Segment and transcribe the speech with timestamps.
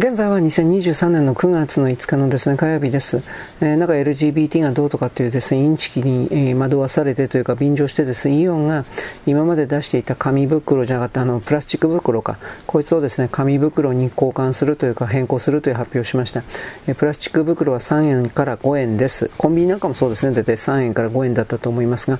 [0.00, 3.22] 現在は2023年の9月の5日のですね、火曜日です。
[3.60, 8.86] えー、なんか LGBT がどうとかっていうですね、インチキに、惑わされてというか便乗してですね、イオンが
[9.26, 16.44] 今まで出していた紙袋じゃなかったあの、プラスチック袋か、こいつをですね、紙袋に交換するというか変更するという発表をしました。
[16.86, 19.30] えー、プラスチック袋は3円から5円です。
[19.36, 22.18] コンビニなんかもそうですね、大体3円から5円だったと思いますが、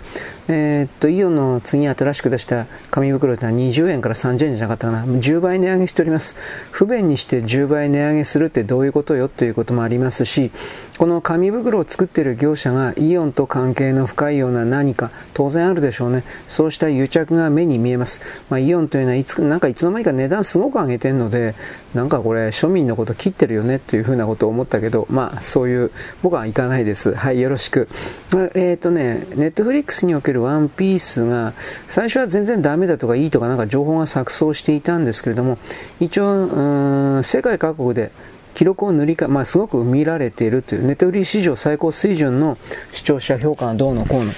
[0.48, 6.36] えー、っと、イオンの次新しく出した紙袋というのは20円から30円じゃなかったかな、10倍値上げしております。
[6.72, 10.50] 不便にして10倍値上げするってどういうことよということもありますし、
[11.00, 16.24] この紙袋を作っている業者がイオンと関係の深いような何か当然あるでしょうね。
[16.46, 18.20] そうした癒着が目に見えます。
[18.50, 21.54] まあ、イオンというのはいつなんかいつの間にか値段すごく上げてるので、
[21.94, 27.14] なんかこれ庶民のこと切ってるよねというふうなことを思ったけど、まあそういう僕はいかないです。
[27.14, 27.88] はい、よろしく。
[28.34, 31.54] えっ、ー、とね、ネットフリックスにおけるワンピースが
[31.88, 35.56] 最初は全然ダメだとかいいとかなんか情報が錯綜していたんですけれども、
[35.98, 38.12] 一応、世界各国で
[38.60, 42.58] 記録を塗り替え、まあ、すごく見られているという、ネットフリ史上最高水準の
[42.92, 44.32] 視聴者評価がどうのこうの。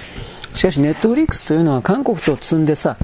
[0.53, 2.95] しかし、ネットフリックスというのは韓国と積んでさ、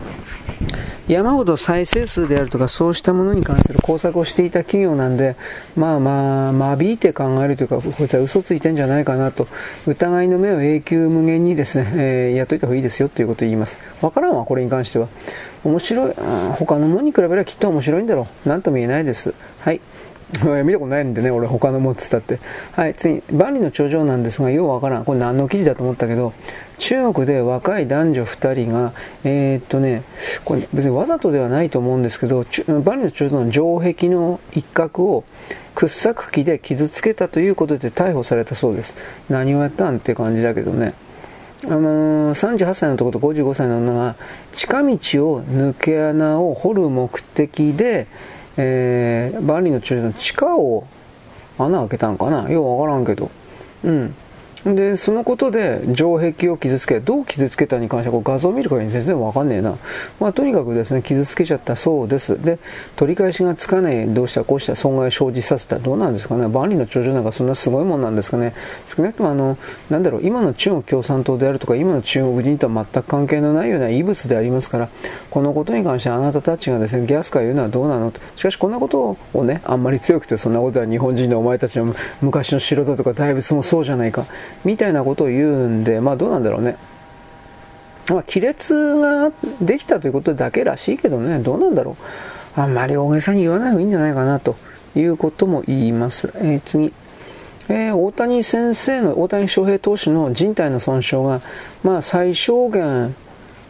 [1.09, 5.35] 山ほど再生数であるとかそうしたものに関する工作をしていた企業なんで、
[5.75, 9.49] まあまあ、間引いて考えるというか、こいつは嘘ついてんじゃないかなと、
[9.87, 13.81] 疑いの目を永久無限にですね、えー、やっといた方がいいですよということを言います。
[13.99, 15.09] わからんわ、これに関しては。
[15.65, 16.13] 面白い、
[16.59, 18.47] 他のものに比べればきっと面白いんだろう。
[18.47, 19.33] なんとも言えないです。
[19.59, 19.81] はい。
[20.63, 22.39] 見たことないんでね、俺他のもんつったって。
[22.73, 25.05] はい、次、万里の長城なんですが、ようわからん。
[25.05, 26.33] これ何の記事だと思ったけど、
[26.77, 30.03] 中国で若い男女2人が、えー、っとね、
[30.45, 35.23] これ別にわざとではないと思うんですけど、万里の長城の城壁の一角を
[35.75, 38.95] 掘削機で傷つけたということで逮捕されたそうです。
[39.29, 40.93] 何をやったんって感じだけどね。
[41.65, 44.15] あのー、38歳の男と55歳の女が
[44.53, 48.07] 近道を抜け穴を掘る目的で、
[48.61, 50.85] えー、万里の長城の地下を
[51.57, 52.49] 穴開けたんかな？
[52.51, 53.31] ようわからんけど。
[53.85, 54.13] うん。
[54.65, 59.77] で、そのことで城壁を傷つけ、どう傷つけたに関しては画像を見る限り全然わかんねえな。
[60.19, 62.41] まあとにかくですね、傷つけちゃったそうです。
[62.41, 62.59] で、
[62.95, 66.47] 取り返しがつかねえ、どうしたこうした損害を生じさせたどうなんですかね。
[66.47, 68.53] 万里の長城なんかそんなすごいもんなんですかね。
[68.85, 69.57] 少なくともあの、
[69.89, 74.89] なんだろう、今の中国共産党であるとか、今の中国人とは全く関係のないような異物でありますから、
[75.29, 78.11] このことに関してあなたたちがですね、ギャスか言うのはどうなの。
[78.35, 84.25] しかしこんなことをね、あんまり強くてそんなことは日本人のお前たちの昔の城だとか大仏もそうじゃないか。
[84.63, 86.77] みたいなことを言うんで、まあどうなんだろうね。
[88.09, 91.95] まあ、亀裂ができたということだけらしいけどね、どうなんだろ
[92.57, 92.59] う。
[92.59, 94.55] あんまり大げさに言わない方がいいんじゃないかなと
[94.95, 96.31] いうことも言います。
[96.35, 96.91] えー、次。
[97.69, 101.41] えー、大谷先生の、大谷翔平投手の人体の損傷が、
[101.83, 103.15] まあ最小限、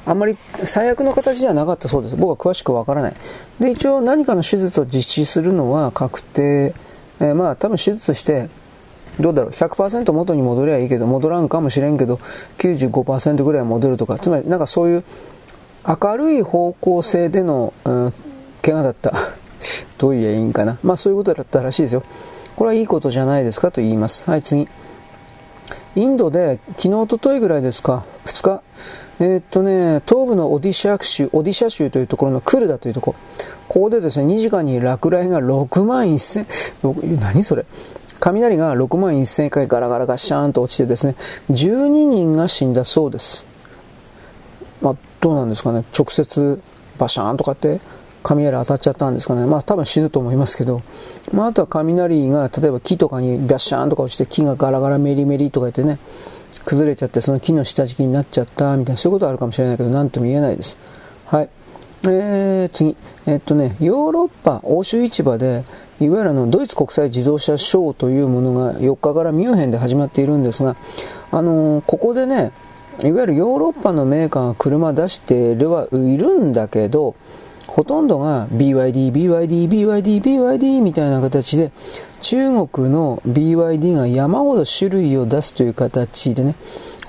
[0.05, 2.15] あんまり最悪の形ではなかったそうです。
[2.15, 3.13] 僕は詳しくわからない。
[3.59, 6.73] で、一応何かの手術を実施するのは確定。
[7.19, 8.47] えー、まあ多分手術して、
[9.19, 12.19] どうだろう、100%元に戻りゃいいけど、戻らんかもしれんけど、
[12.57, 15.03] 95%ぐらい戻るとか、つまりなんかそういう
[15.85, 18.13] 明るい方向性での、うん、
[18.61, 19.13] 怪我だった。
[19.97, 20.77] どう言えばいいんかな。
[20.83, 22.03] まあそういうことだったらしいですよ。
[22.55, 24.29] これはいいことじゃないですかと言います。
[24.29, 24.67] はい、次。
[25.95, 28.61] インドで昨日、おとといぐらいですか、2日、
[29.19, 37.65] えー、っとね、東部のオディシャ州、オディシャ州というところのクルダというところ、ここでですね、2時間に落雷が6万1000、何それ？
[38.19, 41.15] 雷が6万1000回ガラガラガシャーンと落ちてですね、
[41.49, 43.45] 12人が死んだそうです。
[44.81, 46.61] まあ、どうなんですかね、直接
[46.97, 47.79] バシャーンとかって
[48.23, 49.45] 雷当たっちゃったんですかね。
[49.45, 50.81] まあ多分死ぬと思いますけど、
[51.33, 55.99] まああとは雷が例えば木とかにビャッシャーンとか落ちて木がガラガラメリメリとか言ってね、
[56.65, 60.77] 崩れちゃってその木の下敷きになっちゃったみたいなそういうことあるかもしれないけど、何とも言えないです。
[61.25, 61.49] はい。
[62.03, 62.95] えー、次。
[63.25, 65.63] え、っとね、ヨーロッパ欧州市場で
[65.99, 70.77] いわゆるあのドイツ国際自動車ショーというものが4日からミュンヘンで始まっているんですが、
[71.31, 72.51] あのー、ここでね、
[73.03, 77.15] いわゆるヨーロッパのメーカーが車出してるはいるんだけど、
[77.67, 81.71] ほとんどが BYD、BYD、BYD、BYD みたいな形で、
[82.21, 86.55] 中国の BYD が山ほど種類を出すという形でね、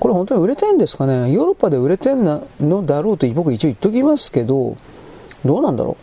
[0.01, 1.31] これ本当に売れてるんですかね？
[1.31, 4.75] ヨーロッパで売れてんのだろうと僕一応言っときますけど、
[5.45, 5.95] どうなんだろ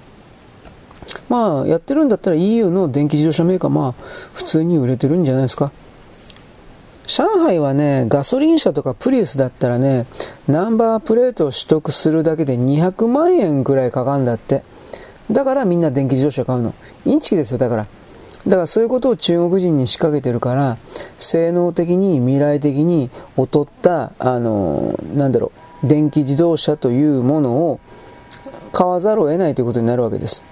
[1.28, 1.32] う？
[1.32, 3.94] まあ、やってるんだったら EU の電気自動車メーカー、まあ、
[4.34, 5.72] 普通に売れてるんじゃないですか？
[7.08, 10.06] 上海はね、ガソリン車とかプリウスだったらね、
[10.46, 14.62] ナンバープレートを取得するだけで200万円くらいかかるんだって。
[15.30, 16.72] だからみんな電気自動車買うの。
[17.04, 17.86] インチキですよ、だから。
[18.48, 20.78] だからそういうことを中国人に仕掛けてるから、
[21.18, 25.52] 性能的に未来的に劣った、あの、なんだろ
[25.84, 27.80] う、電気自動車というものを
[28.72, 30.42] 買わざるを得ないということになるわけです。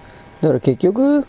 [0.42, 1.26] だから結局、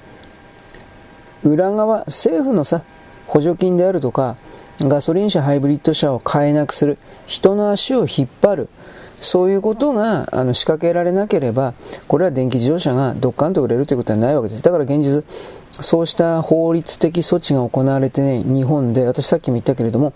[1.43, 2.81] 裏側、政府のさ、
[3.27, 4.35] 補助金であるとか、
[4.81, 6.97] ガソリン車、ハイブリッド車を買えなくする、
[7.27, 8.69] 人の足を引っ張る、
[9.21, 11.73] そういうことがあの仕掛けられなければ、
[12.07, 14.61] これは電気自動車がドッカンと売れるということはないわけです。
[14.61, 15.23] だから現実、
[15.81, 20.13] そうした法律的措置が行われてね、日本で、私さっきも言ったけれども、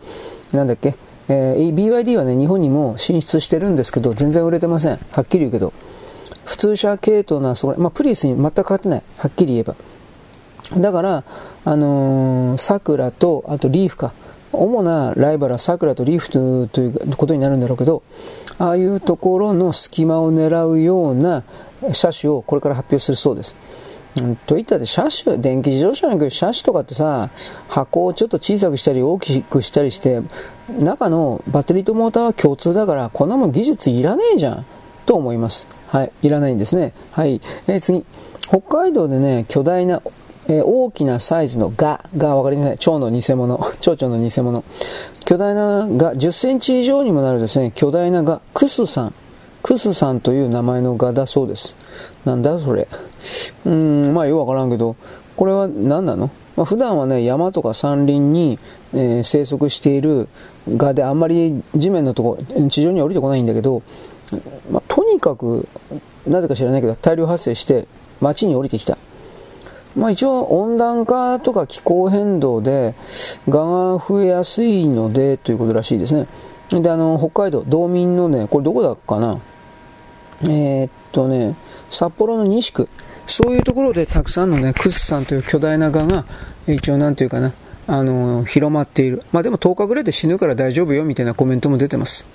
[0.52, 0.96] なんだっけ、
[1.30, 5.00] えー、BYD はね、日本にも進出してるんですけど、全然売れてません。
[5.12, 5.74] はっきり言うけど。
[6.46, 9.04] 普通車系統な、それ、まあ、プリウスに全く変わってない。
[9.18, 9.76] はっきり言えば。
[10.78, 11.24] だから、
[11.66, 14.14] あのー、サクラと、あとリーフか。
[14.54, 16.30] 主なライバルはサクラとリーフ
[16.70, 18.04] ということになるんだろうけど、
[18.58, 21.44] ああいうところの隙間を狙うような
[21.94, 23.56] 車種をこれから発表するそうです。
[24.46, 27.30] といったって車種、電気自動車なんか車種とかってさ、
[27.70, 30.22] 箱をちょっと小さくしたり大きくしたりして、
[30.80, 34.66] 中のバッテリーとモーターは共通だから、こんなもん技術いらねえじゃん、
[35.06, 35.68] と思います。
[35.88, 36.94] はい、いらないんですね。
[37.12, 37.42] はい。
[37.68, 38.06] えー、次。
[38.48, 40.02] 北海道でね、巨大な、
[40.48, 42.78] えー、大きなサイズのガ、がわかりません。
[42.78, 43.60] 蝶の偽物。
[43.80, 44.64] 蝶々の偽物。
[45.24, 49.14] 巨大なガ、10センチ以上にもなるですね、巨大なガ、クスさん。
[49.64, 51.76] クスさんという名前のガだそうです。
[52.26, 52.88] なんだそれ。
[53.66, 54.96] うん、まあよくわからんけど、
[55.36, 56.30] これは何なの？
[56.56, 58.60] まあ、普段はね、山とか山林に、
[58.94, 60.28] えー、生息している
[60.68, 62.38] ガであんまり地面のとこ、
[62.70, 63.82] 地上には降りてこないんだけど、
[64.70, 65.68] まあ、とにかく、
[66.28, 67.88] なぜか知らないけど、大量発生して
[68.20, 68.98] 街に降りてきた。
[69.96, 72.96] まあ一応温暖化とか気候変動で
[73.50, 76.28] ガが増えやすいのでということらしいですね。
[76.70, 79.40] で、あの、北海道、道民のね、これどこだっかな？
[80.44, 81.56] えー、っとね、
[81.90, 82.88] 札幌の西区、
[83.32, 86.26] そういうところでたくさんのね、クスさんという巨大な蛾が、
[86.68, 87.54] 一応なんていうかな、
[87.88, 89.24] あの、広まっている。
[89.32, 92.28] まあでも10日ぐらいで死ぬから大丈夫よみたいなコメントも出てます。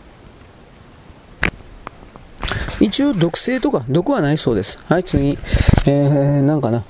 [2.81, 4.79] 一応毒性とか毒はないそうです。
[4.89, 5.39] はい、次。
[5.85, 6.83] えー、なんかな。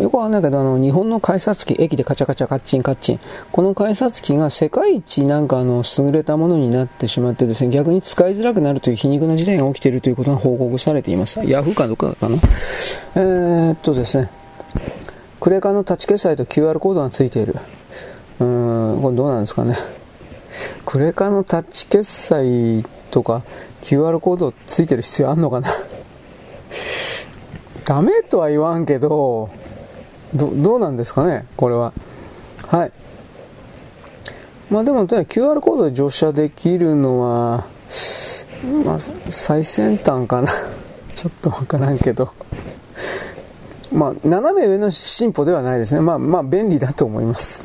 [0.00, 3.20] よくわかんないけど、あの、日本の改札機、駅でカチャカチャカッチンカッチン。
[3.52, 11.40] この改札機が世界一なんかあの、優れたものになってしまってですね、逆に使いづらくなるという皮肉な事態が起きているということが報告されています。
[11.44, 12.36] ヤフーかどっかかな。
[13.16, 14.30] えー、っとですね、
[15.40, 17.56] クレカのタッチ決済と QR コードがついている。
[18.40, 19.76] うーん、これどうなんですかね。
[20.86, 23.42] クレカのタッチ決済とか
[23.82, 25.72] QR コードついてる必要あんのかな
[27.84, 29.50] ダメとは言わんけど、
[30.34, 31.92] ど、どうなんですかね、これは。
[32.66, 32.92] はい。
[34.70, 37.66] まあでも、QR コードで乗車できるのは、
[38.84, 38.98] まあ、
[39.28, 40.48] 最先端かな。
[41.14, 42.30] ちょっとわからんけど。
[43.92, 46.00] まあ、斜め上の進歩ではないですね。
[46.00, 47.64] まあ、まあ、便利だと思います。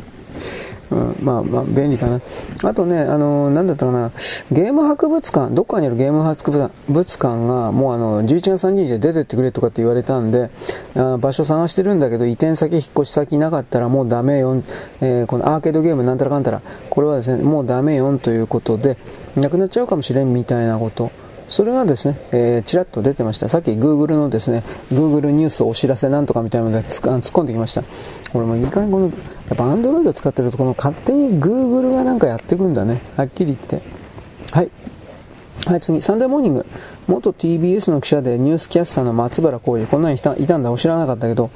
[0.92, 2.22] うん、まあまあ便利かな。
[2.64, 4.12] あとね、あのー、なんだったかな、
[4.52, 10.50] ゲーム博物館、どっかにあるゲーム博物館が、もうあの、11月30日で出てってくれとかって言われたんで、
[10.96, 14.62] あ場所探してるんだけど、移転先、引っ越し先なかったらもうダメよ、
[15.02, 18.98] えー、このアーケードゲームなんたらかんたら、これはですね、もうダメよということで、
[19.36, 21.12] なくなっちゃうかもしれんみたいなこと。
[21.48, 23.50] それがですね、えー、ちらっと出てました。
[23.50, 27.84] さっき Google のですね、Google ニュースお知らせなんとかみたいなので突っ込んできました。
[28.36, 29.12] これもいい加減この、や
[29.54, 33.02] っぱ Android 使ってるとこの勝手に Google がなんかやってくんだね。
[33.16, 33.82] はっきり言って。
[34.52, 34.70] はい。
[35.66, 36.66] はい、次、サンデーモーニング。
[37.08, 39.88] 元 TBS の記者でニュースキャスターの松原浩二。
[39.88, 40.78] こんなにいたいたんだ。
[40.78, 41.50] 知らなかったけど。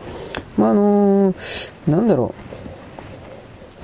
[0.58, 2.34] まあ、あのー、なんだろ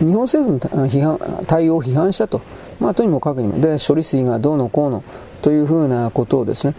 [0.02, 0.06] う。
[0.06, 2.40] 日本政府の批判対応を批判したと。
[2.80, 3.60] まあ、とにもかくにも。
[3.60, 5.04] で、処理水がどうのこうの。
[5.42, 6.76] というふうなことをですね、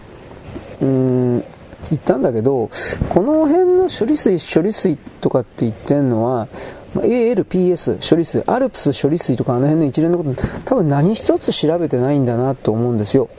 [0.81, 1.43] うーん、
[1.89, 2.69] 言ったんだけど、
[3.09, 6.47] この辺の処理水、処理水とかって言ってるのは、
[6.95, 13.29] ALPS 処理水、アルプス処理水とかあの辺の一連のこと、多分何一つ調べてないんだなと思うんですよ。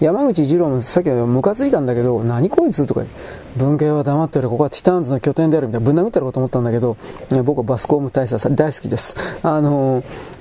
[0.00, 3.02] 山口二郎もさっきはムカついたんだけど、何こいつとか、
[3.56, 6.96] 文系は黙ってる、ここはティターンズの拠点であるみたいな、ぶん殴ってるかと思ったんだけど、
[7.44, 9.16] 僕はバスコーム大佐大好きです。
[9.42, 10.35] あのー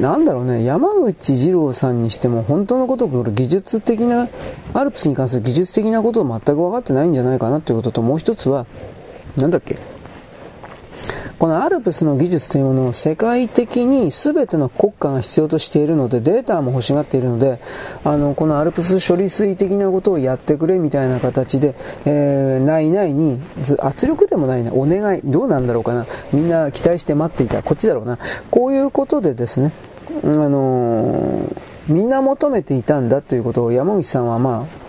[0.00, 4.28] なんだろうね、山口二郎さんにしても本当のことこれ技術的な、
[4.72, 8.66] アルプスに関する技術的なことを全く分かってないんじゃないかなということと、もう一つは、
[9.36, 9.78] なんだっけ、
[11.44, 17.60] このアルプスの技術というものを世界的に全ての国家が必要としているので、データも欲しがっているので、
[18.02, 21.74] あの、このアルプス処理水的なことをやってくれみたいな形で、
[22.06, 23.42] えー、ないないに、
[23.78, 28.18] 圧力でもないな、お願い、どうなんだろうかな、みんな期待して待っていた、こっちだろうな、
[28.50, 29.72] こういうことでですね、
[30.22, 34.84] あのー、みんな求めていたんだということを山口さんはまあ、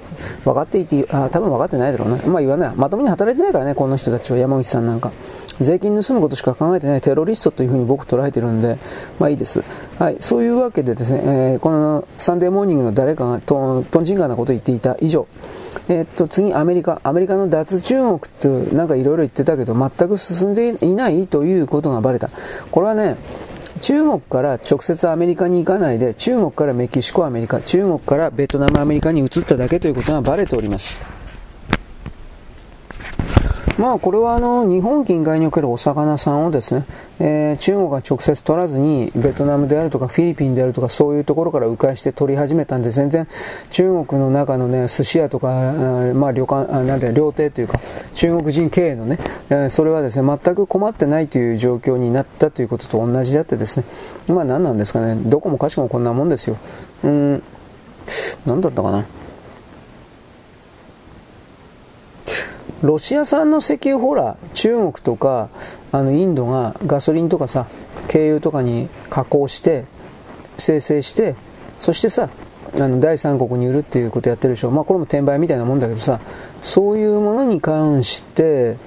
[0.45, 2.17] 分かっていて、あ多分分かってないだろうな。
[2.25, 2.75] まあ言わない。
[2.75, 5.11] まともに働いてないからね、この人たちは、山口さんなんか。
[5.61, 8.77] 税金盗むことしか考えてないテロリストというふうに僕捉えてるんで、
[9.19, 9.63] まあいいです。
[9.99, 15.27] はい、そういうわけでですね、えー、このサンデーモーニングの誰かがと、とんちんかなことを言っていた以上、
[15.87, 16.99] えっと、次、アメリカ。
[17.03, 22.29] アメリカの脱中国ってなんかいろいろ言ってたけど、全く進んでいないということがバレた。
[22.71, 23.17] これはね、
[23.81, 31.14] 中国から直接アメリカに行かないで、中国からメキシコ、アメリカ、中国からベトナム、アメリカに移っただけということがバレております。
[33.77, 36.85] まあこれはあの日本近海におけるお魚さんをですね、
[37.19, 43.27] えー、中国が直接取らずにベトナムであるとかフィリピンであるとかそういうところから迂回して取り始めたんで全然
[43.71, 45.47] 中国の中のね寿司屋とか、
[46.13, 47.79] まあ旅館、なんて料亭というか
[48.13, 49.19] 中国人経営のね、
[49.49, 53.85] えー、それはですね全く困ってないという状況になったということと同じであってですね
[54.27, 56.57] まあ何なんですかねどこもかしこもこんなもんですよ。
[57.03, 57.43] うん
[58.45, 59.05] 何だったかな。
[62.85, 65.49] ロシア産の石油ほら、中国とか、
[65.91, 67.65] あの、インドがガソリンとかさ、
[68.07, 69.85] 軽油とかに加工して、
[70.59, 71.35] 生成して、
[71.79, 72.29] そしてさ、
[72.75, 74.69] あの、第三国に売るっていうことやってるでしょ。
[74.69, 76.19] まあ、これも転売みたいなもんだけどさ、
[76.61, 78.77] そういうものに関して、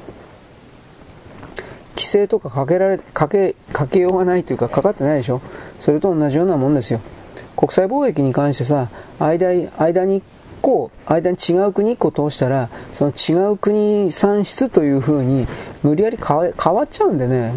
[1.97, 5.41] 規制とかかけられ、かけ、かけようがないというか、かかってないでしょ。
[5.81, 7.01] それと同じようなもんですよ。
[7.57, 8.89] 国際貿易に関してさ、
[9.19, 10.23] 間、間に
[10.61, 15.47] 個、間に違う国1個通したら、その違う国産出という風に
[15.83, 16.37] 無理やり変
[16.75, 17.53] わっちゃうんでね、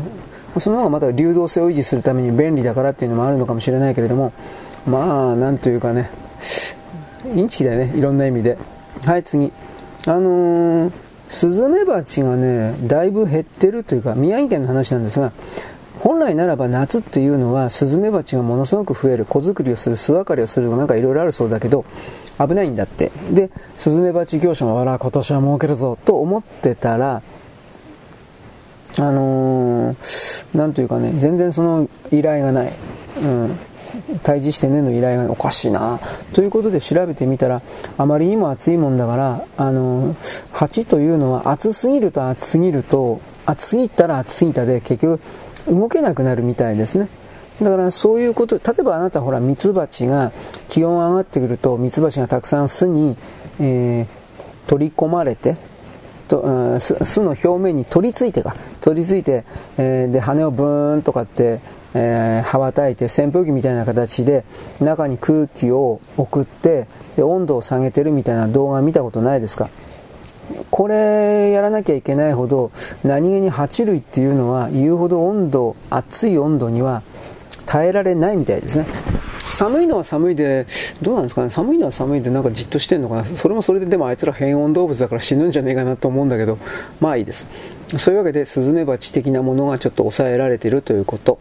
[0.60, 4.34] その方がまた流動性を維持するために便利だからっていうのもあるのかもしれないけれども、
[4.86, 6.10] まあ、なんというかね、
[7.36, 8.58] インチキだよね、いろんな意味で。
[9.06, 9.52] はい、次。
[10.08, 10.92] あのー、
[11.30, 15.32] スズメバチがね、だいぶ減ってるというか、宮城県の話なんですが、
[16.00, 21.86] 本来ならば夏っていうのはスズメバチがものすごく増える、子作りをする、巣分かりをするなんかいろいろあるそうだけど、
[22.48, 23.12] 危ないんだって。
[23.32, 27.22] で、スズメバチ業者も、あら、今年は儲けるぞ、と思ってたら、
[28.98, 32.74] あのー、なんというかね、全然その依頼がない。
[33.22, 33.58] うん。
[34.24, 36.00] 退治してねの依頼がおかしいな
[36.34, 37.62] ということで調べてみたら
[37.98, 40.16] あまりにも暑いもんだからあの
[40.52, 45.22] 蜂というのは暑すぎると暑すぎると暑すぎたら暑すぎたで結局
[45.68, 47.10] 動けなくなるみたいですね。
[47.62, 50.32] だからそういうこと、例えばあなたほらミツバチが
[50.68, 53.16] 気温上がってくるとミツバチがたくさん巣に、
[53.60, 54.08] えー、
[54.68, 55.58] 取り込まれて、
[56.28, 59.44] と巣の表面に取り付いてか、取り付いて、
[59.78, 61.60] えー、で羽をブーンとかって、
[61.94, 64.46] えー、羽ばたいて扇風機みたいな形で
[64.80, 66.88] 中に空気を送って
[67.18, 69.70] で温度を下げてるみたいな動画見たことないですか？
[70.70, 72.72] これやらなきゃいけないほど
[73.04, 77.04] 何気に爬虫類っていうのは言うほど温度熱い温度には
[77.72, 78.86] 耐えられないみたいですね。
[79.50, 80.68] 寒いのは寒いで
[81.02, 81.50] どうなんですかね。
[81.50, 83.26] 寒いのは寒いでなんかじっとしてんのかな。
[83.26, 86.58] それもそれででもあいつら変温動物だから死ぬんじゃねえかなと思うんだけど。
[87.00, 87.48] まあいいです。
[87.98, 91.40] そういうわけでスズメバチ的なものがちょっと抑えられているということ。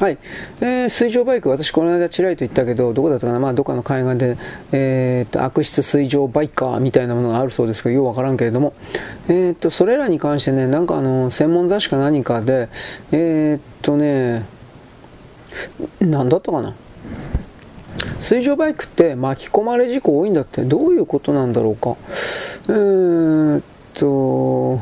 [0.00, 0.18] はい、
[0.60, 4.36] えー、水上バイク、私、この間ちらりと言ったけど、どこだったかな、まあ、どっかの海岸で、
[4.70, 8.74] えー、っと悪質水上バイカーみたいなものがあるそうですけど、ようわからんけれども、
[9.28, 12.68] えー、っとそれらに関してね、なんかあの専門雑誌か何かで、
[13.10, 14.44] えー、っとね、
[16.00, 16.74] 何だったかな、
[18.20, 21.96] 水上バイクって巻き込まれ事故多いんだって、どういうことなんだろうか。
[22.68, 23.62] えー、っ
[23.94, 24.80] と、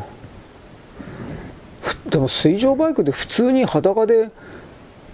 [2.09, 4.31] でも水上バイクで普通に裸で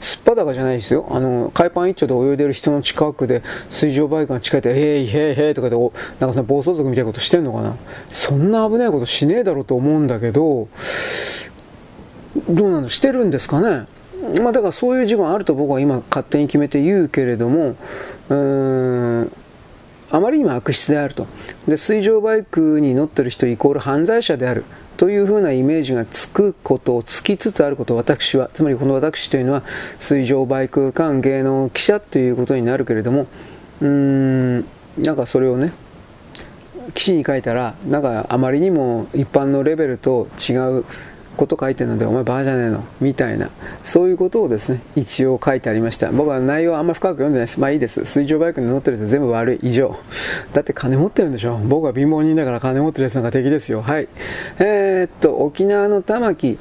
[0.01, 1.07] すっぱだかじゃないですよ。
[1.11, 7.77] あの、海パン一丁で泳いでる人の近くで水上バイクが近いって、へいへいへいとかで、なんかその暴走族みたいなことしてんのかな。
[8.11, 10.69] そんな危ないことしねえだろうと思うんだけど、
[12.49, 13.87] どうなのしてるんですかね？
[14.43, 17.77] まあだからそういう事故があると僕は今勝手に決めて言うけれども、
[18.29, 19.33] うーん、
[20.11, 21.27] あまりにも悪質であると。
[21.67, 24.65] で、水上バイクに乗ってる人イコール犯罪者である。
[24.97, 29.63] というふうなイメージがつくことをつきつつあること私は、つまりこの私というのは
[29.99, 33.27] 水上バイク関芸能記者ということになるけれども、
[33.81, 34.65] うーん、
[34.99, 35.73] なんかそれをね、
[36.95, 40.85] 記事に書いたら、なんかあまりにも一般のレベルと違う
[41.41, 43.49] こと書いてるので、お前バーじゃねえのみたいな、
[43.83, 46.13] そういうことをですね、一応書いてありました。
[46.13, 47.59] 僕は内容はあんまり深く読んでないです。
[47.59, 48.05] まあいいです。
[48.05, 49.59] 水上バイクに乗ってるやつ全部悪い。
[49.63, 49.97] 以上。
[50.53, 53.81] だって金持ってるんでしょ僕は貧乏人だから金持ってるやつなんか敵ですよ。
[53.81, 54.09] はい。
[54.59, 56.59] えー、っと、沖縄の玉城。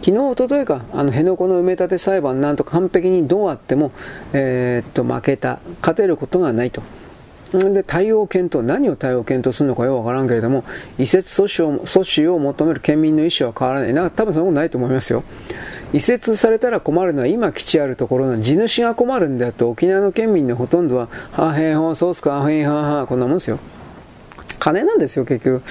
[0.00, 3.92] 昨日、おとといか、あの辺野古の埋め立て裁判、なんと完璧にどうあっても、
[4.32, 6.82] えー、っと負けた、勝てることがないと。
[7.52, 10.64] で対応検討、何を対応検討するのかよくわからんけれども、
[10.98, 13.94] 移設阻止を阻止を求める県民の意思は変わらない。
[13.94, 15.22] なんか多分そんなことないと思いますよ。
[15.92, 23.58] 移設されたら困るのは今基地あるところの地主が困るんだと沖縄の県民のほとんどは、はへほそうすか、はへはは、こんなもんですよ。
[24.58, 25.62] 金なんですよ、結局。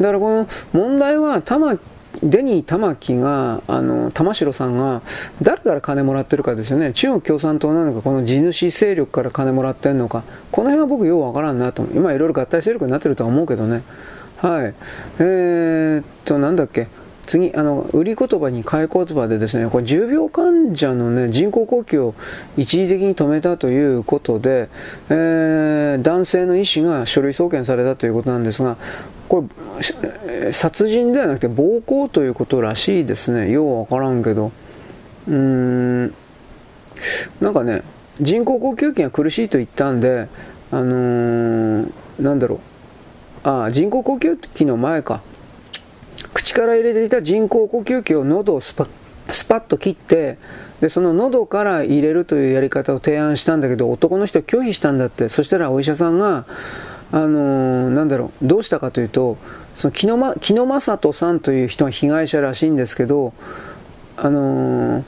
[0.00, 1.78] だからこの問題は、玉
[2.22, 5.02] デニー玉木が、あの、玉城さんが、
[5.42, 6.92] 誰から金もらってるかですよね。
[6.92, 10.22] 中国共産党なのか、この地主勢力から金もらってるのか。
[10.50, 11.84] この辺は僕ようわからんなと。
[11.94, 13.82] 今いろいろ合体勢力になってるとは思うけどね。
[14.38, 14.74] はい。
[15.18, 16.88] えー、っと、なんだっけ。
[17.28, 22.14] 次、あの、売り言葉に買い言葉でですね、これ重病患者のね、人工呼吸を
[22.56, 24.70] 一時的に止めたということで、
[25.10, 28.78] えー、男性の医師が書類送検されたということなんですが、
[29.28, 29.44] こ
[29.82, 33.50] れ、殺人ではなくて暴行ということらしいですね。
[33.50, 34.50] ようわからんけど。
[35.28, 36.14] うーん、
[37.42, 37.82] なんかね、
[38.22, 40.28] 人工呼吸器が苦しいと言ったんで、
[40.70, 42.58] あのー、なんだろう。
[43.44, 45.20] あ、人工呼吸器の前か。
[46.32, 48.86] 口から入れていた人工呼吸器を喉をスパ
[49.30, 50.38] スパッと切って
[50.80, 55.28] でその喉から入れるというやり方を提案したんだけど男の人拒否したんだって。
[55.28, 56.46] そしたらお医者さんが
[57.10, 59.38] あのー、なんだろうどうしたかというと
[59.74, 63.32] その木野木野正人さんという人が被害者らしいんですけど
[64.16, 65.04] あのー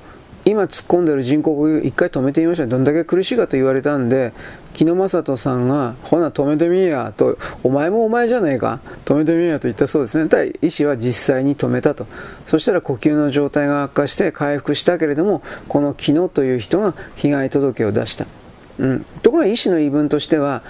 [0.51, 2.67] 今突っ込んでる人工呼吸一回止めてみました。
[2.67, 4.33] どんだけ苦しいかと言われたんで
[4.75, 7.13] 木野正人さんがほな止めてみや。
[7.17, 8.81] とお前もお前じゃねえか。
[9.05, 10.29] 止めてみやと言ったそうですね。
[10.29, 12.07] ただ医師は実際に止めたと。
[12.47, 18.40] そしたら呼吸の状態が悪化して回復したけれどもこの木野という人が被害届を出した。
[18.81, 20.63] うん、ところが医師の言い分としては、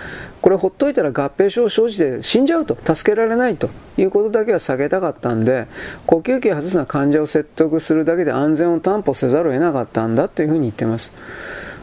[0.43, 5.69] これほっといたら合併症を生じて死んじゃうと、助けられないということだけは避けたかったんで、
[6.07, 11.13] 呼吸器を外すのは患者を説得するだけで安全を担保せざるを得なかったんだというふうに言ってます。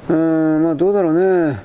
[0.10, 1.60] うん、まあどうだろうね。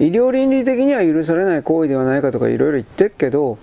[0.00, 3.58] 医療倫理的には許されない行為ではないかとかいろいろ言ってるけど、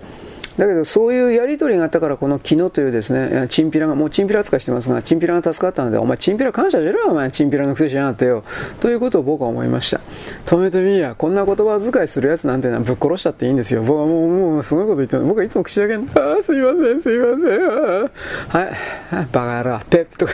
[0.58, 8.42] だけどそういうやり取りがあったからこの昨日というですね、チンピラが、もうチンピラ扱いしてますが、チンピラが助かったので、お前チンピラ感謝しろよ、お前チンピラのくせしやがってよ。
[8.80, 10.00] ということを僕は思いました。
[10.46, 13.82] 止めてみや、こんな言葉遣いするやつなんてのはぶっ殺したっていいんですよ。
[13.84, 15.22] 僕はもう、もうすごいこと言ってる。
[15.24, 16.00] 僕はいつも口上げん。
[16.00, 18.60] ああ、すいません、すいません。
[18.60, 18.76] はい。
[19.10, 20.32] バカ野郎、ペップとか。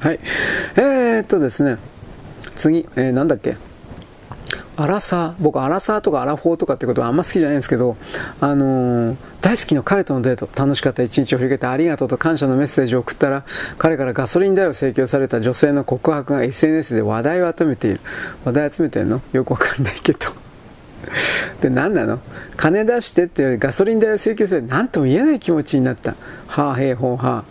[0.00, 0.20] はい。
[0.76, 1.78] えー、っとですね、
[2.56, 3.56] 次、えー、なんだっけ。
[4.80, 7.96] アラサー、僕アラサーとかアラフォーとかってことはあんま好きじゃないんですけど、
[8.40, 13.44] あのー、大好きな彼とのデート、楽しかった一日を振り返ってありがとうと感謝のメッセージを送ったら、
[13.76, 18.00] 彼からガソリン代を請求された女性の告白が SNS で話題を集めている。
[18.44, 19.20] 話題集めてんの？
[19.32, 20.18] よくわかんないけど。
[21.60, 22.20] で、何なの？
[22.56, 26.14] 金出してってよりガソリン代を請求されて何とも言えない気持ちになった。
[26.46, 27.42] はあ、へいほうは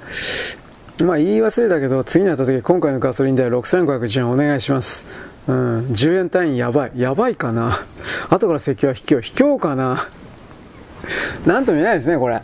[1.00, 1.04] あ。
[1.04, 5.06] まあ言い忘れたけど、次になった時、今回のガソリン代6510円お願いします。
[5.48, 6.92] うん、10円単位やばい。
[6.96, 7.80] やばいかな。
[8.30, 9.22] 後から席は卑怯。
[9.22, 10.08] 卑怯かな。
[11.46, 12.42] なんとも言えないですね、これ。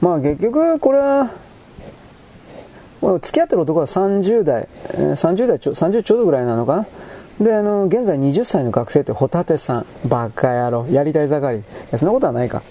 [0.00, 1.30] まあ結局、これは、
[3.22, 6.86] 付き合ってる男は30代、30代ちょ、30ちょうどぐらいなのかな。
[7.40, 9.86] で、あの、現在20歳の学生ってホタテさん。
[10.04, 10.86] バカ野郎。
[10.90, 11.98] やりたい盛り。
[11.98, 12.62] そんなことはないか。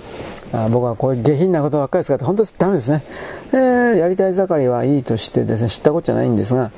[0.52, 3.04] あ僕はこういう下品なことばっかり使って本当にダメですね。
[3.52, 6.72] えー、やりたい盛りはいいとしてですね、知ったことじゃないんですが、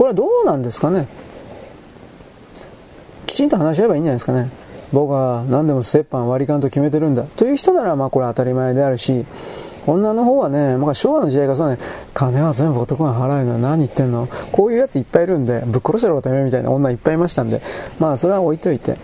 [0.00, 1.06] これはどうなんですかね
[3.26, 4.48] きちんと話し合えばいいんじゃないですかね。
[4.94, 7.24] 僕は何でも折半割り勘と決めてるんだ。
[7.24, 9.26] という人ならまあこれ当たり前であるし、
[9.86, 11.78] 女の方はね、まあ、昭和の時代がそうね、
[12.14, 17.60] 金は全部男が払うの何言ってんのこういうやついっぱいいるんで、ぶっ殺してろてめえみたいな女いっぱいいましたんで、
[17.98, 18.96] まあそれは置いといて。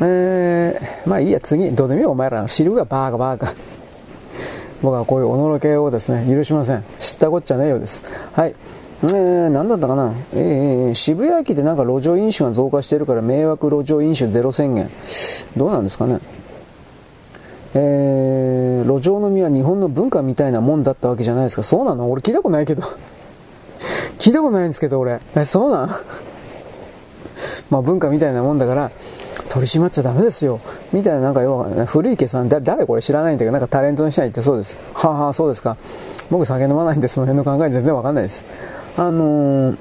[0.00, 3.52] えー、まあいいや、次、どうでもいいお前ら、知るがバーカバーカ。
[4.80, 6.82] 僕はこういうおのろけをですね、許しません。
[6.98, 8.02] 知ったこっちゃねえようです。
[8.32, 8.54] はい。
[9.00, 14.90] えー、なんだったかな、えー、渋谷駅でなんか路上飲酒が増加してるから迷惑路上飲酒ゼロ宣言。
[15.56, 16.18] どうなんですかね？
[17.74, 21.62] えー、路上飲みは日本の文化みたいなもんだったわけじゃないですか。
[21.62, 22.10] そうなの？
[22.10, 22.82] 俺聞いたことないけど。
[24.18, 25.20] 聞いたことないんですけど、俺。
[25.36, 25.90] え、そうなん
[27.70, 28.90] まあ文化みたいなもんだから、
[29.48, 30.58] 取り締まっちゃダメですよ。
[30.92, 34.76] みたいな、なんか要は、古池さん、だ誰これ知らないんだけど、なんかタレントの人に言ってそうです。
[34.92, 35.76] はあ、はあ、そうですか。
[36.30, 38.42] 僕酒飲まないんで、その辺の考え全然わかんないです。
[38.98, 39.76] あのー、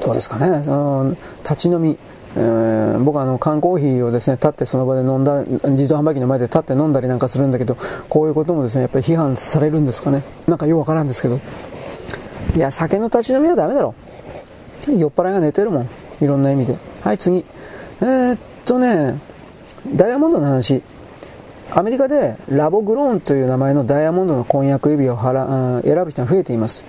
[0.00, 1.98] どうですかね、その立ち飲み、
[2.36, 7.76] えー、僕はあの缶コーヒーをですね立ってその場で飲んだ自動販売機の前で立って飲んだりなんかするんだけど
[8.08, 10.22] こういうこともですねやっぱり批判されるんですかね。
[10.46, 11.40] なんかよくわからんですけど。
[12.54, 13.96] いや酒の立ち飲みはダメだろ。
[14.86, 15.88] 酔っ払いが寝てるもん。
[16.20, 16.76] いろんな意味で。
[17.02, 17.44] はい次。
[18.00, 19.18] えー、っとね
[19.92, 20.82] ダイヤモンドの話。
[21.72, 26.84] アメリカでラボグローンという名前のダイヤモンドの婚約指輪を選ぶ人が増えています。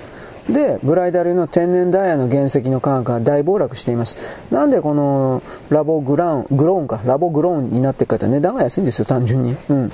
[0.49, 4.17] で、ブライダルの天然ダイヤの原石の価格が大暴落しています。
[4.51, 9.55] なんでこのラボグラウン、グローンか、ラボグローンになっていくかって値段が安いんですよ、単純に。
[9.69, 9.91] うん。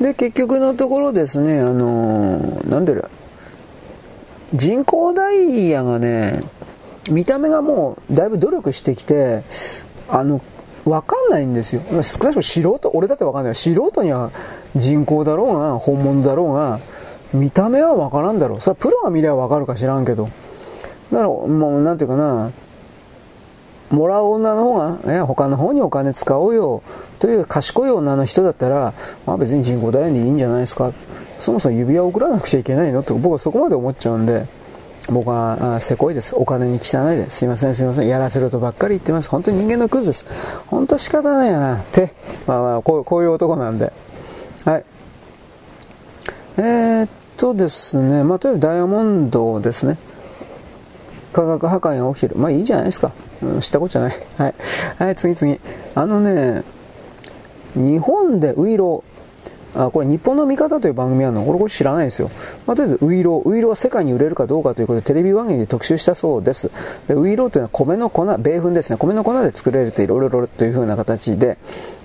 [0.00, 2.94] で、結局のところですね、あのー、なんで
[4.54, 6.42] 人工ダイヤがね、
[7.10, 9.42] 見た目がもうだいぶ努力してきて、
[10.08, 10.40] あの、
[10.84, 11.82] わかんないんですよ。
[11.90, 13.54] 少なくとも素人、俺だってわかんない。
[13.56, 14.30] 素人には
[14.76, 16.80] 人工だろうが、本物だろうが、
[17.36, 18.60] 見た目はわからんだろう。
[18.60, 20.24] それプロが見ればわかるか知らんけど。
[21.10, 22.50] だから、もう、なんていうかな、
[23.90, 26.82] もらう女の方が、ね、他の方にお金使おうよ
[27.20, 28.92] という賢い女の人だったら、
[29.26, 30.92] まあ別に人工ダイヤでいいんじゃないですか。
[31.38, 34.46] そもそも指輪を送らなくちゃいけないのって僕はそこまで思っちゃうんで、
[35.08, 36.34] 僕はあせこいです。
[36.34, 37.36] お金に汚いです。
[37.36, 38.08] すいません、すいません。
[38.08, 39.28] やらせるとばっかり言ってます。
[39.28, 40.24] 本当に人間のクズです。
[40.66, 41.76] 本当仕方ないよな。
[41.76, 42.12] って。
[42.46, 43.92] まあまあ、こうこういう男なんで。
[44.64, 44.84] はい。
[46.58, 49.98] えー、っとですね、まあとりあえずダイヤモンドですね。
[51.32, 52.36] 化学破壊が起きる。
[52.36, 53.12] まあいいじゃないですか。
[53.42, 54.16] うん、知ったことじゃない。
[54.38, 54.54] はい。
[54.98, 55.60] はい、次次。
[55.94, 56.62] あのね、
[57.74, 59.16] 日本でウイロー
[59.78, 61.46] あ、これ日本の味方という番組あるの？
[61.46, 62.30] 俺これ知らないですよ。
[62.66, 63.48] まあ、とりあえずウイロー。
[63.48, 66.70] ウイローは世界に売れるかどうかということでテレビ番組で特集したそうです。
[67.08, 68.96] で、ウイローというのは米の粉、米粉ですね。
[68.96, 71.58] 米の粉で作られているオロロという風な形で、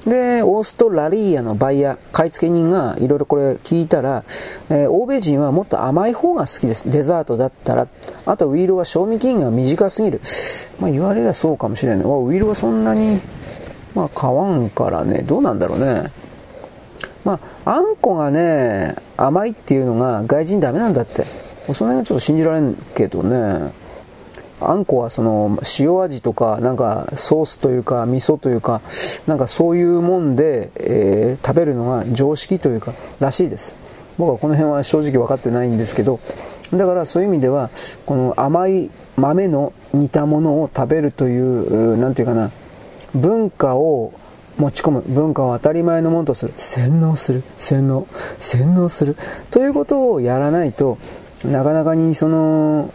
[0.06, 4.24] で、オーストラリアのバイヤー、買い付け人がいろいろこれ聞いたら、
[4.70, 6.90] えー、欧米人はもっと甘い方が好きです。
[6.90, 7.88] デザートだったら。
[8.26, 10.22] あとウイローは賞味期限が短すぎる。
[10.80, 12.06] まあ言われればそうかもしれない。
[12.06, 13.22] ウイローはそんなに、
[13.94, 16.12] まあ買わんからね、どうなんだろうね。
[17.24, 21.26] まあ、あんこがね、甘いっていうのが外人ダメなんだって。
[21.74, 23.72] その辺はちょっと信じられんけどね。
[24.62, 28.82] あんこはその塩味とか、なんかソースというか味噌というか、
[29.28, 33.76] なんかそういうもんで、えー、食べるのが常識というか、らしいです。
[34.18, 36.20] 僕はこの辺は正直分かってないんですけど、
[36.74, 37.70] だからそういう意味では、
[38.06, 42.52] この甘い豆の煮たものを食べるという、なんていうかな、
[43.16, 44.14] 文化を
[44.58, 49.18] 持ち込む文化を当たり前のものとする洗脳する洗脳洗脳する
[49.50, 50.98] ということをやらないと
[51.44, 52.94] なかなかにその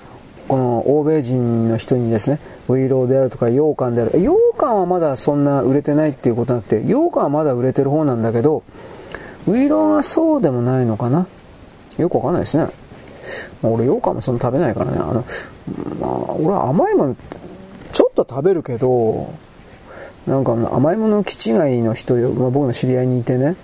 [0.49, 4.13] この欧米人の人にですねウイローであるとか羊羹である。
[4.13, 8.63] 羊羹はまだそんな売れてないっていうことなくて羊羹はまだ売れてる方なんだけど
[9.47, 11.27] ウイローはそうでもないのかな？
[11.99, 12.69] よくわかんないですね、
[13.63, 14.99] ま、俺羊羹もそんな食べないからね。
[14.99, 15.25] あの、
[16.01, 17.17] まあ、俺は甘いもの
[17.93, 19.33] ちょっと食べるけど
[20.27, 23.57] なんか甘いもの気違いの人、まあ、僕の知り合いにいてね、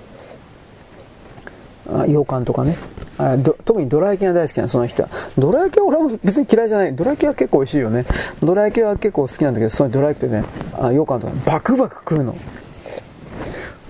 [1.89, 2.77] あ羊羹とかね
[3.19, 5.09] あ特にドラ焼きが大好きなその人は。
[5.39, 6.97] ドラ焼きは俺も別に嫌いじゃない。
[6.97, 8.05] ドラ焼きは結構美味しいよね。
[8.43, 12.37] ドラ焼きは結構好きなんだけど、そのドラ焼きってね、あ羊羹とかバクバク食うの。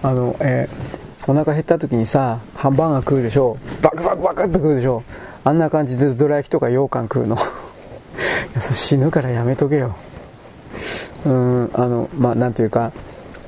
[0.02, 3.56] あの、えー、お腹減った時にさ、ハンバーガー食うでしょ。
[3.80, 5.02] バクバクバクって食うでしょ。
[5.44, 7.36] あんな感じでドラ焼きとか羊羹食うの。
[7.38, 7.38] い
[8.54, 9.94] やそ死ぬからやめとけよ。
[11.24, 12.92] うんあのまあなんというか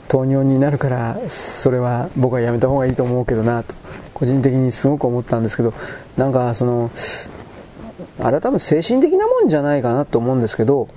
[0.07, 3.75] 糖尿になるからそれは僕はやめた方がいいと思うけどなと
[4.15, 5.75] 個人的にすごく思ったんですけど
[6.17, 6.91] なんかその
[8.21, 10.89] あれは多分精神的なもんじゃないかなと思うんですけど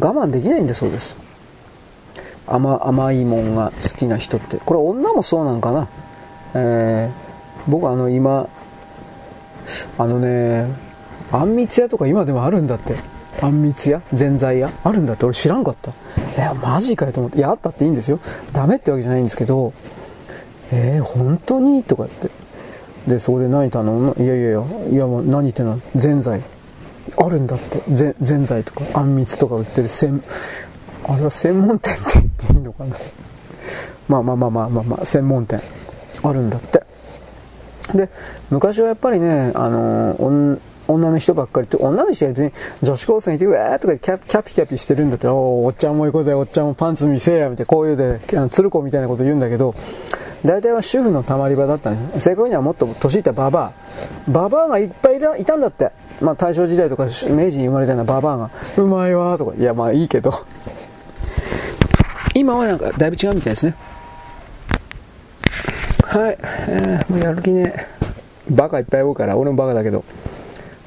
[0.00, 1.16] 我慢できないんだそうです
[2.46, 5.88] 甘甘いもんが好きな人ってこれ女もそうなんかな
[6.54, 8.48] えー、僕あの今
[9.98, 10.66] あのね
[11.30, 12.96] あんみつ屋とか今でもあるんだって
[13.40, 14.02] あんみつ屋？
[14.12, 14.70] ぜんざい屋？
[14.84, 15.90] あるんだって俺知らんかった。
[16.36, 17.38] え、マジかよと思って。
[17.38, 18.20] いや、あったっていいんですよ。
[18.52, 19.72] ダメってわけじゃないんですけど、
[20.70, 21.82] えー、本当に？
[21.82, 22.30] とかって。
[23.06, 24.24] で、そこで何頼むの？
[24.24, 25.80] いやいやいや、いやもう何言ってんの？
[25.96, 26.42] ぜんざい。
[27.16, 27.82] あるんだって。
[27.94, 30.22] ぜぜんざいとか、あんみつとか売ってる専、
[31.04, 32.96] あれは専門店って言っていいのかな？
[34.08, 35.60] まあまあまあまあまあまあ、専門店。
[36.22, 36.82] あるんだって。
[37.94, 38.08] で、
[38.50, 49.74] 昔はやっぱりね、あのー、女の人ばっかりって、女の人は別に女子高生にいて、うわーとかキャキャピキャピしてるんだったら、おおっちゃんも行こうぜ、おっちゃんもパンツ見せや、みたいな、こういうで、あの鶴子みたいなこと言うんだけど、
[50.44, 52.24] 大体は主婦のたまり場だったんです。
[52.24, 53.72] 正確にはもっと年いったババ
[54.28, 54.30] ア。
[54.30, 55.92] ババアがいっぱいいたんだって。
[56.20, 60.32] まあ大正時代とか明治に生まれたようなババアが、うまいわとか、いやまあいいけど。
[62.34, 63.76] 今はなんかだいぶ違うみたいですね。
[66.02, 67.74] はい、えー、もうやる気ね。
[68.50, 70.04] バカいっぱい多いから、俺もバカだけど。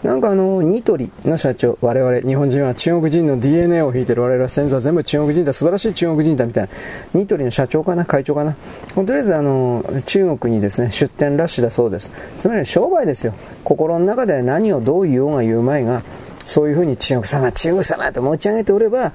[0.03, 6.69] なんかあの、ニトリの社長、我々、日本人は中国人の DNA を引いてる我々は先祖は全部中国人だ、素晴らしい中国人だみたいな、
[7.13, 8.55] ニトリの社長かな、会長かな？
[8.93, 12.11] とりあえずあの、中国にですね、出店ラッシュだそうです。
[12.37, 13.33] つまり商売ですよ。
[13.63, 16.03] 心の中で何をどう言おうが言うまいが、
[16.43, 19.13] そういうふうに中国様、中国様と持ち上げておれば、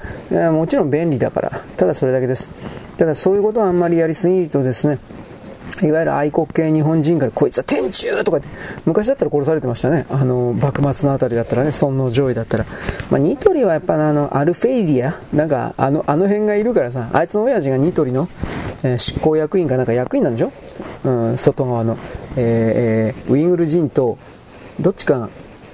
[0.50, 1.60] もちろん便利だから。
[1.76, 2.50] ただそれだけです。
[2.98, 4.98] ただそういうことはあんまりやりすぎるとですね、
[5.82, 8.48] いわゆる愛国系日本人から、こいつは天中とかって、
[8.84, 10.06] 昔だったら殺されてましたね。
[10.10, 12.66] あの、幕末のあたりだったらね、尊王上位だったら。
[13.10, 18.28] まあ、ニトリはやっぱあの、アルフェイリアなんか、あの、あの辺がいるからさ、あいつの親父がニトリの、
[18.82, 20.52] えー、執行役員かなんか役員なんでしょ？
[21.04, 21.96] うん、外側の。
[22.36, 24.18] えー、えー、ウィングル人と、
[24.80, 25.28] どっちか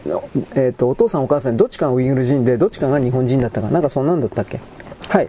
[0.04, 3.70] えっ、ー、と、お父さんお母さんどっちかがウィングル人で、どっちかが日本人だったか。
[3.70, 4.60] なんかそんなんだったっけ？
[5.08, 5.28] はい。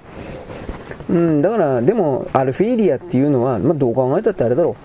[1.10, 4.76] うん、だから、でも、アルフィーリアっていうのは、まあ、どう考えたってあれだろ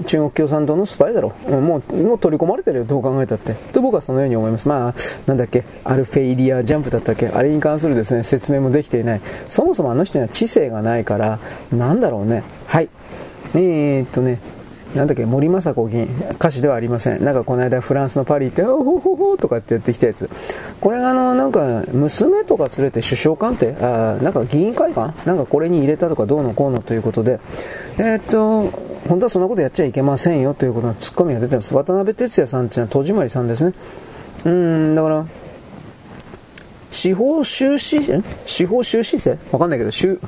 [0.00, 0.04] う。
[0.04, 1.50] 中国共産党のスパイだろう。
[1.50, 3.54] もう、もう取り込まれてるよ、どう考えたって。
[3.72, 4.66] と僕はそのように思います。
[4.66, 4.94] まあ、
[5.26, 9.20] なんだっけ、アルフェイリアジャンプだったっけ、あれに関するですね、説明もできていない。
[9.48, 11.38] そもそもあの人には知性がないから、
[11.70, 12.42] なんだろうね。
[12.66, 12.88] はい。
[13.54, 14.38] えー、っとね、
[14.94, 17.24] なんだっけ、森昌子議員、歌手ではありません。
[17.24, 20.28] なんかこの間フランスのパリ行って、おほほほとかってやってきたやつ。
[20.80, 25.14] これがあの、なんか、娘とか連れて首相官邸、あなんか議員会館？
[25.26, 27.40] なんかこれに入れたとかどうのこうのということで、
[27.96, 28.70] えー、っと、
[29.08, 31.74] 本当はそんなことやっちゃいけませんよということのツッコミが出てます。
[31.74, 33.72] 渡辺哲也さんっていうのは戸締まりさんですね。
[34.44, 35.26] うん、だから、
[36.92, 37.98] 司法修士、
[38.46, 39.36] 司法修士生？
[39.50, 40.20] わかんないけど、修、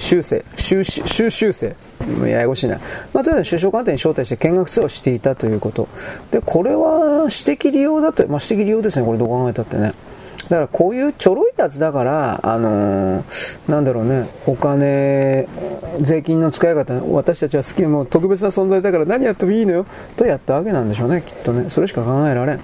[0.00, 1.76] 修正、修士、修修正。
[2.22, 2.80] ややこしいな。
[3.12, 5.86] まあ、とりあえず首相官邸に招待して見学ツアーをしていたということ。
[6.30, 9.92] で、これは私的利用だと、まあ、私的利用ですね、これどう考えたってね。
[10.48, 15.46] だからこういうちょろいやつだから、あのー、なんだろうね、お金、
[16.00, 19.84] 税金の使い方、私たちは好きでも特別な存在だから何やってもいいのよ、
[20.16, 21.68] とやったわけなんでしょうね、きっとね。
[21.68, 22.60] それしか考えられん。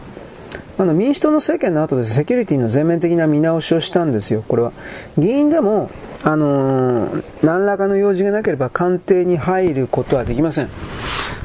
[0.77, 4.73] あの民主党の政権の後でセキュリティの全面的な見直しをしたんですよ、これは。
[5.17, 5.91] 議員でも、
[6.25, 10.71] あのー、何らかの用事がなければ官邸に入ることはできません。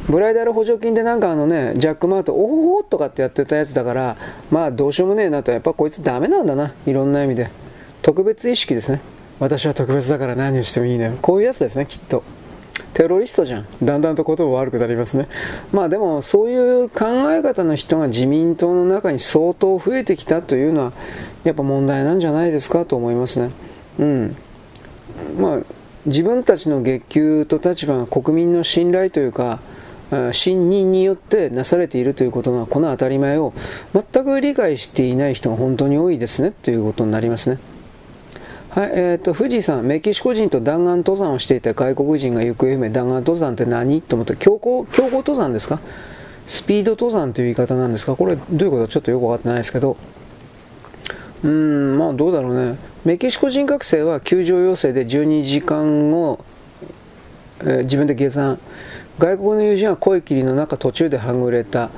[0.09, 4.17] ブライダル補助金でなんかあのね、ジャック・マート、おほほとかってやってたやつだから、
[4.49, 7.51] まあどうしようもねえなと、やっぱこいつダメなんだな、いろんな意味で。
[8.01, 9.01] 特別意識ですね。
[9.39, 11.13] 私は特別だから何をしてもいいのよ。
[11.21, 12.23] こういうやつですね、きっと。
[12.93, 13.65] テロリストじゃん。
[13.83, 15.27] だんだんと言葉悪くなりますね。
[15.71, 20.93] まあでも、そういう考え方の人が自民党の中に相当増えてきたというのは、
[21.43, 23.51] やっぱ問題なんじゃないですかと思いますね。
[23.99, 24.35] うん。
[25.39, 25.59] まあ、
[26.05, 29.59] 自分たちの月給と立場が国民の信頼というか、
[30.31, 33.53] 信任によってなされているということがこの当たり前を
[33.93, 37.59] 全く理解していない人が本当に多いですねということになりますね。
[38.69, 44.01] はい、え、ー、と、富士山、メキシコ人と弾丸登山をしていた外国人が行方不明、弾丸登山って何？
[44.03, 45.79] と思って、強行、強行登山ですか？
[46.45, 48.15] スピード登山という言い方なんですか？
[48.15, 48.86] これどういうこと？
[48.86, 49.97] かちょっとよくわかってないですけど、
[51.43, 52.77] うーん、まあどうだろうね。
[53.05, 56.45] メキシコ人学生は救助要請で12時間を、
[57.62, 58.60] えー、自分で下山。
[59.17, 61.79] 外国の友人は声切りの中途中ではぐれた。
[61.79, 61.91] ま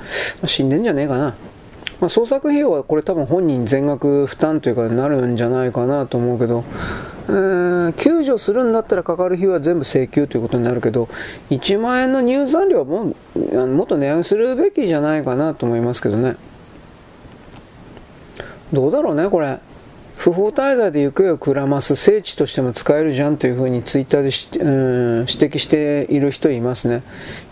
[0.43, 1.35] あ、死んでんじゃねえかな。
[2.01, 6.63] まあ、創作費用はこれ多分本人全額負担というかになるんじゃないかなと思うけど、
[7.27, 11.07] えー、救助するんだったらかかる費用は全部請求ということになるけど、
[11.51, 13.15] 1万円の入山料はも
[13.67, 16.37] もっと値上げするべきじゃないかなと思いますけどね。
[18.73, 19.59] どうだろうね、これ。
[20.21, 27.01] 不法滞在で行方をくらます聖地としても使えるじゃんというふうにツイッターで、うん、指摘している人いますね。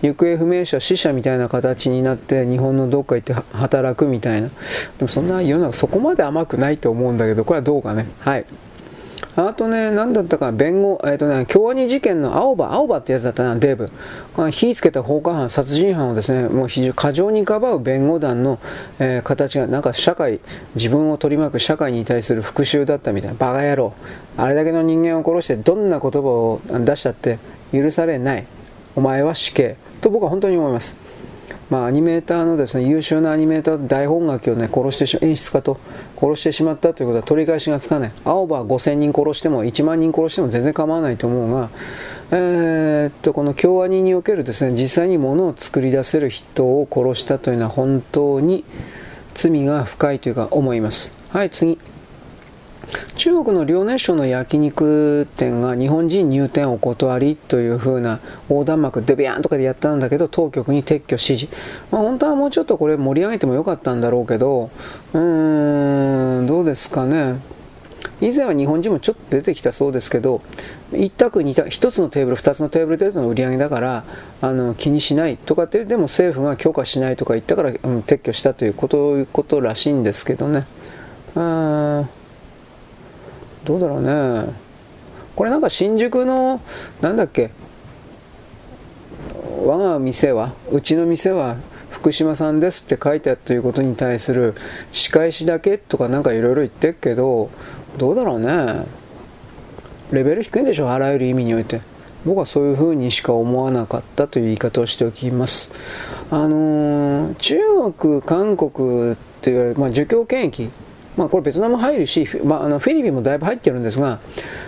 [0.03, 4.49] 行方不明者、死者みたいな形になって日本のどっか行って働くみたいな。
[4.49, 4.53] で
[5.01, 8.05] もそんな世の中そこまで甘くないと思うんだけど、これはどうかね。
[8.19, 8.45] はい。
[9.36, 14.51] あとね、何だったか、弁護、えっ、ー、とね、京アニ事件の青葉、青葉ってやつだったな、デーブ。
[14.51, 18.60] 火つけた放火犯、殺人犯をですね、もう非常過剰にかばう弁護団の、
[18.99, 20.39] えー、形が、なんか社会、
[20.75, 23.93] 自分を取り巻く社会に対する復讐だったみたいな、バカ野郎。
[24.38, 27.39] あれだけの人間を殺してどんな言葉を出したって
[27.71, 28.45] 許されない。
[28.95, 29.75] お前は死刑。
[30.01, 31.08] と僕は本当に思います。
[31.69, 35.79] まあ、アニメーターのですね優秀なアニメーター大本書を、ね、殺してし演出家と
[36.19, 38.12] 殺してしまったということは取り返しがつかない。
[38.25, 41.69] 青葉5000人殺しても1万人殺しても全然構わないと思うが、
[42.32, 48.63] えー、っとこの京アニにおけるですね実際に物を作り出せる人を殺したというのは本当に
[49.36, 51.13] 罪が深いというか思います。
[51.29, 51.77] はい次。
[53.17, 61.47] 中国の遼寧省の焼肉店が日本人入店お断りという風な横断幕デビャンとかでやったんだけど当局に撤去指示、
[61.91, 64.71] まあ、本当はもうちょっとこれ盛り上げてもよかったんだろうけど
[65.13, 67.39] うーんどうですかね。
[68.21, 70.41] 以前は日本人もちょっと出てきたそうですけど
[70.91, 74.04] 1択2択1つのテーブル2つのテーブルでの売り上げだから
[74.41, 80.65] あの気にしないとかってでも政府が許可しないとか言ったから、うん、撤去したということことらしいんですけどね。
[81.36, 82.06] あ
[83.69, 84.51] どうだろうね。
[85.36, 86.60] これなんか新宿の
[87.01, 87.51] なんだっけ。
[89.63, 91.55] 我が店はうちの店は
[91.91, 94.55] 福島さんですって書いてあるということに対する
[94.91, 97.51] 仕返しだけとかなんかいろいろ言ってるけど
[97.99, 98.88] どうだろうね。
[100.12, 101.82] レベル低いんでしょあらゆる意味において。
[102.25, 105.71] 僕はそういうふうにしか思わなかったという言い方をしておきます。
[106.32, 107.60] あのー、中
[107.93, 110.69] 国韓国って言われる、まあ、儒教権益
[111.17, 114.19] まあ、これベトナム入るし、まあ、あのフィリピンもだいぶ入ってるんですが、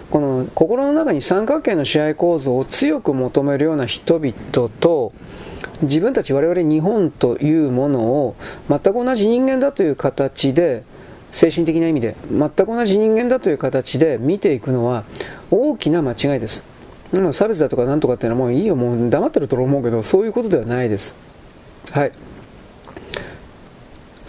[0.10, 5.14] この心の中に三角形の支配構造を強く求めるような人々と、
[5.84, 8.36] 自分たち我々日本というものを
[8.70, 10.84] 全く同じ人間だという形で、
[11.32, 15.06] 精神的な意味で、全く同じ人間だという形で見ていくのは、
[15.50, 16.66] 大きな間違いです。
[17.32, 21.16] 差別だとかなんとかっていうのはもういいよ、もう黙ってると思うけど、そういうことではないです。
[21.92, 22.12] はい。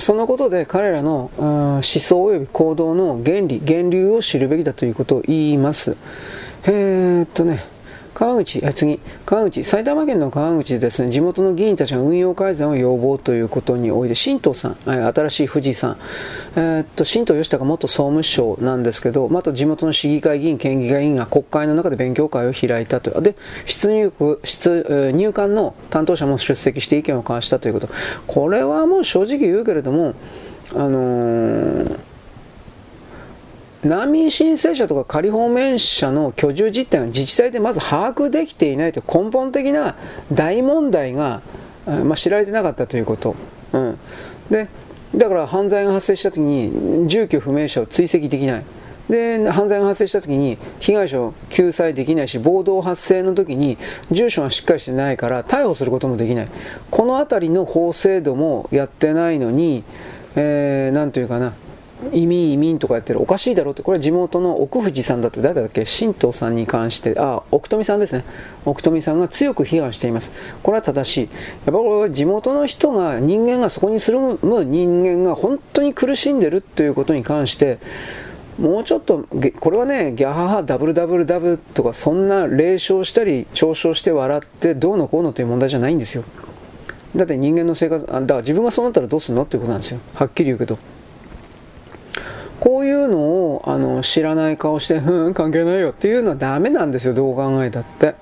[0.03, 5.97] そのことで彼らの思想及び行動の原理、源流を知るべきだということを言います。
[6.65, 7.65] えー、っとね、
[8.15, 15.97] 川口、あ次、川口、埼玉県の川口でですね、地元の議員たちが運用改善を要望ということにおいて、新藤さん、新しい富士山、
[16.57, 23.21] えー、っと、新藤義孝元総務省なんですけど、あと地元の市議会議員、県議会議員が国会の中で勉強会を開いたと。
[23.21, 23.35] で、
[23.67, 24.13] 出入
[24.45, 27.89] 出入管の担当者も出席して意見を交わしたということ。
[28.27, 30.15] これはもう正直言うけれども、
[30.75, 32.12] あのー
[33.83, 39.97] 難民申請者とか仮放免者の居住実態が自治体でまず把握できていないという根本的な
[40.33, 41.43] 大問題が、
[41.87, 43.35] まあ、知られてなかったということ。
[43.73, 43.99] うん、
[44.51, 44.69] で
[45.15, 48.65] だから犯罪が発生した時に住居不明者を追跡できない。
[49.09, 53.77] で犯罪が発生した時に被害者を救済できないし暴動発生の時に
[54.11, 56.49] 住所がしっかりしてないから逮捕することもできない
[56.91, 59.83] この辺りの法制度もやってないのに、
[60.37, 61.53] えー、というかな
[62.13, 65.85] 移民移民とかやってるおかしいだろうって、これは地元の奥富士さんだって誰だっけ？
[65.85, 68.25] 神道さんに関して、あ、奥富さんですね。
[68.65, 70.33] 奥富さんが強く批判しています。
[70.63, 71.21] これは正しい。
[71.23, 71.31] やっ
[71.67, 77.79] ぱこれ地元の人が、人間がそこに住む人間が本当に苦しんでるということに関して、
[78.59, 79.27] もうちょっと、
[79.61, 86.25] これはね、ギャハハ、ダブルダブルダブルとか、そんな霊唱したり、嘲笑して笑って、どうのこうのという問題じゃないんですよ。
[87.17, 89.45] だって人間の生活、あだから自分がそうなったらどうするの？
[89.45, 90.01] っていうことなんですよ。
[90.15, 90.79] はっきり言うけど。
[92.63, 98.15] こういうのをあの知らない顔して、うん、関係ないよっていうのはダメなんですよ、どう考えたって。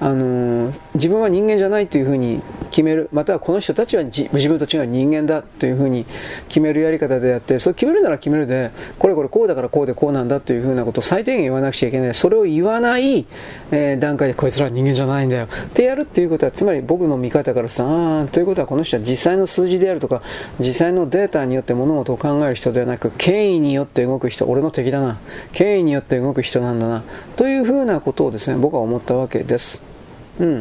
[0.00, 2.40] あの自分は人間じゃないというふうに
[2.76, 6.04] 決めるまたはこの人たちは自分と違う人間だというふうに
[6.48, 12.14] 決めるやり方であってそれ決めるなら決めるでこれこれこうだからこうでこうなんだというふうなことを最低限言わなくちゃいけない。
[12.14, 13.24] それを言わない、
[13.70, 15.46] え、段階でこいつらは人間じゃないんだよ。
[15.46, 20.20] ってやるっていうことはつまり僕の見方からさあということはこの人は実際の数字であるとか
[20.60, 25.18] 実際のデータによって物事を考える人ではなく権威によって動く人俺の敵だな。
[25.52, 27.02] 権威によって動く人なんだな。
[27.36, 29.95] というふうなことをですね僕は思ったわけです。
[30.38, 30.60] うん、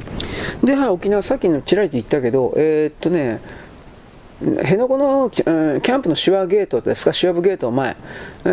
[0.63, 3.39] で、はい、沖縄、さっきのちらりと言ったけど、えー、っとね、
[4.39, 7.95] 辺野古のキャンプのシュワゲートですか、シュワブゲート前、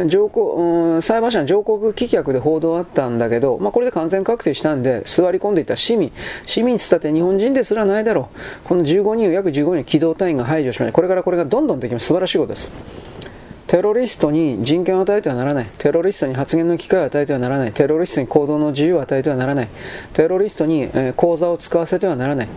[0.06, 6.12] 上皇裁判所の上告棄却で報道あったんだけど、まあ、これで完全確定したんで、座り込んでいた市民、
[6.46, 8.28] 市民つったって日本人ですらないだろ
[8.64, 13.11] う、この15人を約15人機動隊員が排除しました、これからこれがどんどんできます、素晴らしいことです。
[13.66, 15.66] テロリストに人権を与えてはならない。
[15.78, 17.72] テロリストに発言の機会を与えてはならない。
[17.72, 19.68] テロリストに行動の自由を与えてはならない。
[20.12, 22.48] テロリストに、え口座を使わせてはならない。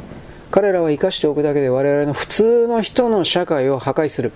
[0.51, 4.31] 彼らは生かしておくだけで我々の普通の人の社会を破壊する。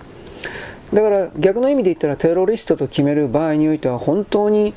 [0.92, 4.74] だから逆の意味で言ったらテロリストと決める場合においては本当に、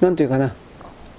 [0.00, 0.54] なんというかな、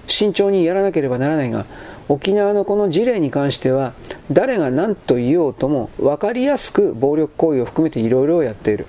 [0.07, 1.65] 慎重にやらなければならないが、
[2.09, 3.93] 沖縄のこの事例に関しては
[4.31, 8.85] 誰が何と言おうとも分かりやすく暴力行為を含めていろいろやっている。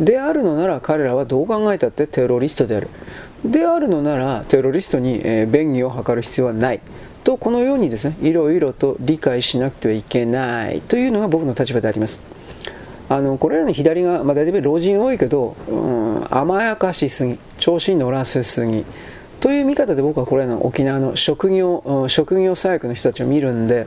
[0.00, 2.88] であるのなら彼らはどう考えたってテロリストである。
[3.44, 6.80] であるのならテロリストに、え便宜を図る必要はない。
[7.24, 12.20] とこのようにですね、いろいろと理解しなくてはいけないというのが僕の立場であります。
[13.08, 18.84] あのこれらの左が、まあ、大体老人多いけど、うん、甘やかしすぎ、調子に乗らせすぎ
[19.40, 23.86] という見方で僕はこれらの沖縄の職業職業左翼の人たちを見るんで、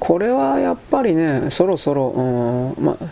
[0.00, 3.06] これはやっぱりね、そろそろ、うんまあ、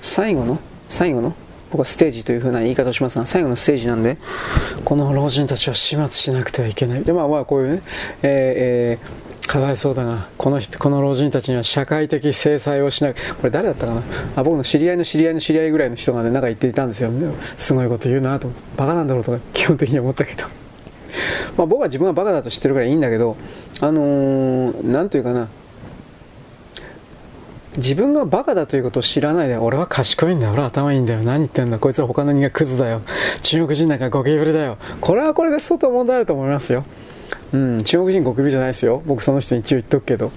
[0.00, 1.34] 最後の最後の？
[1.70, 4.18] 僕はステージという風な言い方をしますが、最後のステージなんで、
[4.84, 7.02] この老人たちは始末しなくてはいけない。
[7.02, 7.82] で、まあまあ、こういうね、
[8.22, 14.02] えー、えーかわいそうだがこの人この老人たちには社会的制裁をしないこれ誰だったかな？
[14.34, 17.12] あ僕の知り合いの知り合いの知り合いぐらいの人がねなんか言っていたんですよ。
[17.56, 18.50] すごいこと言うなと。
[18.76, 20.24] バカなんだろうとか基本的に思った。
[20.24, 20.42] けど
[21.56, 23.36] まあ僕は自分はバカだと知ってるからいいんだけど
[23.80, 25.48] あのー、なんというかな。
[27.76, 33.02] 自分がバカだということを知らないで、俺は賢いんだよ、俺は頭いいんだよ、何言ってんだ、こいつら他の人間クズだよ、
[33.42, 36.84] 中国人なんかゴキブリだよ、これはこれで相当問題あると思いますよ。
[37.52, 40.32] うん、中国人ゴキブリじゃないですよ、僕その人に一応言っとくけど。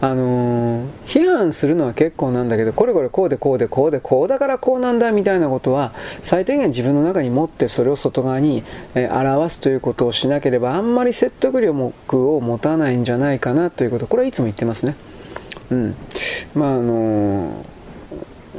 [0.00, 5.92] あのー、批判するのは結構なんだけど、これこれこうでこうでこうでこうだからこうなんだみたいなことは、
[6.22, 14.94] 最低限自分の中に持ってそれを外側に、え、表すということをしなければ、あんまり説得力を持たないんじゃないかなということ、これはいつも言ってますね。
[15.74, 15.94] うん。
[16.54, 17.64] まああの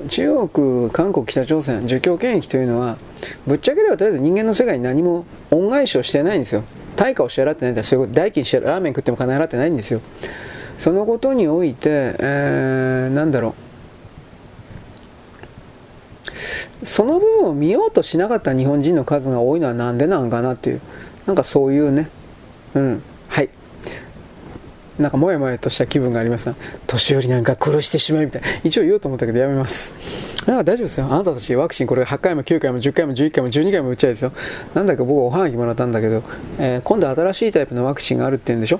[0.09, 2.97] 中国、韓国、北朝鮮、儒教権益というのは、
[3.47, 6.63] ぶっちゃければとりあえず人間の世界に何も恩返しをしてないんですよ。
[6.95, 10.01] 対価を支払ってないんだそういうこと代金支払ラーメン食っても金払ってないんですよ。
[10.77, 13.55] そのことにおいて、えー、なんだろ
[16.81, 16.85] う。
[16.85, 20.81] その部分を見ようとしなかった日本人の数が多いのはなんでなんかなっていう。
[21.25, 22.09] なんかそういうね、
[22.75, 23.03] うん、
[24.99, 26.55] なんかもやもやとした気分がありますが、
[26.87, 28.47] 年寄りなんか殺してしまいみたいな。
[28.63, 29.93] 一応言おうと思ったけどやめます。
[30.45, 31.07] なんか大丈夫ですよ。
[31.07, 34.31] あなたたちワクチンこれ8回も9回も10回も11回も12回も打っちゃいですよ。
[34.73, 36.23] なんだか僕おはがきもらったんだけど、
[36.59, 38.79] えー、今度新しいタイプのワクチンがあるって言うんでしょ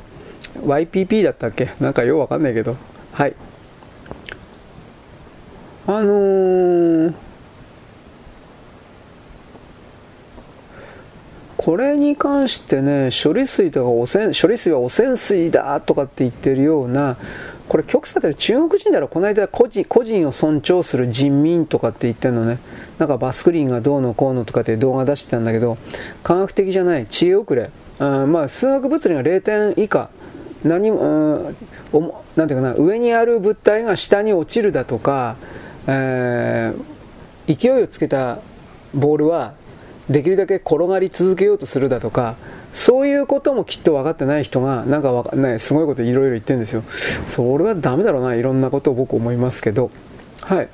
[0.60, 1.72] ?YPP だったっけ？
[1.80, 2.78] なんかようわかんないけど。
[3.12, 3.34] はい。
[5.88, 7.14] あのー、
[11.58, 17.18] これに関してね、処理水とか汚染、処理水は汚染水だとかって言ってるような、
[17.70, 22.60] これ極左で中国人ならこの間個人個人を尊重する人民とかって言ってるのね。
[23.00, 25.78] なんかバスクリンがどうのこうのとかって動画出してたんだけど、
[26.24, 27.70] 科学的じゃない、知恵遅れ。
[28.00, 30.10] あまあ、数学物理が0点以下。
[30.64, 31.54] 何も、
[32.36, 35.38] なんていうかな、上にある物体が下に落ちるだとか、
[35.88, 38.40] えー、勢いをつけた
[38.94, 39.54] ボールは
[40.10, 42.36] できるだけ転がり続けようとするだとか、
[42.74, 46.84] そういうこともきっと分かってない人が、なんかかない、すごいこといろいろ言ってるんですよ。
[47.26, 49.90] それはダメだろうな、いろんなことを僕思いますけど。
[50.42, 50.70] はい。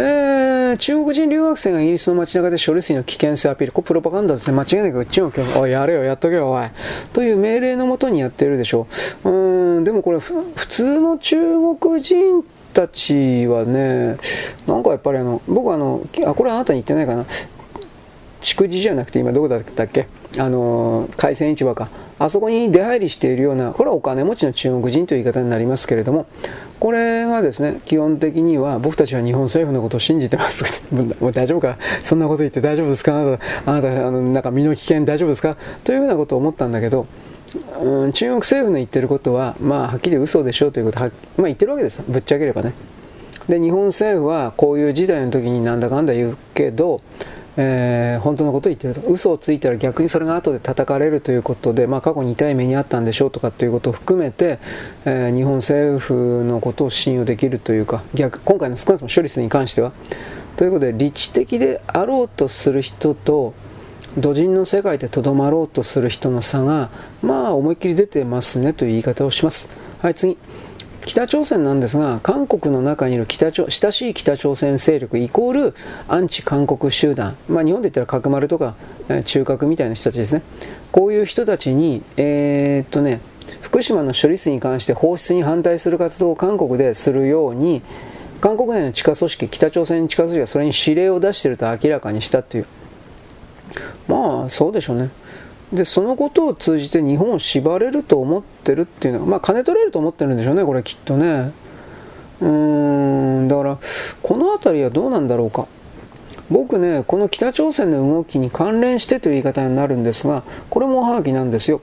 [0.00, 3.72] えー、中国人留学生がイギリスの街中で処理水の危険性アピール。
[3.72, 4.56] これプロパガンダですね。
[4.56, 6.68] 間違いなく中国おい、やれよ、やっとけよ、おい。
[7.12, 8.86] という命令のもとにやってるでしょ
[9.24, 9.28] う。
[9.28, 11.36] うん、でもこれ、普通の中
[11.80, 14.18] 国人たちはね、
[14.68, 17.26] なんかやっぱりあの、僕あの、あ、これあなたに言ってないかな。
[18.40, 20.06] 築地じゃなくて今どこだったっけ？
[20.38, 21.88] あの、海鮮市場か。
[22.20, 26.26] あそこに出入りしているような、これはお金持ちの中国人という言い方になりますけれども、
[26.80, 30.64] これがですね、基本的には僕たちは日本政府のことを信じてます。
[31.20, 31.78] もう大丈夫か？
[32.02, 33.18] そんなこと言って大丈夫ですか？
[33.18, 35.56] あなた、あなた、あの、なんか身の危険大丈夫ですか？
[35.84, 37.06] というふうなことを思ったんだけど、
[37.82, 42.74] うん、中国政府の言ってることは、まあ、はっきり嘘でしょうということは、まあ、言ってるわけですぶっちゃければね。
[43.48, 47.00] で、日本政府はこういう事態の時になんだかんだ言うけど、
[47.60, 49.00] えー、本当のことを言ってると。
[49.12, 54.60] 嘘をついたら逆にそれが後で叩かれるということで、まあ、過去に痛い目にあったんでしょうとかということを含めて、
[55.04, 59.92] えー、日本政府のことを信用できるというか逆今回の少なくとも処理水に関しては。
[60.56, 63.54] ということで理知的であろうとする人と
[64.16, 66.90] 土人の世界でとどまろうとする人の差が
[67.22, 69.68] まあ思いっきり出てますねという言い方をします。
[70.00, 70.36] はい次。
[71.06, 75.74] 北朝鮮なんですが、韓国の中にいる北朝親しい北朝鮮勢力イコール
[76.06, 78.74] アンチ韓国集団、まあ、日本で言ったら角丸とか、
[79.08, 80.42] え中核みたいな人たちですね。
[80.92, 83.20] こういう人たちに、えー、っとね、
[83.62, 87.82] 福島の処理水に関して放出に反対する活動を韓国でするように、
[88.40, 92.66] 韓国内の地下組織、北朝鮮地下組織がそれに指令を出していると明らかにしたという。
[94.06, 95.10] まあ、そうでしょうね。
[95.72, 101.52] でそのことを通じて日本を縛れると思ってるっていうのは、まあ、金取れると思ってるんでしょうね、これきっとね。
[102.40, 103.78] うーん、だから、
[104.22, 105.66] この辺りはどうなんだろうか。
[106.50, 111.82] 僕ね、この北朝鮮の動きに関連してという言い方になるんですが、これもおはがきなんですよ。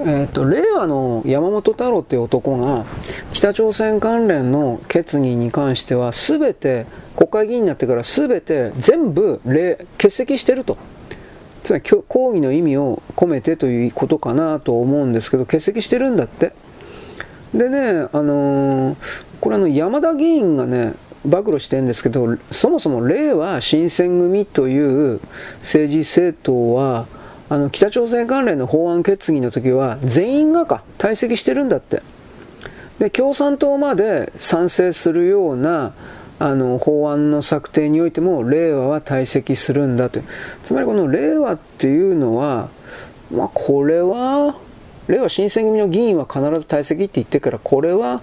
[0.00, 2.84] えっ、ー、と、令和の山本太郎っていう男が、
[3.32, 9.40] 北朝鮮関連の決議に関しては、すべて、国会議員になってからすべて全部
[9.96, 10.76] 欠席してると。
[11.62, 16.52] つまり抗議の意味を込めてということかなと思うんですけど、欠席してるんだって。
[17.54, 18.96] でね、あのー、
[19.40, 20.94] これあの山田議員がね、
[21.24, 25.20] 暴露してるんですけど、そもそも令和新選組という
[25.60, 27.06] 政治政党は、
[27.48, 32.02] あの北朝鮮関連の法案決議の時は全員がか退席してるんだって。
[32.98, 35.92] で、共産党まで賛成するような
[36.42, 40.20] あの法案の策定においても令和は退席するんだと
[40.64, 42.68] つまりこの令和っていうのは、
[43.32, 44.58] まあ、これは
[45.06, 48.22] 令和新選組の議員は必ず退席って言ってからこれは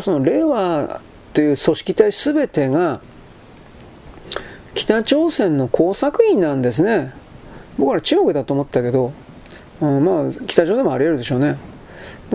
[0.00, 1.02] その令和
[1.34, 3.02] という組織体全てが
[4.74, 7.12] 北朝鮮の工作員なんですね。
[7.76, 9.12] 僕は中国だと思ったけど、
[9.80, 11.58] うん、まあ北朝鮮もあり得るでしょうね。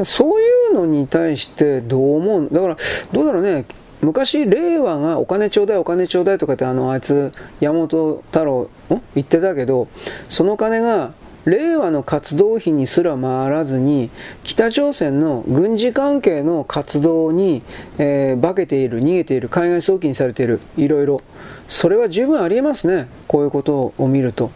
[0.03, 2.77] そういうのに対してどう思うだから
[3.11, 3.65] どうだろうね。
[4.05, 9.01] 昔、令和がお金ちょうだい、お金ちょうだいとかって、あの、あいつ、山本太郎、ん？
[9.15, 9.87] 言ってたけど、
[10.29, 11.13] その金が、
[11.45, 14.09] 令和の活動費にすら回らずに、
[14.43, 17.61] 北朝鮮の軍事関係の活動に、
[17.99, 21.21] えー、化けている、逃げている、海外送金されている、いろいろ。
[21.67, 23.07] それは十分ありえますね。
[23.27, 24.51] こういうことを見ると。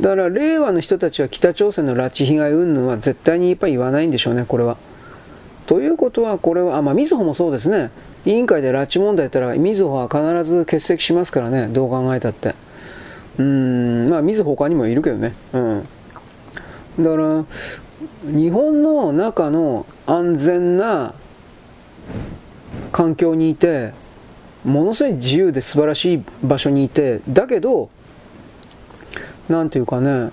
[0.00, 4.76] だから、令和の人たちは北朝鮮の拉致被害云々は絶対にやっぱり言わないんでしょうね、これは。
[5.68, 7.90] ということは、これは、あ、まあ、みずほもそうですね。
[8.24, 12.54] 委員会で拉致問題やったら、みずほは必ず欠席しますからね、どう考えたって。
[13.36, 15.34] うん、まあ、みずほ他にもいるけどね。
[15.52, 15.88] うん。
[17.00, 17.44] だから、
[18.24, 21.12] 日本の中の安全な
[22.90, 23.92] 環境にいて、
[24.64, 27.90] ものすごい自由で素晴らしい場所にいて、だけど、
[29.50, 30.30] なんていうかね、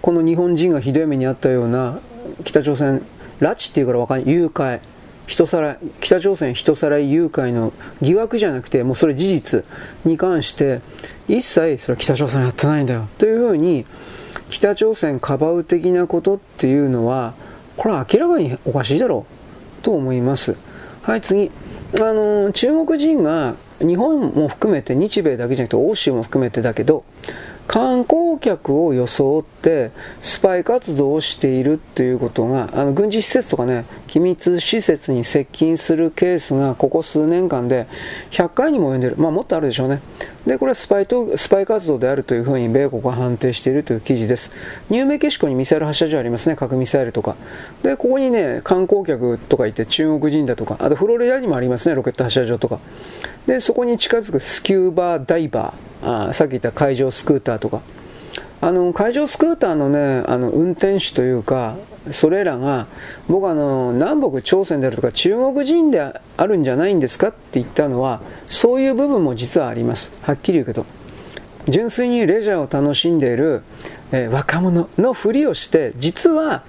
[0.00, 1.98] この日本人がひどい目にあったような
[2.44, 3.02] 北朝鮮
[3.40, 4.30] 拉致っていうから分かんない。
[4.30, 4.80] 誘拐。
[5.26, 9.64] 人さら北朝鮮人さらい誘拐の疑惑じゃなくてもうそれ事実
[10.04, 10.82] に関して
[11.26, 13.08] 一切それは北朝鮮やってないんだよ。
[13.18, 13.86] というふうに
[14.50, 17.34] 北朝鮮かばう的なことっていうのは
[17.76, 19.26] これは明らかにおかしいだろ
[19.80, 19.82] う。
[19.82, 20.56] と思います。
[21.02, 21.50] はい次。
[22.00, 27.04] あの中国人が日本も含めて日米だけじゃなくて欧州も含めてだけど
[27.66, 29.90] 観光客を装って
[30.22, 37.88] スパイ活動をしているっていうことがあの軍事施設とかね機密施設に接近するケースがここ数年間で
[38.30, 39.16] 100回にも及んでいる。
[39.16, 40.00] まあもっとあるでしょうね。
[40.46, 44.52] でこれはスパイとスパイ活動であるというふうに米国が判定しているという記事です。
[44.88, 46.54] ニューメキシコにミサイル発射場ありますね。
[46.54, 47.34] 核ミサイルとか。
[47.82, 51.96] でここにね観光客とかいて中国人だとかあとフロリダにもありますね。
[51.96, 52.78] ロケット発射場とか。
[53.46, 57.80] でそこに近づくスキューバーダイバーあさっき言った海上スクーターとか。
[58.58, 61.76] あの海上スクーターのねあの運転手というか
[62.10, 62.86] それらが
[63.28, 70.12] 僕あの南北朝鮮であるとか中国人であるんじゃないんですかって言ったのはそういう部分も実はあります。
[70.22, 70.86] はっきり言うけど。
[71.68, 73.62] 純粋にレジャーを楽しんでいる、
[74.12, 76.62] えー、若者のふりをして実は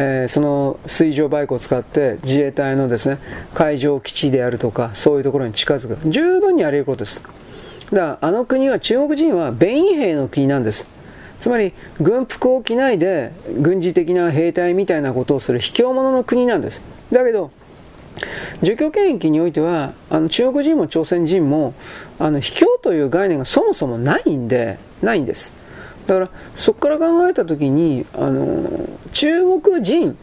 [0.00, 3.18] えー、その水上バイクを使って自衛隊のですね
[3.52, 6.08] 海上基地であるとかそういうところに近づく。
[6.08, 7.22] 十分にあり得ることです。
[7.90, 10.88] だからあの国は中国人は便宜兵の国なんです。
[11.40, 16.80] つまり軍服を着ないで軍事的な兵隊みたいなことをする卑怯者の国なんです。
[17.10, 17.50] だけど
[18.62, 21.74] 儒教権益においてはあの中国人も朝鮮人も
[22.20, 25.52] あの卑怯という概念がそもそもないんでないんです。
[26.08, 30.14] だからそこから考えた時にあの中国人っ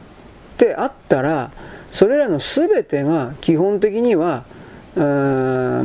[0.57, 1.51] てあったら
[1.91, 4.45] それらの全てが基本的には
[4.97, 4.99] あ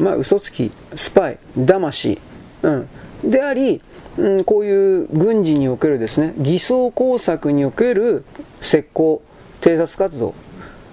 [0.01, 2.19] まあ嘘つきスパイ騙し、
[2.63, 2.89] うん、
[3.31, 3.83] であり、
[4.17, 8.25] うん、こういう軍事におけるですね偽装工作における
[8.61, 9.21] 石膏
[9.61, 10.35] 偵察活動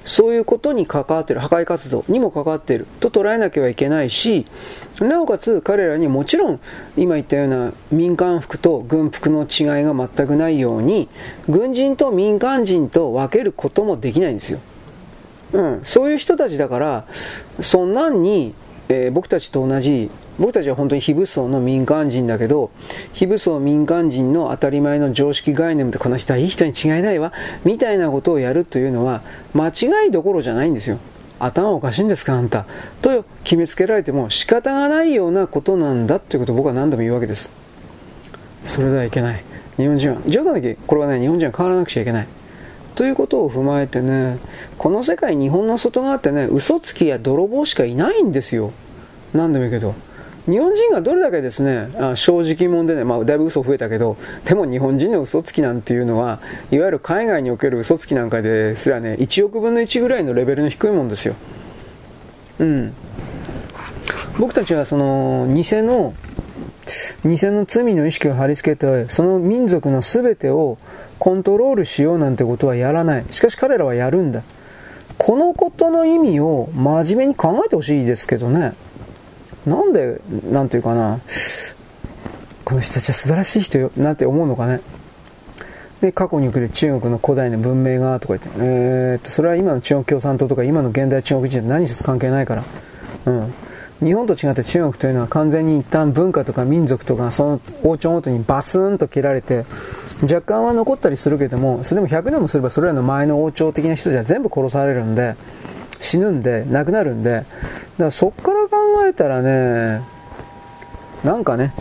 [0.07, 4.45] そういうことに関わっている破壊活動にも関わっていると捉えなきゃいけないし
[5.01, 6.59] なおかつ彼らにもちろん
[6.95, 11.09] 今言ったような民間服と軍服の違いが全くないように
[11.49, 14.59] 軍人と民間人と分けることもできないんですよ、
[15.51, 17.05] うん、そういう人たちだから
[17.59, 18.53] そんなんに、
[18.87, 20.09] えー、僕たちと同じ
[20.39, 22.69] 僕たちは本当に非武装の民間人だけど
[23.13, 27.33] 非武装民間人の当たり前の常識概念でこの人はいい人に違いないわ
[27.63, 29.21] みたいなことをやるというのは
[29.53, 30.99] 間違いどころじゃないんですよ。
[31.39, 32.65] 頭おかしいんですかあんた。
[33.01, 37.51] と決めつけられても仕方がないようなことなんだということを僕は何度も言うわけです。
[38.65, 39.43] それではいけない。
[39.77, 42.27] 日本人は冗談だけこれはね日本人は変わらなくちゃいけない。
[42.95, 44.39] ということを踏まえてね
[44.79, 48.71] この世界日本の外側ってね嘘つきや泥棒しかいないんですよ。
[49.33, 49.93] 何でもいいけど。
[50.47, 56.39] 日本人がどれだけですね、あ正直者でね、まあ、だいぶ嘘増えたけど、でも日本人の嘘つきなんていうのは、
[56.71, 61.35] いわゆる海外における嘘つきなんかですらね、1億分の1ぐらいのレベルの低いもんですよ。
[62.59, 62.93] うん。
[64.39, 66.13] 僕たちはその、偽の、
[67.25, 70.77] 偽の罪の意識を貼り付けて、その民族の全てを
[71.19, 73.25] コントロールしようなんてことはやらない。
[73.31, 74.43] しかし彼らはやるんだ。
[75.17, 78.73] このことの意味を真面目に考えてほしいですけどね。
[79.67, 81.19] なんで、なんていうかな、
[82.63, 84.79] この人たちは素晴らしい人よ、なんて思うのかね。
[86.01, 92.63] で、過去における中国の古代の文明が、とか言って、えー、っと、それは今の中国共産党とか今の現代中国人と何一つ関係ないから。
[93.25, 93.53] うん。
[93.99, 99.65] 日本と違って中国というのは完全に一旦文化とか民族とかその王朝ごとにバスーンと切られて
[100.21, 105.35] 若干は残ったりするけどもそれでも100年もすればそれらの前の王朝的な人たちは全部殺されるんで
[106.01, 107.45] 死ぬんで亡くなるんでだか
[107.97, 108.77] らそっから考
[109.07, 110.01] えたらね、
[111.23, 111.73] なんかね、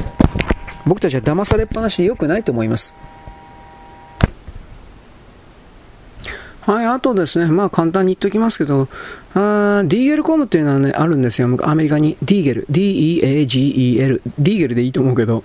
[0.87, 2.95] 僕たちは騙されっぱなしで良くないと思います。
[6.67, 8.89] はい、あとですね、まあ簡単に言っておきますけど、
[9.35, 11.49] あディーゲルコムっていうのはね、あるんですよ。
[11.63, 12.17] アメリカに。
[12.23, 12.67] ディーゲル。
[12.69, 14.23] D-E-A-G-E-L。
[14.37, 15.45] ディーゲルでいいと思うけど、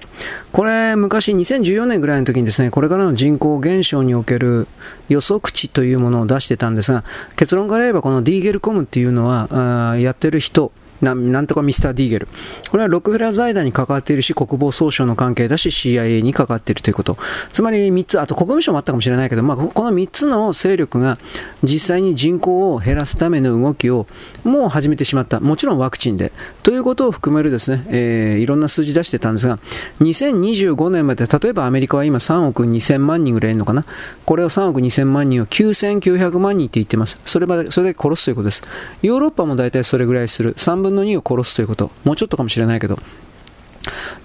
[0.51, 4.67] これ昔2014年ぐらいの時にですね、これからの人口減少における
[5.09, 7.03] 予測値というものを出してたんですが、
[7.35, 12.27] 結論から言えばこのディーゲルコムっていうのは、あやってる人、ななんとかミスター・ディーゲル。
[12.69, 17.17] これはロックフェラー財団に関わっているし、国防総省の関係だし、CIA に関わっているということ。
[17.51, 21.17] つまり3つ、あと国務省もあったかもしれないけど、まあ、この3つの勢力が
[21.63, 24.07] 実際に人口を減らすための動きを
[24.43, 25.39] もう始めてしまった。
[25.39, 26.31] もちろんワクチンで。
[26.63, 29.59] ということを含めるですね、えー、いろんな数字出してたんですが、
[29.99, 33.85] 2025年まで、例えばアメリカは今3億2000万人ぐらいいるのかな？
[34.25, 37.19] これを3億2000万人を9900万人って言ってます。
[37.25, 38.63] それまで、それで殺すということです。
[39.01, 40.53] ヨーロッパも大体それぐらいする。
[40.53, 42.99] 3分分の2を殺すということ、もうちょっとかもしれないけど、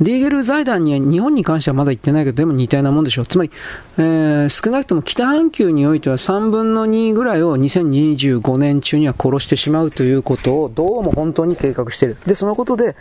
[0.00, 3.26] ディーゲル財団には日本に関してはまだ言ってないけど、でも似たようなもんでしょう。
[3.26, 3.50] つまり、
[3.96, 12.16] えー、少なくとも北半球においては3分の2ぐらいを2025年中には殺してしまうということをどうも本当に計画している。
[12.26, 12.96] で、そのことで、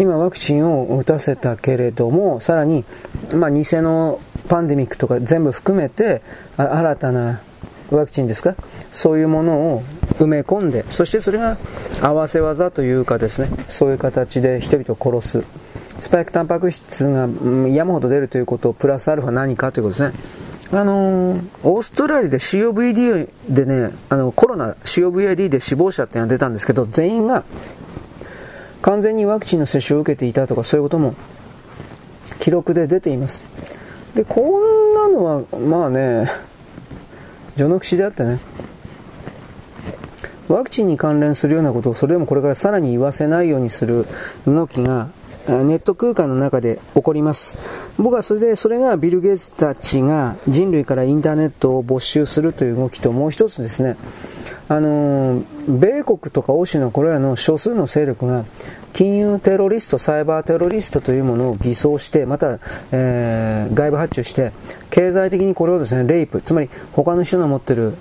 [0.00, 2.84] 今ワクチンを打たせたけれども、さらに、
[3.34, 6.22] まあ、偽のパンデミックとか全部含めて、
[6.56, 7.40] 新たな
[7.96, 8.54] ワクチンですか？
[8.90, 9.82] そういうものを
[10.18, 11.58] 埋め込んで、そしてそれが
[12.00, 15.44] 合わせ技というかですね、そういう形で人々を殺す。
[16.00, 17.28] スパイクタンパク質が
[17.68, 20.18] 山ほど出るということプラスアルファ何かということですね。
[20.72, 27.44] あのー、オーストラリアで COVID でね、あのコロナ COVID で死亡者っていうのが出たんですけど、全員が
[28.80, 31.14] 完全にワクチンの接種を受けていたとかそういうことも
[32.40, 33.44] 記録で出ています。
[34.14, 36.26] で、こんなのは、まあね、
[37.56, 38.38] 序の口であってね、
[40.48, 44.06] ワクチンに関連するようなことをそれでもこれからさらに言わせないようにする
[44.46, 45.08] 動きが
[45.46, 47.58] ネット空間の中で起こります。
[47.98, 53.96] 僕はそれで、それがビル・ゲイツたちが人類からインターネットを没収するという動きと、もう一つですね、
[54.68, 58.44] あの米国とか欧州のこれらの少数の勢力が
[58.92, 62.58] 金融テロリスト、サイバーテロリストというものを偽装して、また、
[62.92, 64.52] えー、外部発注して、
[64.90, 67.94] 経済的にこれをですね、レイプ、つまり他の人の持ってる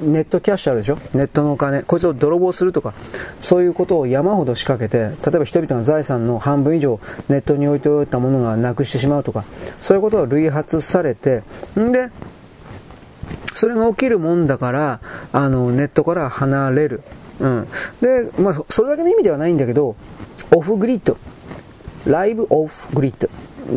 [0.00, 0.98] ネットキャッシュあるでしょ？
[1.14, 1.82] ネットのお金。
[1.82, 2.92] こいつを泥棒するとか、
[3.40, 6.98] そういうことを山ほど仕掛けて、例えば人々の財産の半分以上
[7.28, 9.44] ネットに置いておいたものがなくしてしまうとか、
[9.80, 11.42] そういうことが類発されて、
[11.78, 12.10] んで、
[13.54, 15.00] それが起きるもんだから、
[15.32, 17.02] あの、ネットから離れる。
[17.42, 17.68] うん。
[18.00, 19.96] で、まあ、それだけの意味ではないんだけど、
[20.54, 21.16] オフグリッド。
[22.06, 23.28] ライブオフグリッド。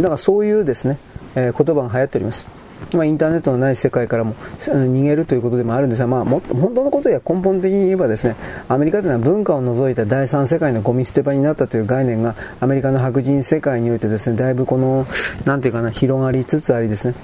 [0.01, 0.97] だからそういうですね、
[1.36, 2.47] えー、言葉が流行っております。
[2.93, 8.36] まあ、インターネットのない世界からも逃げるということでもあるんですが、まあ、も本当のことや根本的に言えばですね、
[8.68, 15.07] アメリカというのは文化を除いた第三世界のゴミ捨て場になったという概念がアメリカの白人世界においてですね、だいぶこの、
[15.45, 17.16] なんていうかな、広がりつつありですね、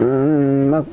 [0.00, 0.84] うーん、まあ、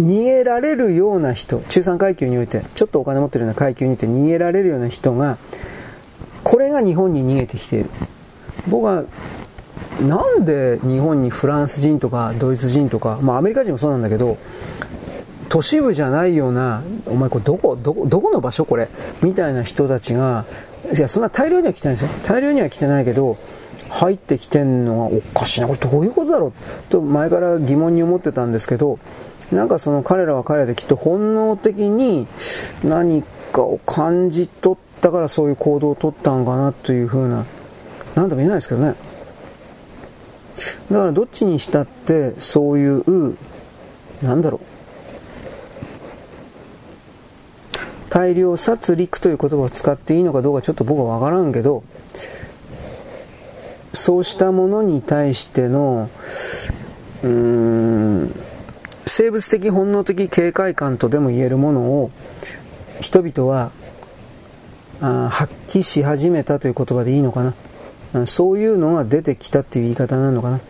[0.00, 5.38] 逃げられるような人、中産階級において、ちょっとお金持ってるような階級において逃げられるような人が、
[6.44, 7.90] これが日本に逃げてきている。
[8.68, 9.04] 僕は
[10.00, 14.38] なんで日本にフランス人とかドイツ人とか、まあアメリカ人もそうなんだけど、
[15.48, 18.88] 都市部じゃないような、お前これどこ、どこ、どこの場所これ
[19.22, 20.44] みたいな人たちが、
[20.94, 22.10] いや、そんな大量には来てないですよ。
[22.24, 23.36] 大量には来てないけど、
[23.88, 26.52] 入ってきてんのはおかしいな、これどういうことだろう？
[26.90, 28.98] と前から疑問に思ってたんですけど、
[29.52, 32.26] なんかその彼らは彼らできっと本能的に
[32.84, 33.22] 何
[33.52, 37.46] かを感じ取ったからそういう行動をとったのかなというふうな、
[38.14, 38.94] なんとも言えないですけどね。
[40.90, 43.36] だからどっちにしたってそういう、
[44.22, 44.60] なんだろう。
[48.10, 51.84] 大量殺戮という言葉を使っていいのかどうかちょっと僕はわからんけど、
[53.92, 56.08] そうしたものに対しての、
[57.22, 58.34] うーん、
[59.08, 62.10] 生物的本能的警戒感とでも言えるものを
[63.00, 63.70] 人々は
[65.00, 67.54] あ発揮し始めたという言葉でいいのか
[68.12, 68.26] な？
[68.26, 70.60] そういうのが出てきたっていう言い方なのかな？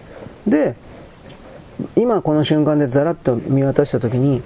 [0.47, 0.74] で、
[1.97, 4.43] 今この瞬間でザラッと見渡した時に、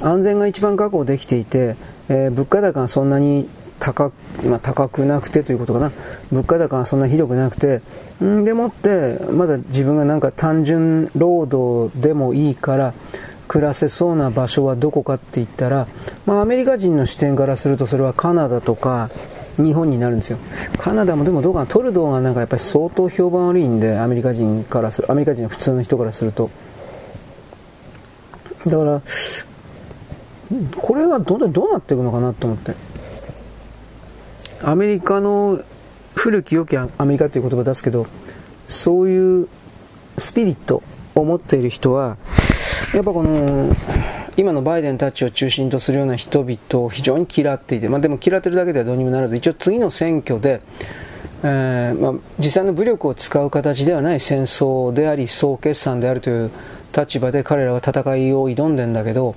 [0.00, 1.76] 安全が一番確保できていて、
[2.08, 4.12] えー、物価高がそんなに高,、
[4.44, 5.92] まあ、高くなくてということかな？
[6.32, 7.82] 物価高がそんなひどくなくて、
[8.24, 12.94] んでもって、まだ自分がなんか単純労働でもいいから、
[13.50, 15.88] 暮らせそうな場所はどこかって言ったら、
[16.24, 19.10] まあ、アメリカ人の視点からするとそれはカナダとか、
[19.56, 20.38] 日本になるんですよ。
[20.78, 26.48] カナダもでもどうかな、トルドーがなんかやっぱり相当評判悪いんで、アメリカ人からする、アメリカ人の普通の人からすると。
[28.66, 29.02] だから、
[30.76, 32.76] これはどどうなっていくのかなと思って。
[34.62, 35.60] アメリカの
[36.14, 38.06] 古き良きアメリカという言葉出すけど、
[38.68, 39.48] そういう
[40.18, 40.84] スピリット
[41.16, 42.16] を持っている人は、
[42.94, 43.74] やっぱこの、
[44.36, 50.60] 今のバイデンたちを中心とするような人々を非常に嫌っていて、まあ、でも嫌ってるだけではどうにもならず、一応次の選挙で、
[51.42, 56.50] えーまあ、実際の武力を使う形ではない戦争であり、総決算であるという
[56.96, 59.36] 立場で彼らは戦いを挑んでんだけど、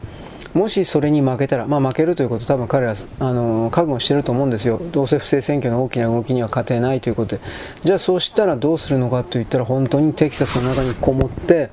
[0.54, 4.80] もしそれに負けたら、まあ、負けるということ多分彼らあの覚悟してると思うんですよ。
[4.92, 7.42] どうせ不正選挙の大きな動きには勝てないということで。
[7.84, 11.72] じゃあそうしたらどうするのかと言ったら本当にテキサスの中にこもって、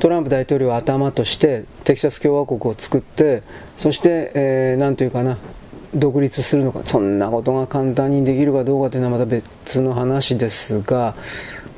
[0.00, 3.42] トランプ大統領を頭としてテキサス共和国を作って、
[3.78, 5.38] そして、えー、というかな、
[5.94, 11.14] 独立するのか、そんなことが簡単にできるかどうかというのはまた別の話ですが、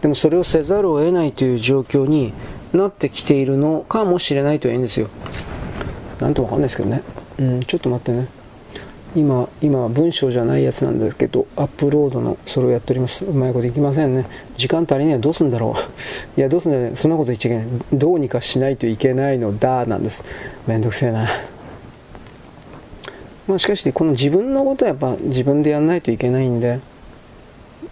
[0.02, 2.32] でもそれをせざるを得ないという状況に
[2.72, 5.08] なってきているのかもしれないといいんですよ。
[6.20, 7.02] なんとわかんないですけどね。
[7.38, 8.39] うん、ちょっと待ってね。
[9.16, 13.24] 今今文章じゃないやつなんですけどアップロードのそれをやっております。
[13.24, 14.26] うまいこといきませんね。
[14.56, 15.80] 時間足りないどうすんだろう。
[16.38, 16.96] いやどうすんだろう。
[16.96, 17.66] そんなこと言っちゃいけない。
[17.92, 20.22] どうにかしないといけないのだなんです。
[20.66, 21.28] めんどくせえな。
[23.48, 26.78] まあしかしこの自分のことはやっぱ自分でやんないといけないんで。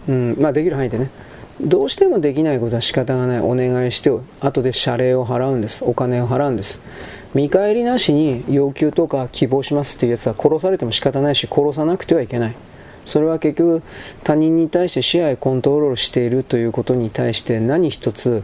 [0.07, 0.37] うん。
[0.39, 1.09] まあできる範囲でね。
[1.61, 3.39] どうしてもできないことは仕方がない。
[3.41, 4.09] お願いして
[4.39, 5.83] 後で謝礼を払うんです。
[5.83, 6.79] お金を払うんです。
[7.33, 12.55] 見返りなしに要求とか希望しますっていうやつは殺されても仕方ないし殺さなくてはいけない。
[13.05, 13.81] それは結局
[14.23, 18.43] 他人に対して支配コントロールしているということに対して何一つ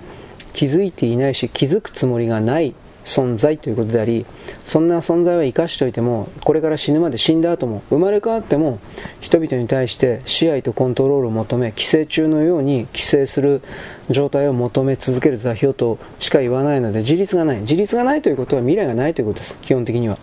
[0.53, 2.73] 気づいていないし気づくつもりがない
[3.05, 4.25] 存在ということであり
[4.63, 8.79] そんな存在は生かしておいてもこれから死ぬまで死んだ後も生まれ変わっても
[9.21, 13.61] 人々に対して支配とコントロールを求め寄生虫のように寄生する
[14.09, 17.61] 状態を求め続ける座標としか言わないので自立がない。
[17.61, 19.57] 自立がないということは未来がないということです。
[19.61, 20.17] 基本的には。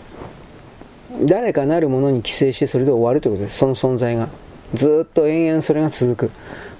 [1.24, 3.58] 誰かなるものに寄生してそれで終わるということです。
[3.58, 4.28] その存在が。
[4.74, 6.30] ずっと延々それが続く。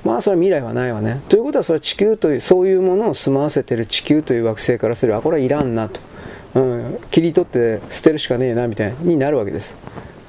[0.05, 1.23] まあそれは未来はないわね。
[1.29, 6.01] ということはそれは地球という、そういうものを住まわせてる地球という惑星からすれば、これはいらんなと。
[6.55, 9.75] うん、切り取って捨てるしかねえなみたいになるわけです。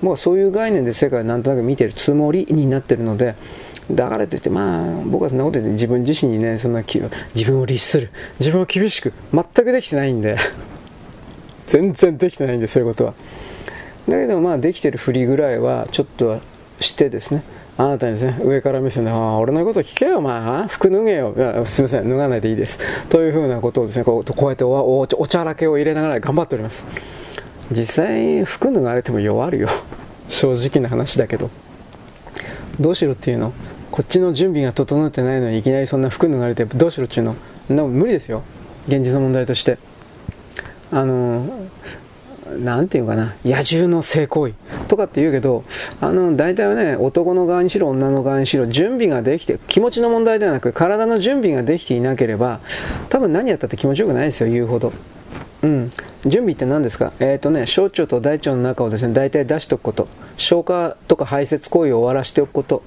[0.01, 3.35] もうそういう概念で世界をなんとなく見てるつもりになってるので、
[3.91, 10.37] だからといって、まあ、僕はそんなこと言って自分自身にね、そんな自分を律する、自分を厳しく、全くできてないんで、
[11.67, 13.13] 全然できてないんで、そういうことは。
[14.07, 16.39] だけど、まあ、できてるふりぐらいは、ちょっとは
[16.79, 17.43] してですね、
[17.75, 21.33] あなたにですね、上から目線で、ああ、俺のこと聞けよ、まあ、服脱げよ。
[21.65, 22.79] すみません、脱がないでいいです。
[23.09, 26.85] というふうなことをですね、こうこうやっておおお茶らけを入れながら頑張っております。
[27.71, 29.69] 実際、服脱がれても弱るよ。
[30.29, 31.49] 正直な話だけど。
[32.79, 33.53] どうしろっていうの？
[33.91, 37.35] こっちの準備が整ってないのにいきなりそんな服脱がれてどうしろっていうの？
[37.69, 38.43] な無理ですよ。
[38.87, 39.77] 現実の問題として。
[40.91, 41.47] あの
[42.57, 44.53] なんていうかな、野獣の性行為
[44.87, 45.63] とかって言うけど、
[46.01, 52.59] あの、大体はね、男の側にしろ、女の側にしろ、準備ができて、気持ちの問題ではなく、体の準備ができていなければ、
[53.09, 54.93] 多分何やったって気持ちよくないですよ、言うほど。
[55.63, 55.91] うん。
[56.25, 57.13] 準備って何ですか？
[57.19, 60.07] えっ、ー、とね、小腸と大腸の中をですね、大体出しておくこと。
[60.37, 62.83] 消化とか排泄行為を終わらせておくこと。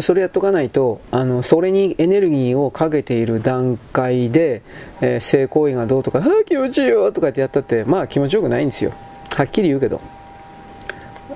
[0.00, 4.62] それやっとかないとあのそれにエネルギーをかけている段階で、
[5.00, 8.92] えー、性行為がどうとか「あ気持ちいいよ」とかってやったってまあ気持ちよくないんですよ。
[9.34, 10.00] はっきり言うけど、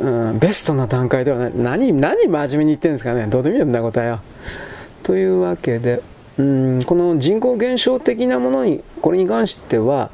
[0.00, 3.26] うん、ベストな段階ではない何何真面目に言ってるんですかね。
[3.26, 4.20] どうでもいいんだ答えは。
[5.02, 6.02] というわけで
[6.38, 10.10] うんこの人口減少的なものにこれに関しては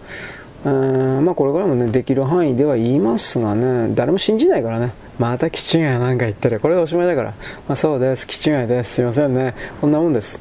[0.64, 4.92] うんまあこれからもねできる範囲では言いますがね誰も信じないからね。
[5.22, 6.58] またキチンなんか言ってる。
[6.58, 7.30] これでおしまいだから、
[7.68, 8.26] まあ、そうです。
[8.26, 8.94] キチンです。
[8.94, 9.54] すいませんね。
[9.80, 10.40] こんなもんです。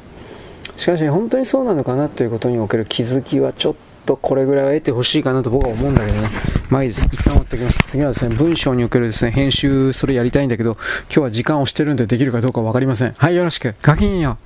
[0.76, 3.74] しかし本当にそうなのかなということにおける気づきはちょっ
[4.06, 6.30] とこれぐらいは得てほしいかなと僕は思うんだけどね。
[6.68, 7.06] まあいいです。
[7.12, 7.78] 一旦持っておきます。
[7.84, 13.12] 次はですね文章におけるですね編集それやりたいんだけど今日は時間をしてるんでできるかどうか分かりません。
[13.12, 13.76] はいよろしく。
[13.82, 14.36] ガキンよ。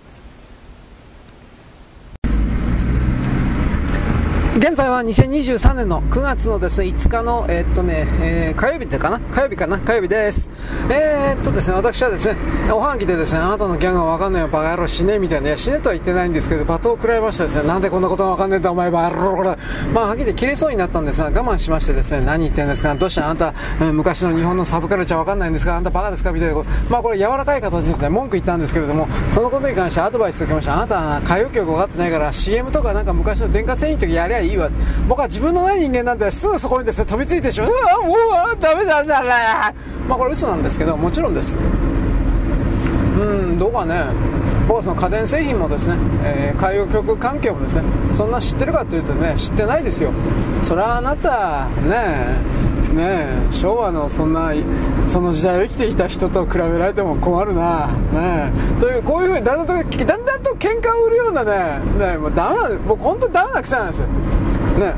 [4.56, 9.20] 現在は2023年の9月のですね5日の、えー、っとね、えー、火曜日でかな？
[9.20, 9.78] 火曜日かな？
[9.78, 10.48] 火曜日です。
[10.88, 12.36] えー、っとですね、私はですね、
[12.72, 19.56] おはぎでですね、あなたのギャンがわかんないよ、バカ野郎死ねみたいな、死ねとは言ってないんですけど、罵倒を食らいましたですね、なんでこんなことがわかんねえんだ、お前バカ野郎、
[19.92, 26.32] まあ、はっきり切れそうになったんですが、我慢しましてですね、何言ってんですか、どうしてあんた、うん、昔の日本のサブカルチャーわかんないんですか、あんたバカですか？
[26.32, 26.70] みたいなこと。
[26.88, 30.76] まあ、これ柔らかい形ですね、文句言ったんですけれども、そのことに関してアドバイスをきました。
[30.76, 34.70] あなた、歌謡曲分かってないから、CM とかなんか昔の電化製品の時やりゃいいわ。
[35.08, 37.70] 僕は自分のない人間なんですぐそこにですね飛びついてしまう。
[37.70, 39.22] うわもうダメなんだ。
[40.08, 41.58] まあこれ嘘なんですけどもちろんです。
[43.18, 44.04] うんどうかね
[44.68, 50.12] 僕はその家電製品もですね、えー、海洋局関係もですねそんな知ってるかというとね知ってないですよ。
[50.62, 52.38] それはあなたね
[52.96, 54.52] ね昭和のそんな
[55.08, 57.86] その時代を生きてきた人と比べられても困るな。
[58.12, 58.50] ね。
[58.80, 64.00] というこういうふうにだんだんとだんだんと喧嘩を売るようなねねもうダメなんです僕本当ダメな癖なんです。
[64.00, 64.94] よね。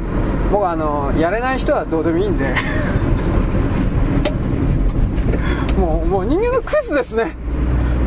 [0.51, 2.55] 僕あのやれない人はどうでもいいんで。
[5.79, 7.37] もうもう人間のクズですね。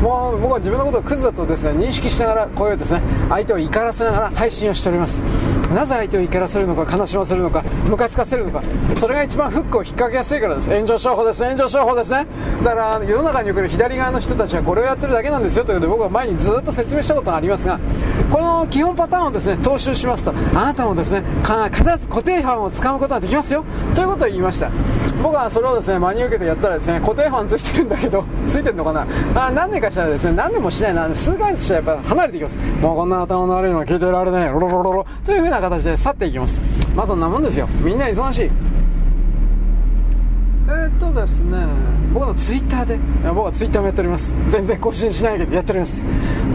[0.02, 5.22] もう僕は自分のことをクズだとですね認識しながらこういうですね相手を怒らせながら配信をしております。
[5.74, 8.62] なぜ相手を怒らせるのか悲しませるのかムカつかせるのか
[8.97, 10.70] それが一番フックを引っ掛けやすいからです。
[10.70, 11.43] 炎上商法です。
[11.43, 12.26] 炎上商法ですね。
[12.64, 17.80] だから世の中における左側の人たちはこれをやってるだけなんですよということで僕は前にずっと説明したことがありますが
[18.32, 23.64] この基本パターンをですね踏襲しますとあなたもですね必ず固定班をつかむことができますよ。
[23.95, 24.70] ということを言いました。
[25.24, 29.08] 僕はそれをですね真に受けてやったらですね固定班ついてるんだけどついてるのかな？
[29.36, 30.33] あ何年かしたらですね。
[30.33, 31.13] 何年もしないな。
[31.13, 32.57] 数ヶ月したらやっぱ離れていきます。
[32.57, 34.49] もうこんな頭の悪いのは聞いてられない。
[34.49, 35.05] ロロロロロ。
[35.25, 36.61] という風な形で去っていきます。
[36.95, 37.67] まあそんなもんですよ。
[37.83, 38.51] みんな忙しい。
[40.72, 41.57] えー、っとですね
[42.13, 44.34] 僕のツイッターで僕はツイッターもやっております。
[44.49, 46.05] 全然更新しないけどやっております。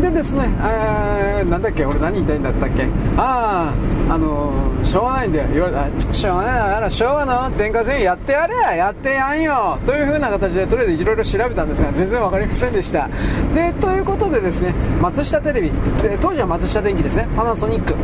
[0.03, 2.85] でですね、えー、なんだっけ俺何言いたいんだったっけ？
[3.17, 3.73] あ
[4.09, 5.49] ああのー、しょうがないんだよ。
[5.53, 8.77] 言われしょうがないなら昭和の電化製品やってやれ。
[8.77, 9.79] やってやんよ。
[9.87, 13.09] という風な形でとりあえずいろいろ調べたんですが全然分かりませんでした。
[13.55, 15.71] でということでですね松下テレビ。
[16.03, 17.27] で当時は松下電器ですね。
[17.35, 17.95] パナソニック。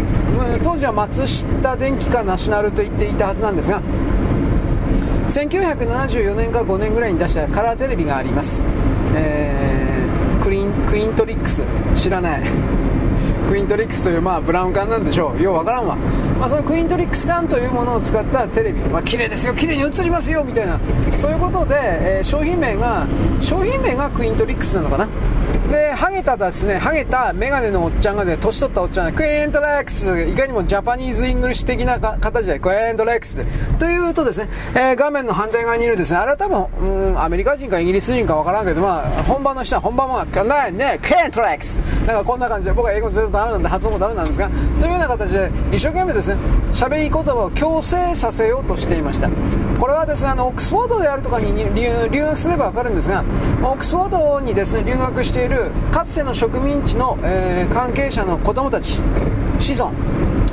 [0.64, 3.82] 当時は松下電器かナショナルと言っていたはずなんですが
[5.32, 8.62] 1974年か5年ぐらいに出したカラーテレビがあります、
[9.16, 11.62] えー、クリンクイントリックス。
[11.96, 12.42] 知らない。
[13.52, 15.42] クイントリックスという、まあ、ブラウン管なんでしょう。
[15.42, 15.94] ようわからんわ、
[16.40, 19.54] まあ、そのクイントリックス管というものを使ったテレビ、まあ綺麗ですよ。
[19.54, 20.80] 綺麗に映りますよみたいな。
[21.16, 23.06] そういうことで、えー、商品名が
[23.42, 25.08] 商品名がクイントリックスなのかな。
[25.70, 33.44] でハゲたですねハゲたメガネのおっちゃんがね年取ったおっちゃんがクイントレックスいかにも Japanese English 的な形でクイントレックスで。
[33.78, 36.66] というとですね、えー、画面の反対側にいるですねあれは多分
[37.10, 41.74] うんアメリカ人かイギリス人かわからんけどまあ本場の人は本場もないねクイントレックス。
[42.06, 44.48] なんかこんな感じで僕は英語全然ダメなんで発音もダメなんですが
[44.80, 46.36] というような形で一生懸命ですね
[46.72, 49.28] 喋り言葉を強制させようとしていました。
[49.80, 53.24] これはですねあのオックスフォードであるとかに留学すればわかるんですが
[53.62, 59.00] オックスフォードにですね留学しているかつての植民地の、えー、関係者の子供たち
[59.58, 59.92] 子孫。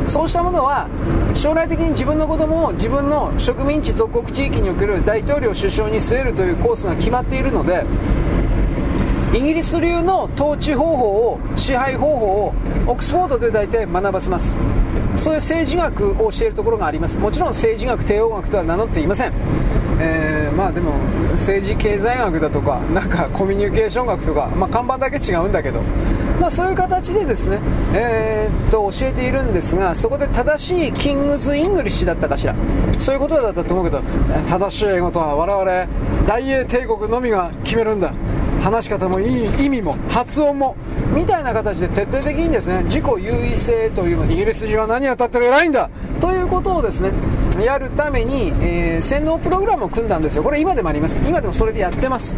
[0.07, 0.87] そうしたものは
[1.35, 7.85] 将来的に自分の子供を自分の植民地属国地域における大統領首相に据えるというコースが決まっているので
[9.31, 12.53] イギリス流の統治方法を支配方法を
[12.87, 14.57] オックスフォードで大体学ばせます。
[15.15, 17.19] そういう政治学を教えるところがあります。
[17.19, 19.33] もちろん政治学帝王学とは名乗っていません。
[19.99, 20.93] えー、まあでも
[21.33, 25.81] 政治経済学だとかなんかコミュニケーション学とか、まあ、看板だけ違うんだけど、
[26.39, 27.59] まあ、そういう形でですね、
[27.93, 32.55] えー、っと教えているんですがそこで正しい King's English だったかしら。
[32.97, 34.01] そういうことだったと思うけど
[34.49, 38.13] 正しい英語とは我々大英帝国のみが決めるんだ。
[38.59, 40.75] 話し方もいい意味も発音も
[41.13, 45.89] みたいな形で徹底的にですね自己優位性というのイギリス人は何をたってる偉いんだ
[46.19, 47.11] ということをですね
[47.63, 50.43] やるために、えー、洗脳プログラムを組んだんですよ。
[50.43, 51.21] これ今でもあります。
[51.25, 52.37] 今でもそれでやってます。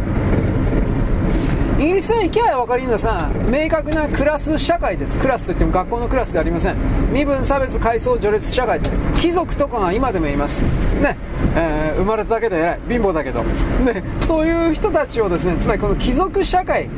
[1.82, 5.18] イギリスに行けば分かりのさ明確なクラス社会です。
[5.18, 6.76] クラスといっても学校のクラスではありません。
[7.12, 8.80] 身分差別階層序列社会
[9.18, 10.62] 貴族とかが今でもいます。
[10.62, 11.16] ね、
[11.56, 12.80] えー、生まれただけで偉い。
[12.88, 16.88] 貧乏だけど、ね、そういう人たちをですねつまりこの貴族社会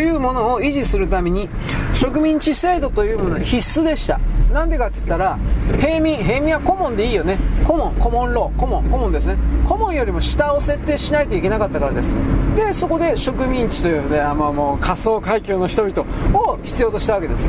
[0.00, 1.46] というものを維持するために
[1.94, 4.18] 植民地制度というものは必須でした。
[4.50, 5.38] なんでかっつったら
[5.78, 7.36] 平民平民は顧問でいいよね。
[7.66, 9.36] 顧問顧問ロー顧問顧問ですね。
[9.68, 12.16] 顧問よりも下を設定しないといけなかったからです。
[12.56, 17.46] でそこで植民地というね、まあ、もう仮想階級の人々を必要としたわけです。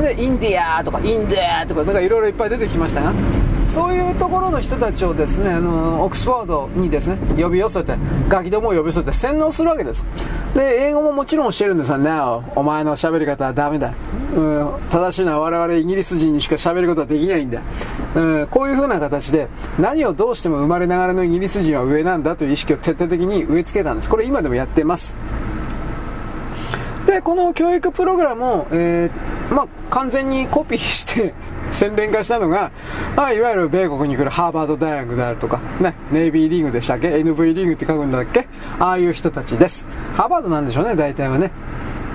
[0.00, 3.12] でインディアとかインディアとかなんかいろいろいっぱい出てきましたが
[3.70, 7.96] そういうところの人たちをですね、あの、オックスフォードにですね、呼び寄せて、
[8.28, 10.04] ガキどもを呼び寄せて洗脳するわけです。
[10.54, 11.98] で、英語ももちろん教えるんですよ。
[11.98, 13.94] Now, お前の喋り方はダメだ。
[14.34, 17.60] うん、正しいのは我々イギリス人にしか喋ることはできないんだ。
[18.16, 19.46] うん、こういう風な形で、
[19.78, 24.08] 何をどうしても生まれながらのイギリス人は上なんだという意識を徹底的に植え付けたんです。
[24.08, 25.14] これ今でもやってます。
[27.06, 31.34] で、この教育プログラムを、えー、まあ、完全にコピーして
[31.72, 32.70] 洗練化したのが、
[33.16, 38.46] まあ、いわゆる米国に来るハーバード大学であるとか、ね、ネイビーリーグでしたっけ ?NV リーグって書くんだっけ
[38.78, 39.86] ああいう人たちです。
[40.16, 41.50] ハーバードなんでしょうね、大体はね。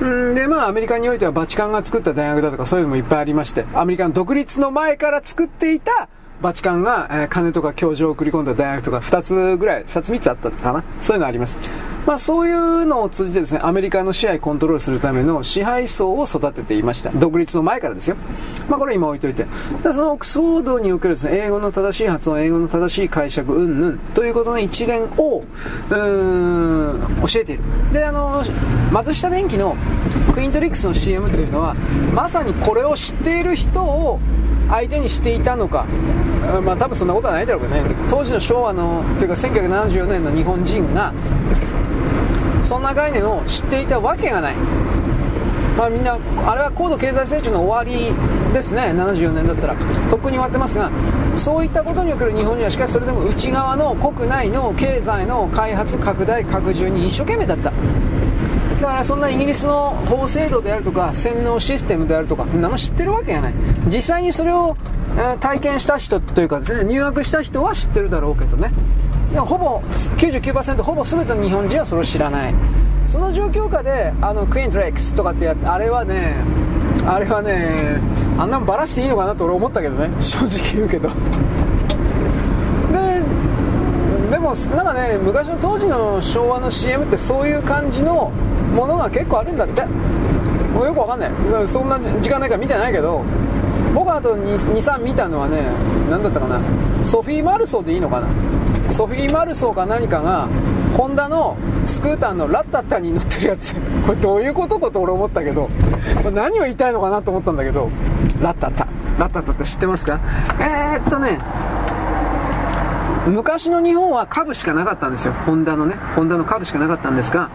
[0.02, 6.10] うんで、まあ、アメリカにおいてはバチカンが作った大学だとかそういうのもいっぱいありまして、アメリカの独立の前から作っていた
[6.42, 11.58] バチカンが、えー、金とか教授を送り込んだ大学とか2つぐらい、2つ3つあったかなそういうのあります。
[12.06, 17.10] まあそういうのを通じてですね、アメリカの支配コントロールするための支配層を育てていました。
[17.12, 18.16] 独立の前からですよ。
[18.70, 19.48] まあこれ今置いといて。
[19.84, 25.44] そのオックスフォードにおけるですね、英語の正しい発音、英語の正しい解釈、うんぬんということの一連を、
[25.90, 27.64] うん、教えている。
[27.92, 28.44] で、あの、
[28.92, 29.76] 松下電器の
[30.34, 31.76] クイントリックスの CM というのは、
[32.14, 34.20] まさにこれを知っている人を
[34.70, 35.86] 相手にしていたのか、
[36.64, 41.14] まあ多分そんなことはないだろうけどね、当時の昭和の、というか1974年の日本人が、
[42.66, 44.56] そんな概念を知っていたわけがない。
[45.78, 48.14] まあ、みんな、あれは高度経済成長の終わり
[48.54, 49.76] ですね、74年だったら、
[50.10, 50.90] とっくに終わってますが、
[51.36, 57.72] そういったことにおける日本人は、しかしそれでも内側の国内の経済の開発、拡大、拡充に一生懸命だった。
[58.82, 63.54] だからそんなイギリスの法制度であるとか洗脳システムであるとかそんなも知ってるわけがない。
[63.88, 64.76] 実際にそれを、
[65.18, 68.72] え体験した人というかですね入学した人は知ってるだろうけどね。
[69.34, 69.82] でもほぼ
[70.18, 72.54] 99%ほぼ全ての日本人はそれを知らない。
[73.08, 76.36] その状況下であのクイーントレックスとかってやあれはね
[77.06, 78.02] あれはね
[78.38, 80.10] あんなのバラしていいのかなと俺思ったけどね。
[80.22, 81.10] 正直言うけど。
[84.26, 88.32] ででもなんかね昔の当時の昭和の CM ってそういう感じの
[88.74, 89.86] ものが結構あるんだって。
[90.76, 91.68] もうよくわかんない。
[91.68, 93.24] そんな時間ないから見てないけど。
[93.94, 95.64] 僕はあと23見たのはね
[96.10, 96.60] 何だったかな。
[97.06, 98.28] ソフィー・マルソーでいいのかな。
[98.92, 100.50] ソフィー・マルソーか何かが
[100.98, 101.56] ホンダの
[101.86, 103.74] スクーターのラッタッタに乗ってるやつ。
[104.06, 105.70] これどういうことかと俺思ったけど。
[106.34, 107.90] 何を言いたいのかなと思ったんだけど。
[108.42, 108.86] ラッタッタ。
[109.18, 110.20] ラッタッタって知ってますか？
[110.60, 111.40] えー、っとね
[113.26, 117.50] 昔の日本は株しかなかったんですよホンダのねホンダの株しかなかったんですが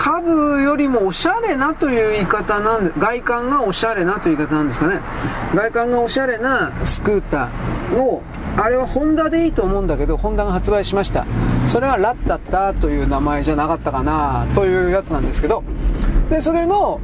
[0.00, 5.00] 株よりもおしゃれなという言い方なんで、外観がおしゃれなという言い方なんですかね。
[5.54, 8.22] 外観がおしゃれなスクーターを、
[8.56, 11.26] あれはホンダでいいと思うんだけど、ホンダが発売しました。
[11.68, 15.62] それはラッタッタという名前じゃなかったかなというやつなんですけど、
[16.30, 16.98] で、それの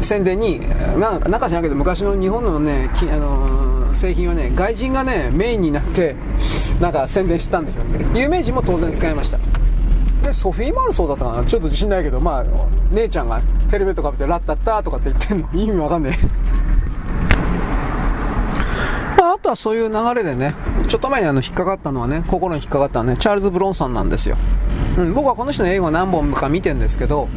[0.00, 0.60] 宣伝に、
[1.00, 6.14] なんか、中じゃないけど昔の日本のね、あのー、製品はね、外人がね、メインになって、
[6.80, 7.84] なんか宣伝してたんですよ。
[8.14, 9.38] 有名人も当然使いました。
[10.22, 12.44] でソフィー・マルソーだったかなちょっと自信ないけどまあ
[12.90, 16.46] 姉ちゃんがヘルメットかぶってラッタッターとかって言ってんの意味わかんねえ
[19.16, 20.54] まあ、とはそういう流れでね、
[20.88, 24.36] ちょっと前にあの引っかかったのはね、心に引っかかったのはね、チャールズ・ブロンソンなんですよ。
[24.98, 27.28] うん、僕はこの人の映画何本か見てんですけど、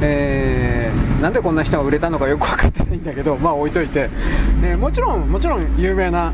[0.00, 4.10] えー、なんでこんな人が売れたのかよく分かってないんだけど、まあ置いといて、
[4.62, 6.32] えー、もちろん、もちろん有名な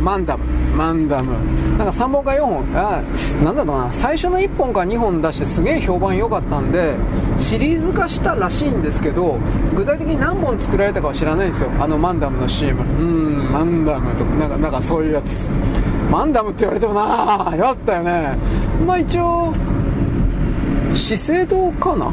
[0.00, 0.44] マンダム、
[0.76, 1.32] マンダム、
[1.76, 3.02] なんか3本か4本、あ
[3.44, 6.94] なんだろうな、最初の1本か2本出してすげえ評判良かったんで、
[7.38, 9.38] シリーズ化したらしいんですけど、
[9.76, 12.80] 具体的に何本作られたかは知らないんですよ、あのマンダムの CM。
[12.80, 15.50] うん、マンダムとか、なんかなんかそういうやつ。
[16.10, 18.36] マンダムって言われてもなよかったよね。
[18.86, 19.54] まあ一応、
[20.94, 22.12] 資生堂かな？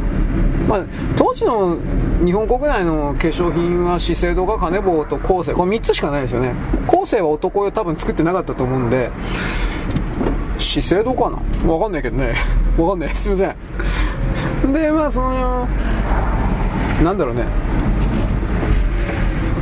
[0.69, 0.85] まあ、
[1.17, 1.77] 当時の
[2.23, 6.53] 日本国内の化粧品は資生堂が金棒と後世これ3つしかないですよね。
[6.85, 9.09] 後世は男用多分作ってなかったと思うんで
[10.59, 11.73] 資生堂かな？
[11.73, 12.35] わかんないけどね。
[12.77, 13.15] わかんない。
[13.15, 14.73] すいません。
[14.73, 15.67] でまあその
[17.03, 17.45] なんだろうね。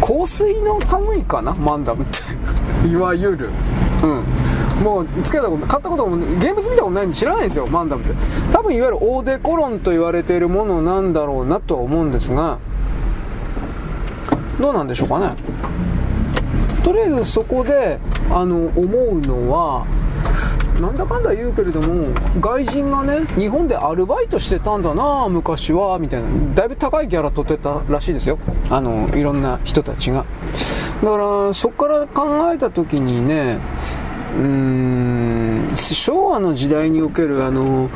[0.02, 0.78] 香水の
[1.10, 1.54] 類かな？
[1.54, 2.20] マンダムって。
[2.86, 3.50] いわゆる。
[4.04, 4.24] うん。
[4.84, 8.14] もうつけたこと買ったことも現物見たことないんで知らないんですよマンダムって。
[8.52, 12.60] 多分いわゆるオーデコロンと言われているものなんだろうなとは思うんですが
[14.60, 15.36] どうなんでしょうかね。
[16.84, 18.00] とりあえずそこで
[18.32, 19.86] あの思うのは
[20.80, 26.28] なんだかんだ言うけれども外人がね日本でアルバイトしてたんだな昔はみたいな。
[26.56, 28.38] だいぶ高いギャラ取ってたらしいですよ。
[28.70, 30.24] あのいろんな人たちが。
[31.04, 33.60] だからそこから考えた時にね
[34.38, 37.90] うん昭和の時代におけるあの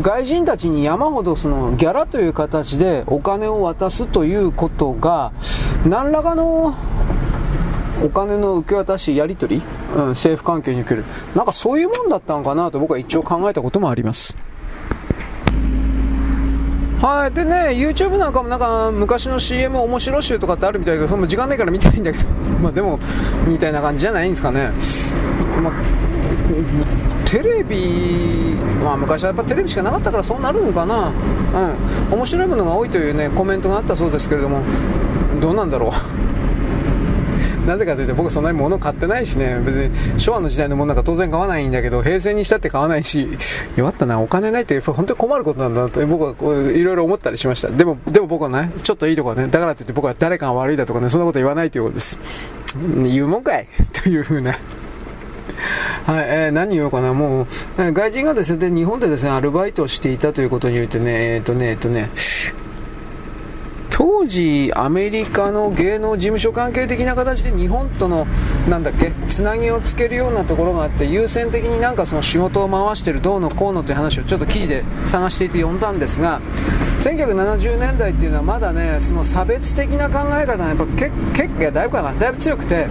[0.00, 5.32] 外人たちに山ほどそのギャラという形でお金を渡すということが
[5.86, 6.74] 何らかの
[8.02, 9.62] お金の受け渡しやり取り、
[9.96, 11.04] うん、政府関係における
[11.34, 14.38] なんかそういうもんだったのかなと僕は一応考えたこともあります。
[17.00, 17.34] はい。
[17.34, 22.26] でね YouTube なんかもなんか昔の CM 面白集とかってあるみたいでその時間ないから見てないんだけど。
[22.60, 22.98] まあでも
[23.46, 24.70] みたいな感じじゃないんですかね、
[25.62, 25.72] ま、
[27.24, 31.10] テレビまあ昔はやっぱテレビしかなかったからそうなるのかな。
[32.10, 32.18] うん。
[32.18, 34.60] 面白いものが多いというねコメントがあったそうですけれども。
[35.40, 36.19] どうなんだろう。
[37.70, 43.28] なぜかというと僕そんなに物買ってないしね、別に昭和の時代のものなんか当然買わないんだけど、平成にしたって買わないし、
[43.76, 47.68] 弱ったな、お金ないってやっぱ本当に困ることなんだなと僕はいろいろ思ったりしました。
[47.68, 52.18] でも、でも僕はね、ちょっといいとこはね、だからといって僕は誰かが悪いだとかね、そんなこと言わないということです。
[53.04, 54.52] 言うもんかい というふうな。
[56.06, 57.46] はい、えー、何言おうかな、もう、
[57.78, 62.08] えー、外人がですねで、日本でですね、アルバイトをしていたということによってね、えっ、ー、とね、えっ、とね、
[64.00, 68.26] 当時、アメリカの芸能事務所関係的な形で日本との
[68.66, 76.40] なんだっけつなぎをつけるようなところがあって優先的になんかその仕事を回してるどうのこうのという話をちょっと記事で探していて読んだんですが
[77.00, 81.10] 1970年代っていうのはまだねその差別的な考え方がやっぱ結
[81.58, 82.86] 構だいぶかなだいぶ強くて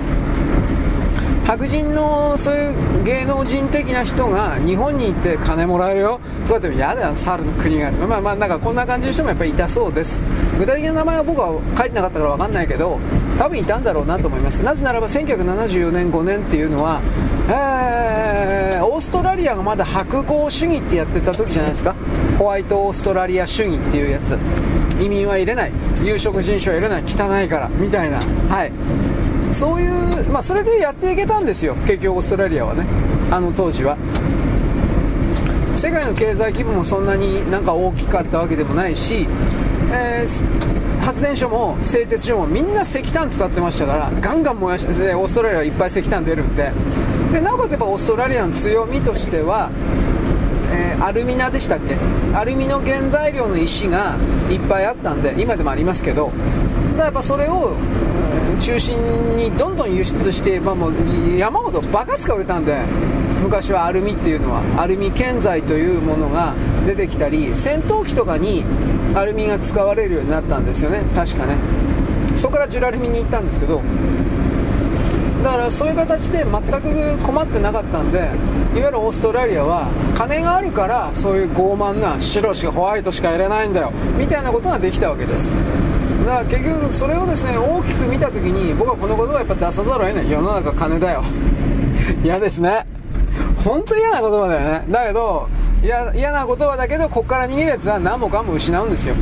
[1.50, 6.20] 白人のそういう芸能人的な人が日本に行って金もらえるよ。
[6.46, 7.92] とかって嫌だよ、猿の国が。
[7.92, 10.24] まあまあなんかこんな感じの人もやっぱりいたそうです。
[10.60, 13.00] 具体的な名前は僕は書いてなかったから分かんないけど
[13.40, 14.62] 多分いたんだろうなと思います。
[14.62, 17.02] なぜならば1974年5年っていうのは、
[17.50, 21.96] えー、オーストラリアがまだ白豪主義ってやってた時じゃないですか。
[22.38, 24.38] ホワイトオーストラリア主義っていうやつ。
[25.02, 25.72] 移民は入れない。
[26.04, 27.04] 有色人種は入れない。
[27.08, 27.70] 汚いから。
[27.70, 28.20] みたいな。
[28.50, 28.72] はい。
[29.52, 31.76] そういう、まあ、それでやっていけたんですよ。
[31.88, 32.86] 結局オーストラリアはね。
[33.32, 33.98] あの当時は。
[35.76, 39.28] 世界の経済規模もそんなになんか大きかったわけでもないし、
[39.94, 46.72] えー、発電所も製鉄所もみんな石炭使ってましたからガンガン燃やしてオーストラリアはいっぱい石炭出るんで。
[47.32, 49.70] でなおかつやっぱオーストラリアの強みとしては、
[50.74, 51.96] えー、アルミナでしたっけ？
[52.36, 54.18] アルミの原材料の石が
[54.50, 56.32] いっぱいあったんで今でもありますけど。
[56.98, 57.74] だやっぱそれを
[58.62, 58.98] 中心
[59.38, 62.84] にどんどん輸出して、まあ、もう山ほどバカスカ売れたんで
[63.42, 66.54] 昔はアルミっていうのはアルミ建材というものが
[66.86, 68.64] 出てきたり戦闘機とかに
[69.16, 71.02] アルミが使われるようになったんですよね。
[71.16, 71.56] 確かね。
[72.40, 73.82] そこからジュラルミに行ったんですけど
[75.44, 78.32] だからそういう形で全く困ってなかったんでいわ
[78.76, 85.54] ゆるオーストラリアは金があるからそういう傲慢な白しかホワイトしか入れないんだよみたいなことができたわけです。
[86.26, 90.32] だから結局それをですね大きく見た時に僕はこの言葉をやっぱ出さざるを得ない。
[90.32, 91.24] 世の中金だよ。
[92.24, 92.86] 嫌ですね。
[93.64, 94.86] 本当に嫌な言葉だよね。
[94.90, 95.48] だけど
[95.82, 99.16] 嫌な言葉だけどここから逃げるやつは何もかも失うんですよ。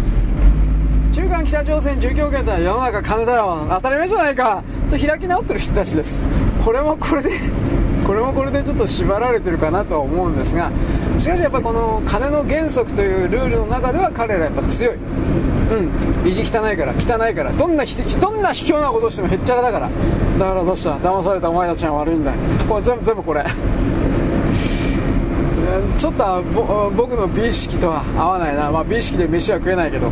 [1.11, 3.65] 中間北朝鮮住居権って世の中金だよ。
[3.69, 4.63] 当たり前じゃないか。
[4.89, 6.23] と開き直ってる人たちです。
[6.63, 7.31] これもこれで
[8.05, 10.71] これもこれでちょっと縛られてるかなとは思うんですが
[11.17, 14.95] しかしやっぱこの金の原則というルールの中では彼らやっぱ強い。
[15.71, 15.75] う
[16.25, 16.27] ん。
[16.27, 19.89] 意地汚いから汚いからどんなひどんな卑怯なことしてもへっちゃらだから。
[20.39, 20.91] だからどうした？
[20.97, 22.31] 騙されたお前たちが悪いんだ
[22.67, 23.43] これ全部全部これ。
[25.97, 26.41] ちょっと
[26.95, 30.11] 僕の美意識とは合わないな、まあ、美意識で飯は食えないけど。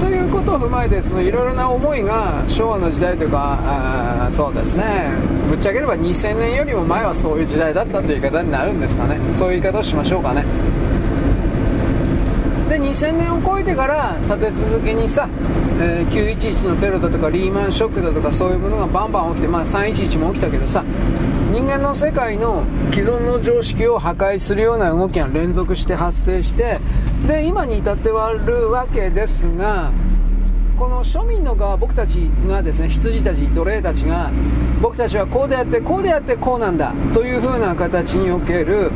[0.00, 4.84] ということを踏まえていろいろな思いが昭和の時代というかそうですね。
[5.48, 9.18] ぶっちゃければ2000年よりも前はそういう時代だったという言い方になるんですかね。
[9.32, 10.44] そういう言い方をしましょうかね。
[12.68, 15.28] で2000年を超えてから立て続けにさ、
[15.80, 20.84] えー、911のテロだとかリーマンショックだとかそういうものがバンバン起きて、まあ、311も起きたけどさ
[21.52, 26.80] 人間の世界の既存の常識を破壊するような動きが連続して発生して
[27.26, 29.92] で今に至ってはるわけですが
[30.76, 34.30] この庶民の側僕たちがですね羊たち奴隷たちが
[34.82, 38.90] 僕たちはこうであってこうであってこうなんだという風な形における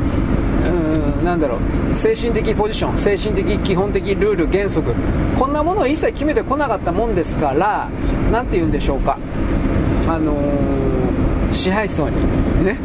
[1.25, 1.81] なんだろう。
[1.95, 4.95] 精神的ポジション精神的基本的ルール原則
[5.39, 7.89] こんなものを一切決めてこなかったもんですから
[8.31, 9.19] 何て言うんでしょうか
[10.07, 12.79] あのー、支配層にね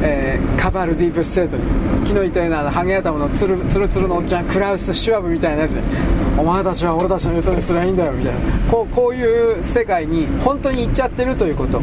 [0.00, 1.64] えー、カバルディープステートに
[2.06, 5.82] 昨日言ったようなハゲ頭のツルツルツルのおっちゃんクラウス・シュワブみたいなやつで
[6.38, 8.40] お前たちは俺たちの言う通りすりゃいいんだよみたいな
[8.70, 11.80] こうこういう世界に本当に行っちゃってるということ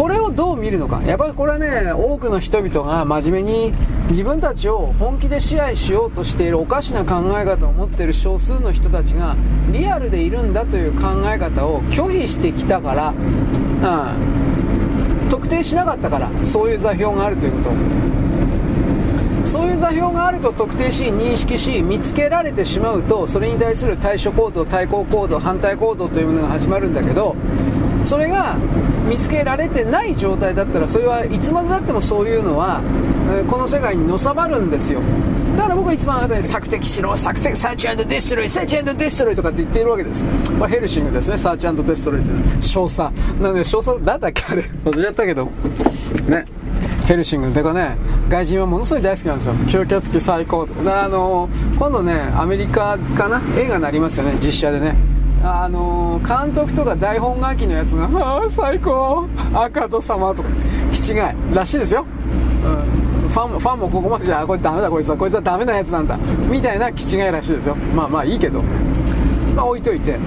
[0.00, 1.02] これをどう見るのか。
[1.02, 3.72] やっぱりこれはね多くの人々が真面目に
[4.08, 9.36] 自分たちを本気で支配しようとしているおかしな考え方を持っている少数の人たちが
[9.70, 13.12] リアルでいるんだという考え方を拒否してきたから、う
[15.26, 17.70] ん、特定しなかったからそういう座標があるということ。
[19.44, 27.34] そういう座標があると特定し認識し見つけられてしまうとそれに対する対処行動対抗行動反対行動というものが始まるんだけど
[28.02, 28.56] それが
[29.08, 32.80] 見つけられてない状態だったらそれはいつまでたってもそういうのは、
[33.30, 35.00] えこの世界にのさばるんですよ。
[35.56, 40.24] だから僕はいつもあなたに索敵しろ索敵 search destroy search destroy とかって言っているわけです。
[40.58, 41.36] まあ、ヘルシングですね。
[41.36, 43.00] search destroy って少佐。
[43.40, 44.62] なので少佐なんだっけあれ。
[44.84, 45.44] 忘れちゃったけど。
[46.28, 46.44] ね。
[47.06, 47.96] ヘルシングてかね
[48.28, 49.54] 外人はものすごい大好きなんですよ。
[49.54, 50.72] 吸血鬼最高と。
[50.74, 53.42] かあの今度ねアメリカかな？
[53.58, 54.38] 映画になりますよね。
[54.40, 54.94] 実写でね。
[55.42, 59.26] あの監督とか台本書きのやつが「ああ最高。
[59.54, 60.48] アーカード様」とか。
[60.92, 61.18] 気違い
[61.54, 62.04] らしいですよ、
[62.64, 66.18] うん、ファンファンもここまでじゃあこれダメだこいつはこいつはダメなやつなんだ。
[66.50, 67.76] みたいな気違いらしいですよ。
[67.94, 68.60] まあまあいいけど。
[69.54, 70.18] まあ置いといて。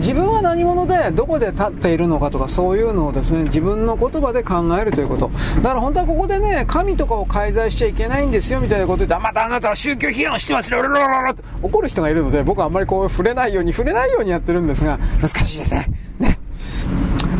[0.00, 5.30] 自分は何者でどこで立っているのかとかそういうのをですね自分の言葉で考えるということ。
[5.56, 15.86] だから本当はここでね神とかを介在しちゃいけないんですよみたいなこと言ってあまたあなたは宗教批判をしてますロロロロロって怒る人がいるので僕はあんまりこう触れないように触れないようにやってるんですが難しいですね。
[16.18, 16.38] ね。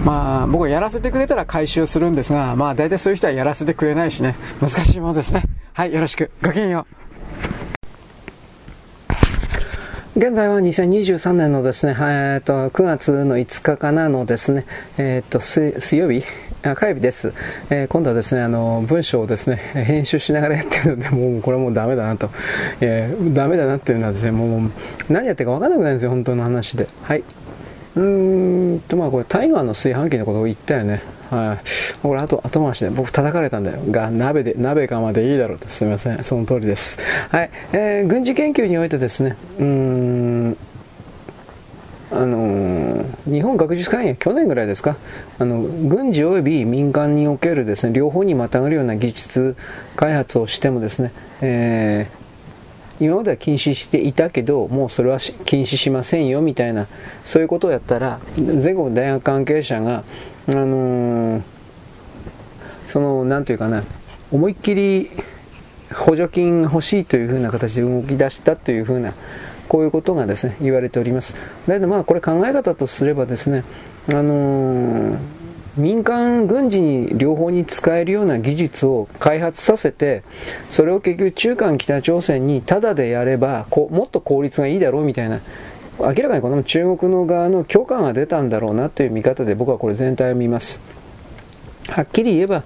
[0.05, 4.37] まあ僕はやらせてくれたら回収するんですがまあ大体そういう人はやらせてくれないしね。
[4.61, 5.45] 難しいものですね。
[5.73, 6.31] はいよろしく。
[6.43, 7.00] ごきげんよう。
[10.21, 14.67] 現在は2023年のですね、えー、と9月の5日かなのですね、
[14.99, 16.23] えー、と水曜日？
[16.63, 17.33] あ火曜日です、
[17.71, 22.29] えー、今度はですねあの文章をですね編集しながらやってるので もうこれはもうダメだなと、
[22.83, 24.71] えー、ダメだなっていうのはですねもう
[25.09, 26.87] 何やってるか分からなくなるんですよ本当の話で。
[27.03, 27.25] はい。
[27.97, 31.01] うーんとまあこれタイガーの炊飯器のことを言ったよね。
[31.31, 31.59] はい。
[32.03, 33.79] これ、あと、後回しで、僕叩かれたんだよ。
[33.91, 35.69] が、鍋で、鍋かまでいいだろうと。
[35.69, 36.25] すみません。
[36.25, 36.99] その通りです。
[37.31, 37.51] はい。
[37.73, 40.57] えー、軍事研究においてですね、うーん、
[42.13, 44.97] あのー、日本学術会議は去年ぐらいですか、
[45.39, 49.57] あの軍事及び民間におけるですね両方にまたがるような技術
[49.95, 56.89] 開発をしてもですね、えー、今までは禁止していたけど、もうそれは禁止しませんよみたいな、
[57.25, 60.03] そういうことをやったら、全国大学関係者が、
[60.51, 61.43] あのー、
[62.89, 63.85] その、なんというかな、
[64.33, 65.11] 思いっきり
[65.95, 69.15] 補助金欲しいというふうな形で動き出したというふうな、
[69.69, 71.35] こういうことがですね、言われております。
[71.69, 73.65] だけどまあこれ考え方とすればですね、
[74.09, 75.19] あのー、
[75.77, 80.25] 民間軍事に両方に使えるような技術を開発させて、
[80.69, 85.41] それを結局中間北朝鮮にタダでやればこもっと効率がいいだろうみたいな、
[86.01, 90.81] 明らかにこの中国の側の許可が出たんだろうなという見方で僕はこれ全体を見ます。
[91.89, 92.63] はっきり言えば、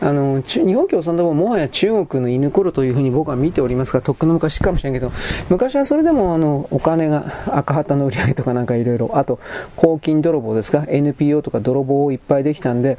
[0.00, 5.10] あの、日本共産党ももはや中国の犬頃というふうに僕は見ておりますが、とっくの昔かもしれんけど、
[5.48, 9.40] 昔はそれでもあの、お金が赤旗の売り上げとかなんかいろいろ、あと、
[9.74, 12.98] 公金泥棒ですか、NPO とか泥棒をいっぱいできたんで、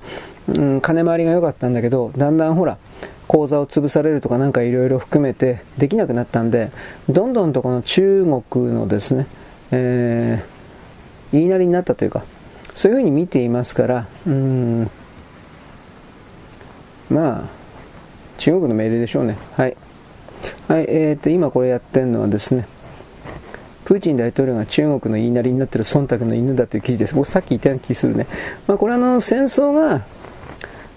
[0.50, 2.78] うん、金回りが良かったんだけど、だんだんほら、
[3.30, 6.72] 口座を潰されるとかなんかいろいろ含めてできなくなったんで、
[7.08, 9.28] どんどんとこの中国のですね、
[9.72, 12.24] えー、言いなりになったというか、
[12.76, 14.90] そういうふうに見ていますから、うん、
[17.10, 17.50] まあ、
[18.38, 19.38] 中国の命令でしょうね。
[19.56, 19.76] はい。
[20.68, 22.68] はい、えーと、今これやってるのはですね、
[23.86, 27.16] プーチン大統領が中国の言いなりになってる忖度の犬だという記事です。
[27.16, 28.28] 僕さっき言ったような気するね。
[28.68, 30.06] まあ、これあの、戦争が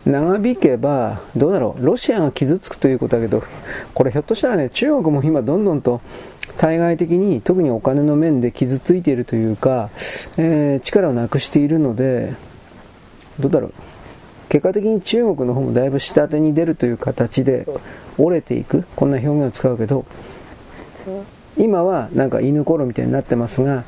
[0.05, 3.43] 長引けば、どうだろう、ロシアが傷つくということだけど、
[3.95, 6.01] これひょっとしたらね、中国も今どんどんと
[6.57, 9.91] 対外的に、特にお金の面で傷ついているというか、
[10.37, 12.35] えー、力をなくしているので、
[13.39, 13.73] どうだろう、
[14.49, 17.66] 結果的に中国の方もだいぶ下手に出るという形で
[18.19, 20.05] 折れていく、こんな表現を使うけど、
[21.57, 23.85] 今はなんか犬頃みたいになってますが、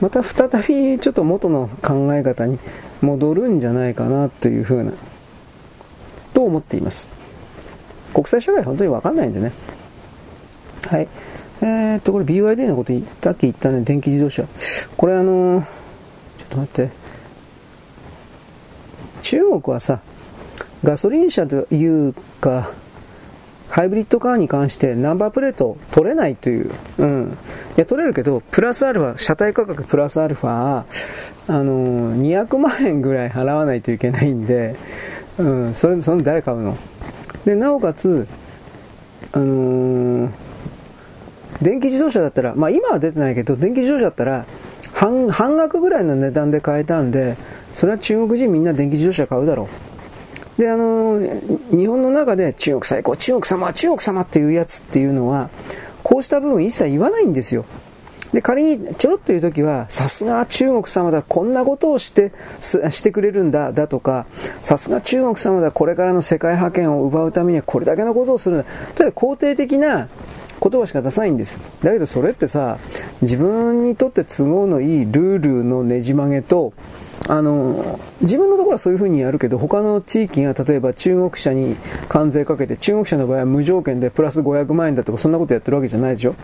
[0.00, 2.58] また再びちょっと元の考え方に
[3.00, 4.92] 戻るんじゃないかなというふうな、
[6.42, 7.06] と思っています。
[8.12, 9.52] 国際社会本当にわかんないんでね。
[10.88, 11.08] はい。
[11.60, 14.44] えー、っと、これ BYD のこと言ったっけ言ったね、電気自動車。
[14.96, 16.90] これあのー、ちょっと待って。
[19.22, 20.00] 中国はさ、
[20.82, 22.70] ガソリン車というか、
[23.70, 26.72] ハイブリッドカーに関してナンバープレート取れないという。
[26.98, 27.38] うん。
[27.76, 34.74] いや、取れるけど、プラスアルファ、車体価格プラスアルファ、あのー、200万円ぐらい払わないといけないんで、
[35.38, 36.76] うん、それ、その誰買うの？
[37.44, 38.26] で、なおかつ、
[39.32, 40.30] あのー、
[41.62, 44.46] 電気自動車だったら、まあ今は出てないけど、電気自動車だったら、
[44.92, 47.36] 半、半額ぐらいの値段で買えたんで、
[47.74, 49.68] それは中国人みんな電気自動車買うだろ
[50.58, 50.60] う。
[50.60, 51.18] で、あの、
[51.70, 55.48] 日本の中で中国最高、中国様、中国様っていうやつっていうのは、
[56.02, 57.64] こうした部分一切言わないんですよ。
[58.32, 64.26] で、仮にちょろっと言うときは、さすが中国様だ、こんなことをして、してくれるんだ、だとか、
[64.62, 68.66] さすが中国様だ、これからの世界覇権を奪うためにはこれだけのことをするんだ。
[68.94, 70.08] とい肯定的な
[70.62, 71.58] 言葉しか出さないんです。
[71.82, 72.78] だけどそれってさ、
[73.20, 76.72] 自分にとって都合のいいルールのねじ曲げと、
[77.28, 81.76] あの、自分のところはそういう風にやるけど、他の地域が例えば中国車に
[82.08, 86.34] 関税かけて、中国車の場合は無条件でプラス500万円だとか、そんなことやってるわけじゃないでしょ。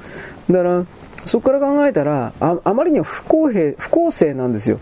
[0.51, 0.85] だから、
[1.24, 4.78] そこから考えたら、ああまりにも不公平、不公正なんですよ。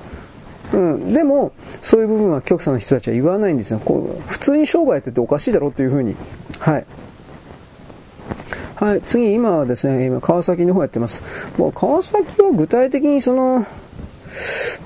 [0.73, 1.13] うん。
[1.13, 1.53] でも、
[1.83, 3.81] そういう部分は極左の人たちは言わないんですよ。
[3.85, 6.15] こう普通に商売やってておかしいだろうという風に。
[6.59, 6.87] はい。
[8.77, 11.23] はい、次、今はですね、今、川崎の方やってます。
[11.57, 13.67] もう川崎は具体的にその、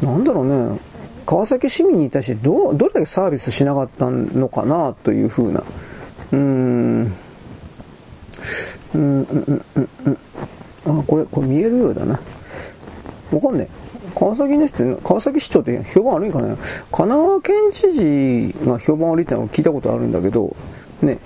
[0.01, 0.79] なんだろうね、
[1.27, 7.13] 川崎市民に対してどどれだけサービスしなかったのかなというふうな、うーん、
[8.95, 10.19] うん、うん、うん、うん、
[10.87, 12.19] あ、これ、これ見えるようだな。
[13.33, 13.81] わかんねえ。
[14.19, 16.57] 川崎の人、川崎市長って評判悪いんかな神
[16.91, 20.55] 奈川県知事が評判悪いってのは聞いたことあるんだけど、
[21.03, 21.19] ね、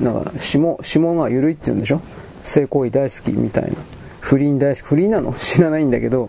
[0.00, 2.00] なんか、下、下が緩いって言うんでしょ
[2.44, 3.70] 性行為大好きみたいな。
[4.20, 4.84] 不倫大好き。
[4.84, 5.34] 不倫なの？
[5.40, 6.28] 知らないんだけど、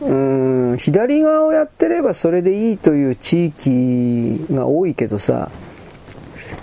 [0.00, 5.50] うーん、左側をやってればそれでいいという地域が多いけどさ、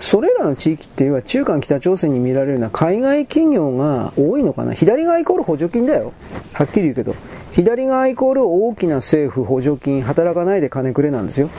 [0.00, 4.72] それらの地域っていうのは中間北朝鮮に見られるような海外企業が多いのかな？
[4.72, 6.12] 左側イコール補助金だよ。
[6.52, 7.14] はっきり言うけど。
[7.52, 11.50] 左側イコール大きな政府補助金、働かないで金くれなんですよ。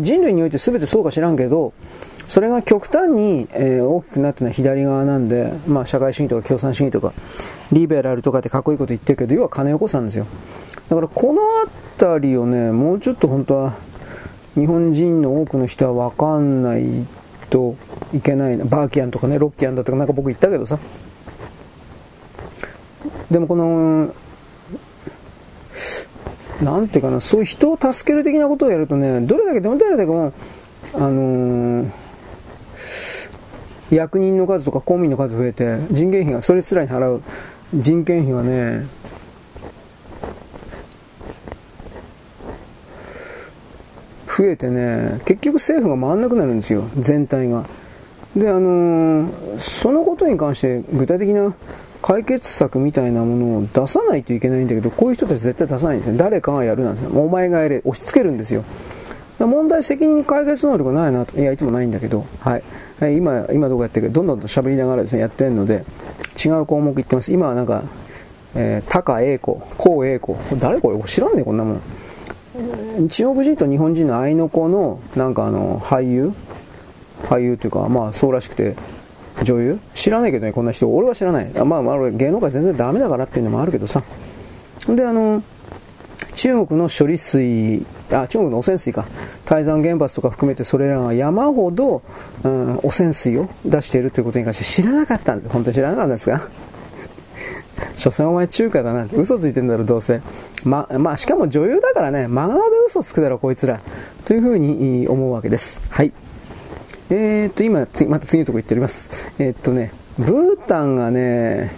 [0.00, 1.72] 人類において全てそうか知らんけど、
[2.26, 7.12] それが極端に、えー、大きくなってるのは左側なんで、まあ社会主義とか共産主義とか、
[7.70, 10.26] リベラルとかってかっこいいこと言ってるけど、要は金を起こしたんですよ。
[10.88, 11.42] だからこの
[11.98, 13.74] 辺りをね、もうちょっと本当は
[14.54, 17.06] 日本人の多くの人はわかんない
[17.52, 17.76] と
[18.14, 18.64] いけないな。
[18.64, 20.78] バーキャンとかね、ロッキャンだとかなんか僕言ったけどさ。
[23.30, 24.14] でもこの、
[26.62, 30.32] なんていうかな、そういう人を助ける的なことをやるとね、どれだけでもどれだけも、
[30.94, 31.90] あのー、
[33.90, 37.22] 役人の数とか公務員の数増えて、人件費が、それつらに払う
[37.74, 38.86] 人件費がね、
[44.36, 47.64] 増えてね、結局政府が回んなくなるんですよ、全体が。
[48.36, 51.52] で、あのー、そのことに関して具体的な
[52.00, 56.16] 解決策みたいなものを出さないといけないんだけど、こういう人たち絶対出さないんですよ。
[56.16, 57.10] 誰かがやるなんですよ。
[57.20, 58.64] お前がやれ、押し付けるんですよ。
[59.38, 61.38] 問題責任解決能力ないなと。
[61.38, 62.62] いや、いつもないんだけど、はい。
[63.16, 65.84] 今、今どこやってるか、どんどんと喋りながらですね、やってるので、
[66.44, 67.32] 違う項目言ってます。
[67.32, 67.82] 今はなんか、
[68.54, 70.36] えー、高栄子、高栄子。
[70.58, 71.02] 誰これ？
[71.04, 71.80] 知らんねこんなもん。
[73.08, 76.32] 中国人と日本人の愛の子の、なんかあの、俳優？
[77.24, 78.76] 俳優というか、まあそうらしくて、
[79.42, 79.78] 女優？
[79.94, 80.94] 知らないけどね、こんな人。
[80.94, 81.50] 俺は知らない。
[81.58, 84.02] あまあまあ芸能界全然ダメだからっていうのもあるけどさ。
[84.86, 85.42] で、あの、
[86.34, 89.06] 中国の処理水、あ、中国の汚染水か。
[89.46, 92.02] 台山原発とか含めてそれらが山ほど、
[92.42, 95.48] うん、汚染水を出しているということに関して知らなかったんで。
[95.48, 96.48] 本当に知らなかったんですか
[97.96, 100.20] 所詮お前中華だな嘘ついてんだろ、どうせ。
[100.64, 103.80] ま、まあ、しかも女優だからね、真顔で嘘つくだろ、こいつら。
[104.24, 105.80] というふうに思うわけです。
[105.90, 106.12] はい。
[107.10, 109.12] えーと、今、また次のとこ行っております。
[109.38, 111.72] えー、っとね、ブータンがね、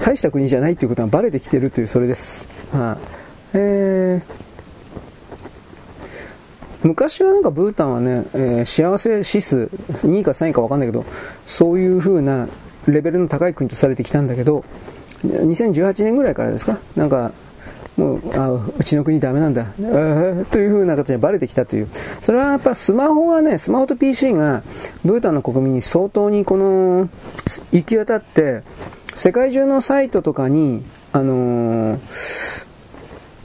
[0.00, 2.46] 大した国じゃないということがバレてきてるという、それです。
[2.72, 2.98] はあ、
[3.54, 4.22] えー、
[6.82, 9.70] 昔はなんかブータンはね、えー、幸せ指数、
[10.06, 11.04] 2位か3位か分かんないけど、
[11.46, 12.48] そういう風な
[12.86, 14.64] レベルの高い国とされてきたんだけど、
[15.24, 16.78] 2018年ぐらいからですか？
[16.96, 17.32] なんか、
[17.96, 19.66] もう、あうちの国ダメなんだ、
[20.50, 21.88] という風な形でバレてきたという。
[22.22, 24.62] それはやっぱスマホはね、スマホと PC が
[25.04, 27.08] ブータンの国民に相当にこの、
[27.72, 28.62] 行き渡って、
[29.14, 30.82] 世界中のサイトとかに、
[31.12, 31.98] あのー、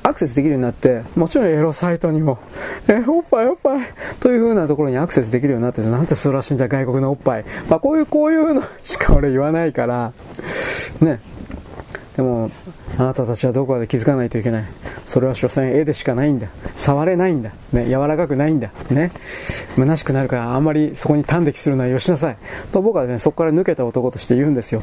[0.07, 2.38] アクセスできるようになって、もちろんエロサイトにも、
[2.88, 3.88] え、おっぱいおっぱい
[4.19, 7.45] という風なところにアクセスできるようになって、なんて素晴らしいんだ、外国のおっぱい。
[7.68, 10.14] まあ、こういう、こういうのしか俺言わないから、
[11.02, 11.19] ね。
[12.15, 12.52] でも、
[12.97, 14.63] あなたたちはどこかで気づかないといけない。
[15.05, 16.47] それは所詮絵でしかないんだ。
[16.76, 17.51] 触れないんだ。
[17.73, 18.72] ね、柔らかくないんだ。
[18.89, 19.11] ね。
[19.76, 22.38] 虚しくなるからあんまりそこに端的するのはよしなさい。
[22.72, 24.81] と僕はね、そこから抜けた男として言うんですよ。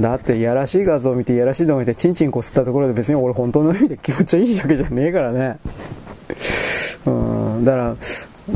[0.00, 5.58] だっていやらしい画像を見ていやらしい動画を見てチンチンこすったところで別に俺本当の意味で気持ちいいわけじゃねえからね。
[7.06, 7.96] うん、だから、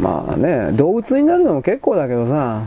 [0.01, 2.63] まあね、動物になるのも結構だけどさ、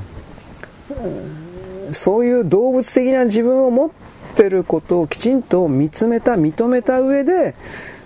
[1.91, 3.98] そういう動物的な自分を持って
[4.31, 7.55] ってることをきちんと見つめた、認めた上で、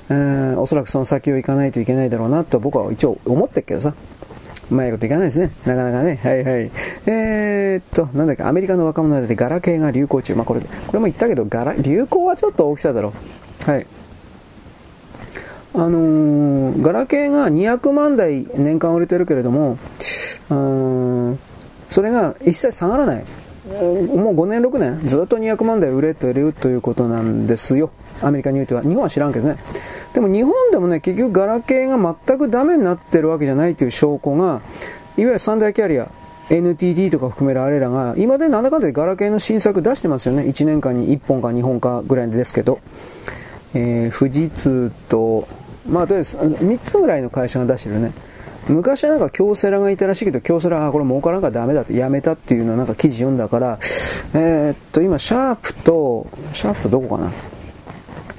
[0.09, 3.93] うん、おそらくその先を行かないといけないだろうなと僕は一応思ってるけどさ。
[4.71, 5.51] うまいこといかないですね。
[5.65, 6.19] なかなかね。
[6.23, 6.71] はいはい。
[7.05, 10.35] えー、っと、なんだっけ、アメリカの若者でガラケーが流行中。
[10.35, 13.13] まあこれ、これも言ったけど、ガラ、流行はちょっと大きさだろ
[13.67, 13.69] う。
[13.69, 13.85] はい。
[15.75, 19.77] あのー、ガラケーが200万台年間売れてるけれども、
[20.49, 21.39] うん、
[21.89, 23.25] それが一切下がらない。
[23.65, 27.91] もう5年、6年、ずっと200万台売れてるということなんですよ。
[28.21, 28.81] アメリカにおいては。
[28.81, 29.57] 日本は知らんけどね。
[30.13, 34.61] でも日本でもね、結局ガラケーが全くダメになってるわけじゃないという証拠が、いわ
[35.17, 36.09] ゆる三大キャリア、
[36.49, 40.43] NTT とか含めるあれらが、今でなんだかんだでガラケーの新作出してますよね。
[40.43, 42.79] 1年間に1本か2本かぐらいですけど。
[43.75, 45.47] えー、富士通と、
[45.89, 48.11] まあとりあえず3つぐらいの会社が出してるね。
[48.67, 53.79] 昔はなんか京セラがいたらしいけど、京セラ、あ、これ儲からんからダメだってやめたっていうのをなんか記事読んだから、
[54.33, 57.31] えー、っと、今、シャープと、シャープとどこかな？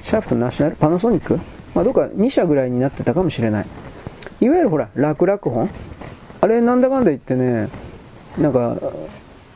[0.03, 0.75] シャープとナショナル？
[0.77, 1.39] パナソニック
[1.73, 3.67] まあ、どっか2社ぐらいになってたかもしれない。
[4.41, 5.69] いわゆるほら、楽々本？
[6.41, 7.69] あれなんだかんだ言ってね、
[8.37, 8.77] なんか、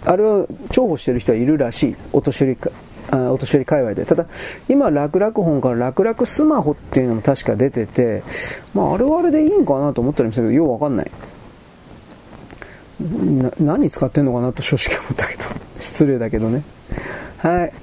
[0.06, 1.96] あれを重宝してる人はいるらしい。
[2.14, 2.70] お年寄りか、
[3.12, 4.06] あお年寄り界隈で。
[4.06, 4.26] ただ、
[4.68, 8.24] 今、楽々本から楽々スマホっていうのも確か出てて、
[8.74, 11.12] まあ、あれはあれでいいんかなと思ったりもしたけど、ようわかんない。
[13.02, 15.44] な、何使ってんのかなと正直思ったけど。
[15.80, 16.64] 失礼だけどね。
[17.38, 17.74] はい。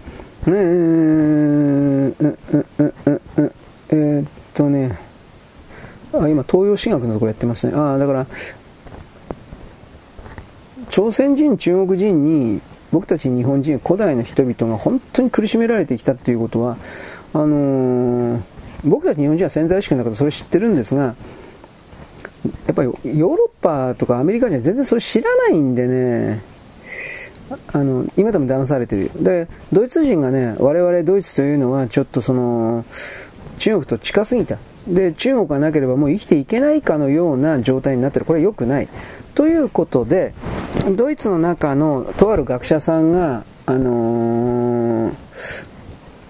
[0.48, 2.38] えー、うん、うん、
[2.78, 3.52] うん、うん、う、
[3.88, 4.98] え、っとね、
[6.12, 7.74] あ、今、東洋進学のところやってますね。
[7.74, 8.26] ああ、だから、
[10.90, 12.60] 朝鮮人、中国人に
[12.92, 16.76] 僕たち日本人、古代の人々が本当に苦しめられてきたっていうことは、
[17.32, 18.40] あのー、
[18.84, 21.14] 僕たち日本人は潜在意識の中でそれ知ってるんですが、
[22.66, 26.42] やっぱりヨーロッパとかアメリカ人は全然それ知らないんでね、
[27.72, 29.10] あの、今でも騙されてる。
[29.16, 32.84] で、ドイツ人がね、我々ドイツというのはちょっとその、
[33.58, 34.58] 中国と近すぎた。
[34.88, 38.24] で、中国がなければもう生きていけないかのような状態になってる。
[38.24, 38.88] これは良くない。
[39.36, 40.34] ということで、
[40.96, 45.12] ドイツの中のとある学者さんが、あのー、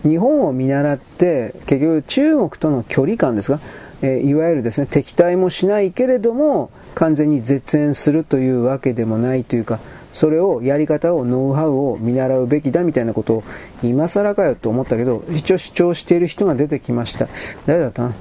[0.03, 3.61] 日本を見習って、結局中国との距離感ですが、
[4.03, 9.78] えー、いわゆるですね、敵対もしないけれども、完全に絶縁するというわけでもないというか、
[10.12, 13.45] それを、やり方を、ノウハウを見習うべきだみたいなことを、
[13.83, 17.28] 今更かよと思ったけど、一応主張している人が出てきました。
[17.66, 18.15] 誰だったな？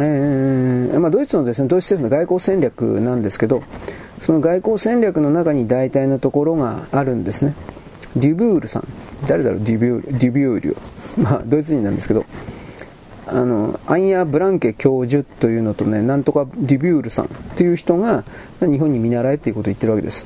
[0.00, 3.62] えーまあ、ドイツのですね、ドイツ政府の外交戦略なんですけど、
[4.22, 7.54] その外交戦略の中に大体のところがあるんですね。
[8.14, 8.86] デュビュールさん。
[9.26, 10.18] 誰だろう、デュビュール。
[10.18, 10.76] デュビュール。
[11.18, 12.24] まあ、ドイツ人なんですけど、
[13.26, 18.22] あの、アイア・ブランケ教授というのとね、なんとかデュビュールさんっていう人が
[18.60, 20.24] 日本に見習えっていうことを言ってるわけです。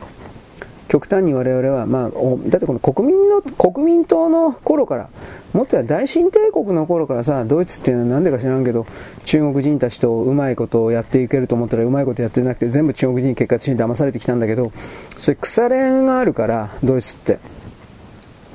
[0.88, 2.10] 極端に我々は、まあ、
[2.48, 5.08] だってこの国民の、国民党の頃から、
[5.52, 8.86] もっとは大清帝国の頃からさ、ドイツっていうのはなんでか知らんけど、
[9.24, 14.70] 中国人たちとうまいことをやっていけると思ったらうまいことやってなくて、全部中国人結果的に騙されてきたんだけど、
[15.16, 17.38] それ腐れ縁があるから、ドイツって。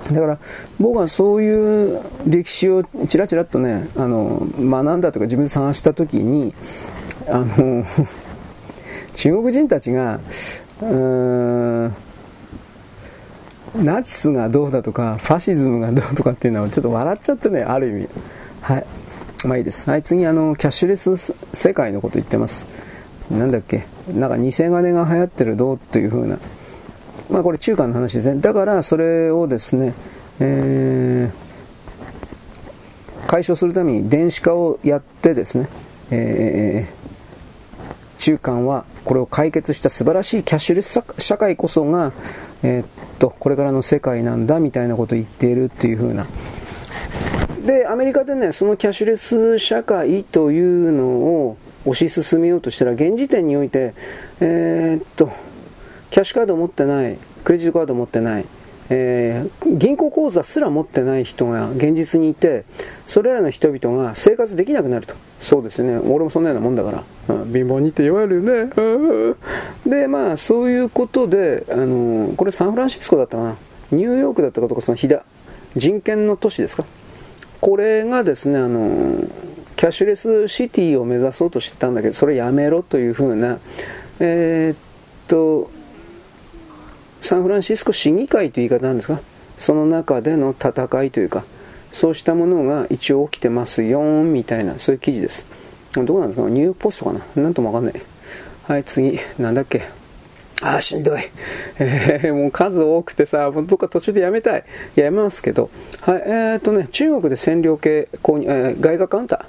[0.09, 0.39] だから
[0.79, 6.53] 僕はそういう歴史をちらちらっとね、あの、学んだとか自分で探したときに、
[7.27, 7.85] あの、
[9.15, 10.19] 中国人たちが、
[10.81, 11.95] うーん、
[13.75, 18.09] ナチスがどうだとか、ファシズムがどうとかっていうのはちょっと笑っちゃってね、ある意味。
[18.61, 18.85] はい。
[19.45, 19.89] まあいいです。
[19.89, 22.67] はい、次、あの、キャッシュレス世界のこと言ってます。
[23.31, 26.37] なんだっけ、なんか偽金が流行ってるどうっていう風な。
[27.29, 28.41] まあこれ中間の話ですね。
[28.41, 29.93] だからそれをですね、
[30.41, 35.69] えー、解消するために電子化をやってですね、
[36.09, 42.11] えー、中間はこれを解決した素晴らしいキャッシュレス社会こそが、
[42.63, 42.85] えー、っ
[43.19, 46.27] と、これからの世界なんだみたいなことを言っているっていう風な。
[47.65, 53.93] で、アメリカでね、そのキャッシュレス社会というのを推し進めようとしたら、現時点において、
[54.39, 55.31] えー、っと、
[56.09, 58.45] キャッシュカード持ってない、クレジットカード持ってない、
[58.93, 62.65] えー、銀行口座すら持ってない人が現実にいて、
[63.07, 65.15] それらの人々が生活できなくなると。
[65.39, 65.97] そうですね。
[65.97, 67.03] 俺もそんなようなもんだから。
[67.35, 68.69] うん、貧乏にって言われるね。
[69.89, 73.55] で、まあ、そういうことで、あのー、これサンフランシスコだったかな。
[73.93, 75.21] ニューヨークだったかとか、その飛騨、
[75.77, 76.83] 人権の都市ですか。
[77.61, 79.27] これがですね、あのー、
[79.77, 83.57] キャッシュレスシティを目指そうとしてたんだけど、それやめろというふうな、
[84.19, 84.77] えー、っ
[85.29, 85.71] と、
[87.21, 89.19] サンフランシスコ市議会という言い方なんですか？
[89.57, 91.43] その中での戦いというか、
[91.91, 95.45] そうしたものが一応起きてますよ、みたいな、そういう記事です。
[95.93, 96.49] どうなんですか？
[96.49, 97.43] ニューポストかな？
[97.43, 98.01] なんともわかんない。
[98.67, 99.83] はい、次、なんだっけ？
[100.61, 101.21] あーしんどい。
[101.79, 104.63] えー、もう数多くてさ、どっか途中でやめたい。
[104.95, 105.69] いや、やめますけど。
[106.01, 109.45] はい、えー、っとね、中国で占領系購入、えー、外貨カウンタ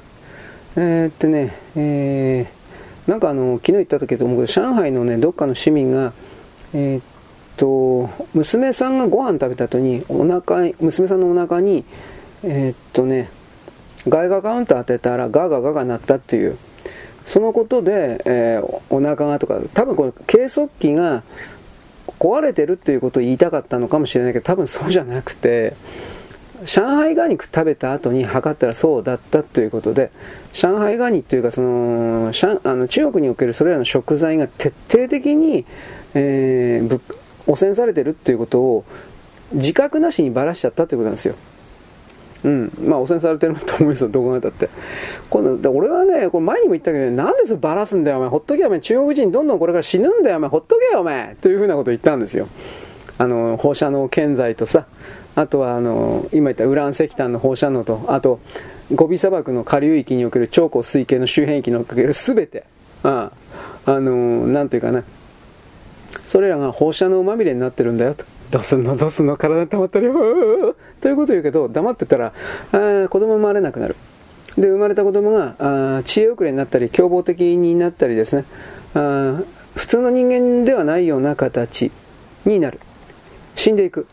[0.76, 0.80] ー。
[0.80, 6.14] えー、っとね、えー、なんかあの、昨日言った時と思うけど、上海のね、どっかの市民が、
[6.72, 7.02] えー、っ
[7.56, 11.84] と、娘さんがご飯食べた後に、お腹、娘さんのお腹に、
[12.44, 13.30] えー、っとね、
[14.08, 16.58] 外貨カウンター当てたらガガガガ鳴ったっていう、
[17.26, 21.22] そのことで、えー、お腹がとか、多分この計測器が
[22.18, 25.74] 壊れてるっていうことを言いたかったのかもしれないけど、多分そうじゃなくて、
[26.64, 30.10] 上海ガニ食べた後に測ったらそうだったということで、
[30.52, 32.32] 上海ガニというかその、
[32.64, 35.64] あの中国におけるそれらの食材が徹底的に、
[36.14, 37.00] えー、
[37.46, 38.84] 汚染されてるっていうことを
[39.52, 41.34] 自覚なしにばらしちゃったってことなんですよ。
[42.44, 42.72] うん。
[42.84, 44.68] まあ、汚染されてると思いますよ、どこまでだって。
[45.30, 48.28] 今度、俺はね、これ前にも言ったけど、なんでそればらすんだよ、お前。
[48.28, 48.80] ほっとけよ、お前。
[48.80, 50.50] 中国人どんどんこれから死ぬんだよ、お前。
[50.50, 51.36] ほっとけよ、お前。
[51.40, 52.48] というふうなことを言ったんですよ。
[53.18, 54.86] あの、放射能建材とさ、
[55.36, 58.40] あとは、あの、今言ったウラン石炭の放射能と、あと、
[58.92, 62.64] ゴビ砂漠の下流域における超高水系の周辺域におけるすべて、
[63.04, 63.30] あ
[63.86, 65.04] あ、あの、なんというかな、
[66.26, 68.24] それらが放射能まみれになってるんだよと。
[68.50, 70.12] どうすんのどうすんの体溜まったりよ
[71.00, 72.34] ということを言うけど、黙ってたら、
[72.72, 73.96] あ子供生まれなくなる。
[74.56, 75.54] で、生まれた子供が
[75.98, 78.44] あ知恵遅れになったり、凶暴的になったりですね、
[78.94, 79.40] あ
[79.74, 81.90] 普通の人間ではないような形
[82.44, 82.78] になる。
[83.56, 84.06] 死んでいく。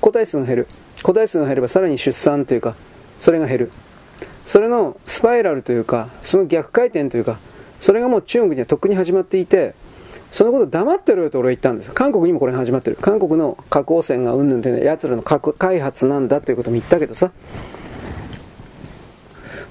[0.00, 0.66] 個体数が減る。
[1.02, 2.74] 個体数が減ればさらに出産というか、
[3.20, 3.70] それが減る。
[4.46, 7.38] それのスパイラルというか、その逆回転というか、
[7.80, 9.74] それがもう中国にはとっくに始まっていて、
[10.30, 12.98] そのこと黙ってろよと俺は言ったんです韓国にもこれ始まってる。
[13.00, 17.30] 韓国の核汚染がうんぬんでね、奴らの核開発なんだっていうことも言ったけどさ。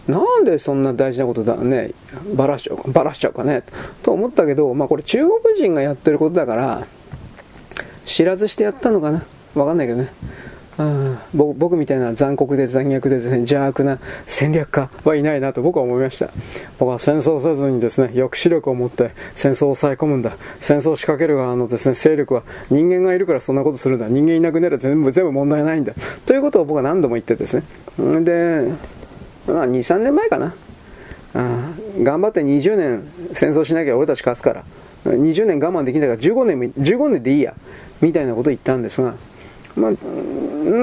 [0.07, 1.91] なんでそんな大事なことだね、
[2.35, 3.63] ばらしちゃうか、ばらしちゃうかね、
[4.03, 6.85] と思ったけど、まあこれ中国人がやってることだから、
[8.05, 9.25] 知らずしてやったのかな。
[9.55, 10.11] わかんないけどね。
[11.33, 16.29] 僕僕みたいな残酷で残虐でですね、邪悪な戦略家はいないなと僕は思いました。
[16.77, 20.35] 僕は戦争せずにですね、抑止力を持って戦争を抑え込むんだ。
[20.59, 24.07] 戦争を仕掛ける側のですね、勢力は人間がいるからそんなことするんだ。
[24.09, 25.93] 人間いなくなれば全部、全部問題ないんだ。
[26.25, 27.63] ということを僕は何度も言ってですね。
[27.97, 28.71] で、
[29.47, 30.53] まあ2、3年前かな。
[31.35, 33.03] あ頑張って20年
[33.33, 34.63] 戦争しなきゃ俺たち勝つから。
[35.05, 37.53] 20年我慢できないから15年、15年でいいや。
[38.01, 39.13] みたいなことを言ったんですが、
[39.75, 39.91] まあ、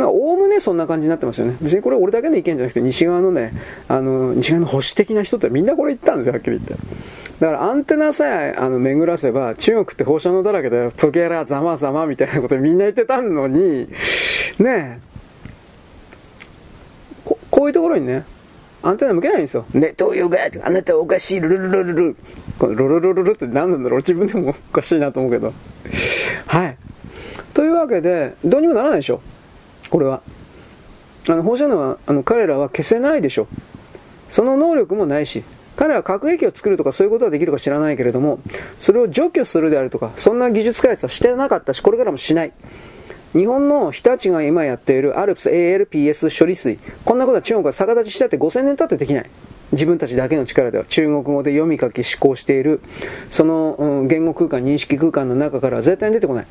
[0.08, 1.56] おおむねそんな感じになってますよね。
[1.60, 3.52] 別にこれ俺だけの意見じゃなくて、西側のね、
[3.88, 6.86] あの、西側の保守的な人ってみんなこれ言ったんですよ、はっきり言って。
[7.40, 13.88] だからアンテナさえあの巡らせば、中国って放射能だらけで、プゲラ、ザマザマみたいなことみんな言ってたのに、
[14.58, 15.00] ね
[17.24, 18.24] ここういうところにね、
[18.82, 19.64] アンテナ向けないんですよ。
[19.72, 22.16] ネトウヨガあなたおかしい、ルルルルルル。
[22.58, 25.52] このルルルルルって何なんだろう自分でもおかしいなと思うけど。
[26.46, 26.76] はい。
[27.54, 29.20] というわけで、どうにもならないでしょ。
[29.90, 30.22] これは。
[31.28, 33.46] あの、放射能は、あの、彼らは消せないでしょ。
[34.30, 35.44] その能力もないし。
[35.76, 38.40] 彼らは核兵器を作るとかそういうことはできるか知らないけれども、
[38.78, 42.52] それを除去するであるとか、そんな技術開発はしてなかったし、これからもしない。
[43.32, 49.30] 日本の日立が今やっているアルプス ALPS 処理水、こんなことは中国が逆立ちしたって5000年経ってできない。
[49.72, 52.82] 自分たちだけの力では中国語で読み書き思考している、
[53.30, 56.46] その、言語空間、認識空間の中からは絶対に出てこない。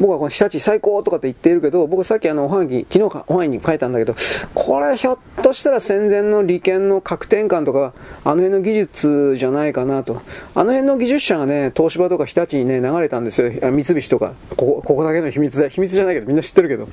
[0.00, 4.14] 僕はこの日立最高とかって言っているけど、僕さっきあのおはぎ、昨日おはぎに書いたんだけど、
[4.54, 7.92] これひょっとしたら戦前の利権の核転換とか、
[8.24, 10.22] あの辺の技術じゃないかなと。
[10.54, 13.50] あの辺の技術者がね、東芝とか日立にね、流れたんですよ。
[13.70, 14.32] 三菱とか。
[14.56, 15.68] ここ、ここだけの秘密だ。
[15.68, 16.88] 秘密じゃないけど、みんな知ってるけど。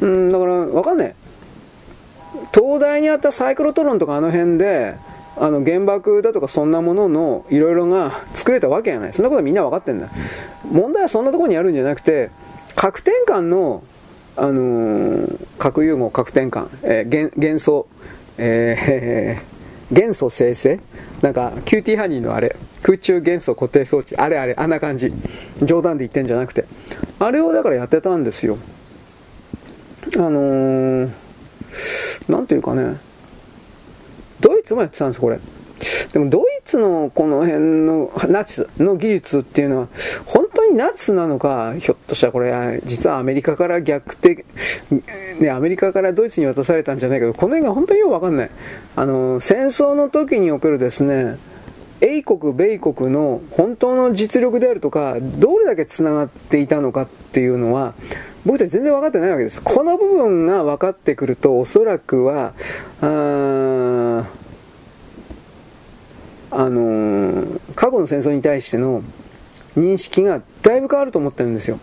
[0.00, 1.14] うん、だから、わかんない。
[2.52, 4.96] 東大にあったサイクロトロンとかあの辺で、
[5.40, 9.12] あの原爆だとかそんなもののいろいろが作れたわけがない。
[9.12, 10.08] そんなことはみんな分かってんだ。
[10.70, 12.30] 問題はそんなところにあるんじゃなくて、
[12.74, 13.82] 核転換の、
[14.36, 17.88] あのー、核融合、核転換、えー、元素、
[18.38, 19.48] えー、
[19.94, 20.78] 元素生成？
[21.22, 25.12] なんか、キューティーハニーのあれ、空中元素固定装置、あれあれ、あんな感じ。
[25.62, 26.66] 冗談で言ってんじゃなくて。
[27.18, 28.58] あれをだからやってたんですよ。
[30.16, 31.10] あのー、
[32.28, 32.96] なんていうかね、
[34.40, 35.38] ドイツもやってたんです、これ。
[36.12, 39.88] でもドイツのこの辺のナチスの技術っていうのは
[40.26, 44.44] 本当にナチスなのか、ひょっとしたらこれ実はアメリカから逆転、
[45.38, 48.50] ね、アメリカからドイツに渡されたんじゃないけど、この辺が本当によくわかんない。
[48.96, 51.38] あの、戦争の時におけるですね、
[52.00, 57.94] 英国、米国の本当の実力であるとか、どれだけ繋がっていたのかっていうのは、
[58.44, 59.60] 僕たち全然分かってないわけです。
[59.62, 62.54] この部分が分かってくると、おそらくは、
[63.00, 64.24] あ
[66.50, 69.02] あのー、過去の戦争に対しての
[69.76, 71.78] 認識がだいぶ変わると思ってるんですよ。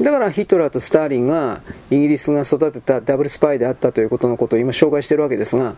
[0.00, 5.74] だからヒトラーとスターリンがイギリスが育てたダブルスパイであったということのことを今紹介してるわけですが、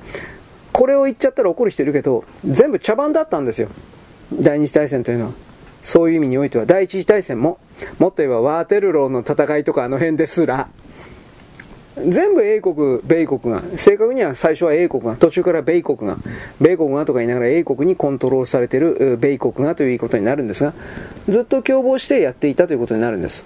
[0.72, 3.68] これを言っちゃったら怒る人いるけど、全部茶番だったんですよ。
[4.32, 5.49] 第二次大戦というのは。
[5.84, 7.58] そういう意味においては、第一次大戦も、
[7.98, 10.68] もっと言えばワーテルローの戦いとかあの辺ですら、
[11.96, 16.18] 全部英国、米国が、正確には最初は英国が、途中から米国が、
[16.60, 20.72] 米国がとか言いながら英国にコントロールされている米国がということになるんですが、
[21.28, 23.44] ずっと共謀してやっていたということになるんです。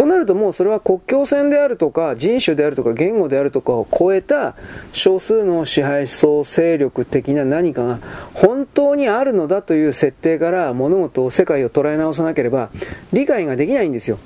[0.00, 4.56] となるともうそれは国境線であるとか人種であるとか言語であるとかを超えた
[4.94, 7.98] 少数の支配層勢力的な何かが
[8.32, 12.70] 本当にあるのだという設定から物事を世界を捉え直さなければ
[13.12, 14.18] 理解ができないんですよ。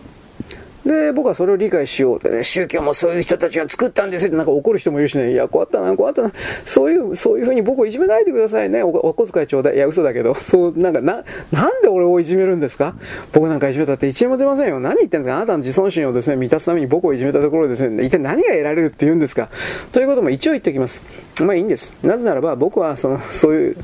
[0.85, 6.31] で、僕はそれを理解しようと、ね、宗教もそういう人たちが作ったんですよってなんか怒る人もいるしね、いや、怖ったな、怖ったな、
[6.67, 9.77] そういう、そういうふうに僕をいじめないでくださいね、おお小遣いちょうだい。
[9.77, 12.95] いや、嘘だけど、そう、なんか、な、なんで俺をいじめるんですか？
[13.33, 14.79] 僕なんかいじめたって1円も出ませんよ。
[14.79, 15.37] 何言ってんですか？
[15.37, 19.49] あなたの自尊心をですね、満たすために僕をいじめたところですね、一体何が得られるって言うんですか？
[19.93, 21.01] ということも一応言っておきます。
[21.43, 21.95] まあいいんです。
[22.03, 23.77] なぜならば僕はその、そういう、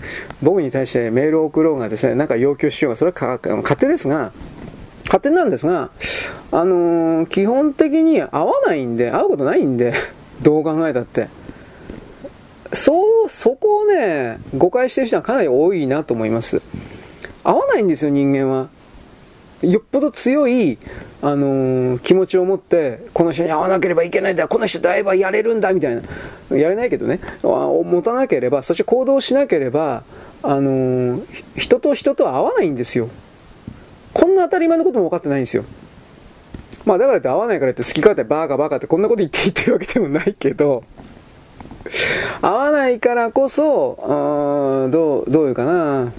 [0.43, 4.33] 僕に対してメールを送ろうがですね、なんか要求しようが、それはか勝手ですが、
[5.11, 5.91] 勝手なんですが、
[6.53, 9.93] あのー、基本的に合わないんで、会うことないんで、
[10.41, 11.27] どう考えたって。
[12.73, 16.63] そう、そこをね、誤解してる人はかなり多いなと思います。
[17.43, 18.69] 合わないんですよ、人間は。
[19.63, 20.79] よっぽど強い、
[21.23, 26.57] あのー、気持ちを持って、この人に会わなければいけないんだ、この人と会えばやれるんだ、みたいな。
[26.57, 30.05] やれないけどね、持たなければ、そして行動しなければ、
[30.45, 31.23] あのー、
[31.57, 33.09] 人と人とは会わないんですよ。
[34.45, 35.65] 当たり前のことも分かってないんですよ。
[36.85, 40.83] まあだからって合わないからって好き勝手バーカバカってこんなこと言っていいっていうわけでもないけど、
[42.43, 46.13] 合わないからこそ、あどう、どういうかな。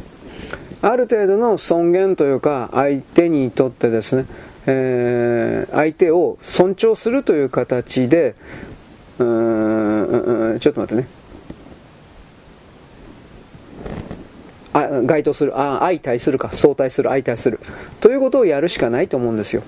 [0.84, 4.26] ある程度の尊厳というか、相手にとってですね、
[4.66, 8.36] えー、相手を尊重するという形で、
[9.20, 11.21] うーん、ちょっと待ってね。
[14.74, 17.60] あ該当する、あ相対するか、相対する、相対する。
[18.00, 19.64] ということをやるしかないと思うんですよ。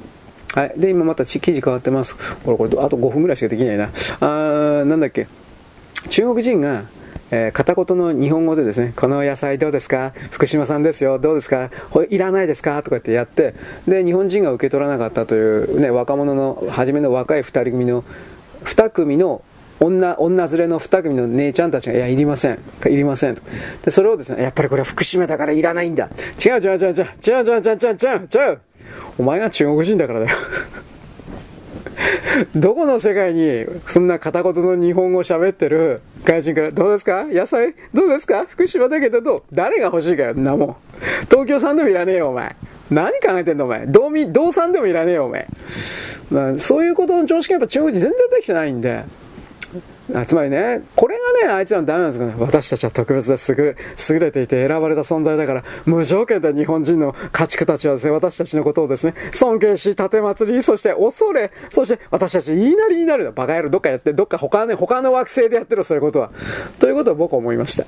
[0.54, 0.74] はい。
[0.78, 2.16] で、今また記事変わってます。
[2.16, 3.90] これ、これ、あと5分ぐらいしかできないな。
[4.20, 5.28] あーなんだっけ。
[6.10, 6.84] 中国人が、
[7.32, 10.14] えー、片言の日本語でですね、この野菜どうですか？
[10.30, 11.72] 福島さんですよ、どうですか？
[11.90, 12.84] これいらないですか？
[12.84, 13.56] とかってやって、
[13.88, 18.04] で、日本人が受け取らなかったという、ね、若者の、初めの若い二人組の、
[18.64, 19.42] 二組の
[19.80, 22.60] 女、女連れの二組の姉ちゃんたちが、いや、いりません。
[22.86, 23.36] いりません。
[23.84, 26.10] で、それをですね、やっぱりこれは福島だからいらないんだ。
[26.44, 28.60] 違う違う違う違う違う違う違う違う違う違う
[29.18, 30.38] お前が中国人だからだよ
[32.56, 37.26] どこの世界にそんな片言の日本語喋ってる外人からどうですか？
[37.26, 37.74] 野菜？
[37.94, 38.46] どうですか？
[38.50, 39.44] 福島だけどどう？
[39.54, 40.76] 誰が欲しいかよなもん。
[41.30, 42.56] 東京産でもいらねえよお前。
[42.90, 43.86] 何考えてんのお前。
[43.86, 45.48] 道民、道産でもいらねえよお前。
[46.60, 49.04] そういうことの常識がやっぱ中国人全然できてないんで。
[50.28, 53.76] つまりね、これがね、あいつらのダメなんですけどね、私たちは特別です優
[54.10, 63.32] 優れていて選ばれた存在だから、無条件で日本人の家畜たちはですね、私たちのことをですね、尊敬し、盾祭り、そして恐れ、そして私たち言いなりになる。
[63.32, 66.30] バカ野郎、どっかやって、どっか他の、他の惑星でやってる、そういうことは。
[66.80, 67.86] ということを僕は思いました。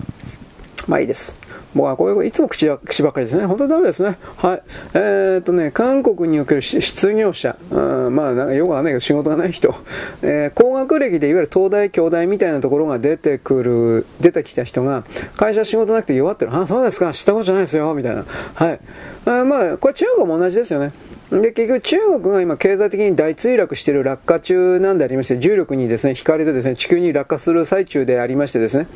[0.87, 1.35] まあいいです。
[1.73, 3.45] 僕はこういう、いつも口口ばっかりですね。
[3.45, 4.17] 本当にダメですね。
[4.37, 4.63] はい。
[4.93, 9.75] えー、っとね、韓国における失業者、うん、まあなんかよくわかんないけど仕事がない人、
[10.21, 15.03] えー、高学歴でいわゆる東大、京大みたいなところが出てくる、出てきた人が、
[15.35, 16.55] 会社仕事なくて弱ってる。
[16.55, 18.23] あ、そうですか、知ったことじゃないですよ、みたいな。
[18.53, 18.79] はい。
[19.25, 20.91] あまあ、これ中国も同じですよね。
[21.31, 28.87] で、結局中国が今経済的に大墜落している落下中なんでありまして、重力にですね、惹かれてですね、地球に落下する最中でありましてですね、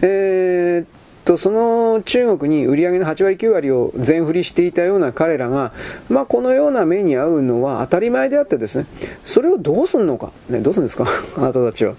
[0.00, 5.72] えー、とその中国に売り上げの8割9割を全振りしていたような彼らが、
[6.08, 8.86] まあ、このような目に遭うのは当たり前であってですね、
[9.24, 11.06] それをどうすんのか、ね、どうすんですか？
[11.36, 11.92] あなたたちは。
[11.92, 11.94] い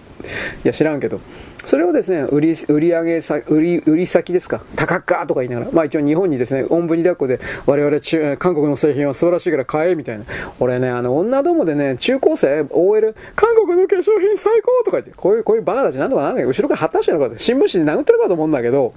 [0.68, 1.20] や、知らんけど。
[1.66, 4.62] それをですね、売り、売り上げさ、売り、売り先ですか？
[4.76, 10.26] 高っかとか言いながら、まあ一応日本にですね、おんぶに抱っこで、我々中、韓国の製品は素晴らしいから買え、みたいな。
[10.60, 18.94] 俺ね、あの、女どもでね、中高生、OL、韓国の化粧品最高とか言って、こういう、こういうバカたちなんとかなんない後ろから貼ったしてるのかって、新聞紙で殴ってるかと思うんだけど、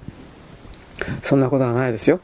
[1.23, 2.19] そんなことはないですよ。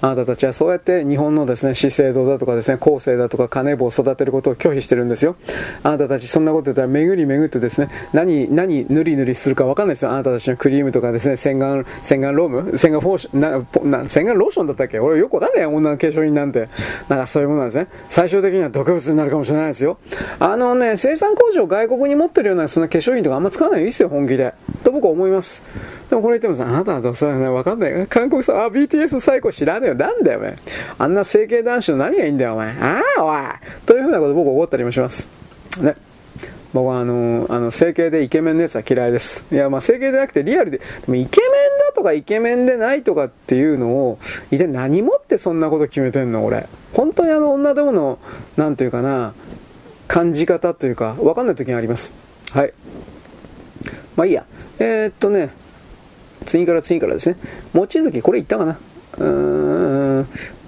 [0.00, 5.36] あなたたちはそうやって日本のですね、資生堂だとかですね、後世だとか金棒を育てることを拒否してるんですよ。
[5.82, 10.12] あなたたちそんなこと言ったら巡り巡ってですね、何、何塗り塗りするかわかんないですよ。
[10.12, 14.98] あなたたちのクリームとかですね、洗顔、洗顔ローム洗顔フォーション、な、な、洗顔ローションだったっけ？
[14.98, 16.68] 俺よくわかんないよ、女の化粧品なんて。
[17.08, 17.88] なんかそういうものなんですね。
[18.08, 19.98] 最終的には毒物になるかもしれないですよ。
[20.38, 23.86] あのね、生産工場外国に持ってるようなそんな化粧品とかあんま使わないよ。
[23.86, 24.54] いいっすよ、本気で。
[24.82, 25.62] と僕は思います。
[26.08, 28.06] でもこれ言ってもさ、あなたはどうせわかんない。
[28.06, 29.94] 韓国さ、あ、BTS 最高知らねえよ。
[29.96, 30.56] なんだよ、お前。
[30.98, 32.70] あんな整形男子の何がいいんだよ、お前。
[32.80, 33.42] ああ、おい。
[33.86, 35.28] というふうなこと僕思ったりもします。
[35.80, 35.96] ね。
[36.72, 39.44] 僕はあの、あの、整形でイケメンのやつは嫌いです。
[39.50, 41.50] いや、まあ整形でなくてリアルで、でもイケメン
[41.88, 44.18] だとかイケメンでないとかっていうのを、
[44.50, 46.68] 一体何もってそんなこと決めてんの、俺。
[46.92, 48.18] 本当にあの女どもの、
[48.56, 49.32] なんというかな、
[50.06, 52.12] 感じ方というか、わかんない時があります。
[52.52, 52.72] はい。
[54.14, 54.44] まあいいや。
[54.78, 55.50] えー、っとね、
[56.46, 57.36] 次から次からですね、
[57.74, 58.78] 望月、これ言ったかな？
[59.18, 60.26] うーん、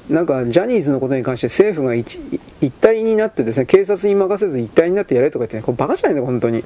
[0.09, 2.19] なんか、ジャニーズのことに関して政府が一
[2.61, 6.27] 一体になってですね、警察に任せず一体になってやれとか言ってね、これバカじゃないの？
[6.27, 6.65] 本当に。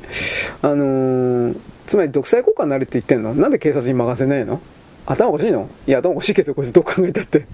[0.63, 1.57] あのー、
[1.87, 3.35] つまり独裁国家になるって言ってんの？
[3.35, 4.61] なんで警察に任せないの？
[5.05, 5.69] 頭おかしいの？
[5.87, 7.47] いや、頭おかしいけど、こいつどう考えたって。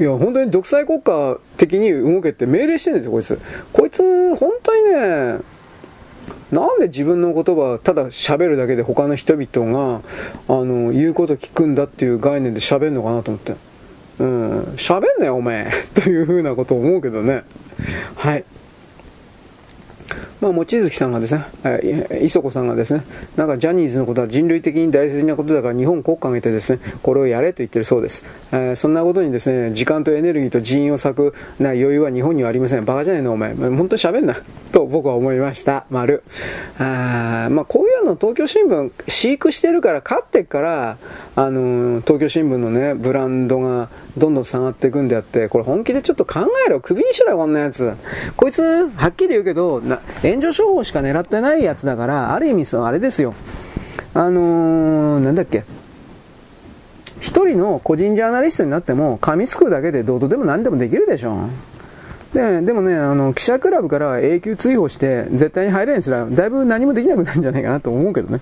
[0.00, 3.40] いや、本当に独裁国家的に動けって命令してるんですよ、こいつ。
[3.72, 5.38] こいつ、本当にね、
[6.50, 10.02] なんで自分の言葉をただ喋るだけで他の人々が、
[10.48, 13.56] あの、言うこと聞くんだっていう概念で喋るのかなと思って。
[14.18, 17.44] うん、喋んなよおめえ というふうなことを思うけどね。
[18.16, 18.44] はい。
[20.40, 23.04] まあ、望月さんがですね、え磯子さんがですね、
[23.36, 28.24] なんかジャニーズのことは人類的に大切なことだから日本国家挙げてですね、これをやれと言ってるそうです。
[28.52, 32.84] えー、そんなことにですね、時間とエネルギーと人員を割くな余裕は日本にはありません。
[32.84, 33.54] バカじゃないのお前。
[33.54, 34.36] 本当喋んな。
[34.72, 35.84] と僕は思いました。
[35.90, 36.22] 丸。
[36.78, 40.98] あまあ、こういうの東京新聞飼育してるから勝ってから、
[41.36, 46.80] あのー、東京新聞のね、ブランドがどんどん下がっていくんであって、これ本気でちょっと考えろ。
[46.80, 47.92] 首にしろよ、こんなやつ。
[48.36, 53.34] こいつ、はっきり言うけど、な援助商法しか狙ってないやつだから、ある意味そのあれですよ。
[54.14, 55.64] あのー、なんだっけ。
[57.20, 61.48] 一人の個人ジャーナリストになっても、噛みつくだけでどうとでも何でもできるでしょ。
[62.32, 68.40] で、でもね、あの、記者クラブから永久追放して、絶対に入れんすら、だいぶ何もできなくなるんじゃないかなと思うけどね。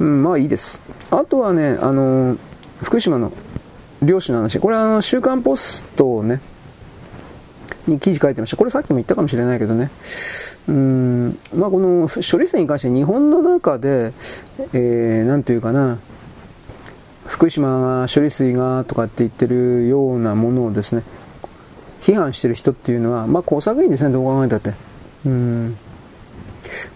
[0.00, 0.80] うん、まあいいです。
[1.10, 2.36] あとはね、あの、
[2.82, 3.32] 福島の
[4.02, 4.58] 漁師の話。
[4.58, 6.40] これはあの、週刊ポストをね、
[7.86, 8.56] に記事書いてました。
[8.56, 9.90] これさっきも言ったかもしれないけどね。
[10.68, 14.12] うん、まあこの処理水に関して日本の中で、
[14.72, 15.98] えー、なんというかな、
[17.26, 21.02] 福島が処理水がとかって言ってるようなものをですね、
[22.02, 24.72] 批判してる人っていうのは、まあ工作員ですね、どう考えたって。
[25.26, 25.76] うん。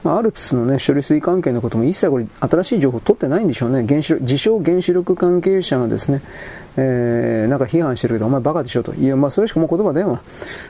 [0.04, 3.86] まあ、アルプスのね、処理水関係のことも一切これ新しい情報取ってないんでしょうね。
[3.86, 6.22] 原子自称原子力関係者がですね、
[6.76, 8.94] えー、なんか批判してるけど、お前バカでしょと。
[8.94, 10.22] いや、まあそれしかもう言葉出んわ。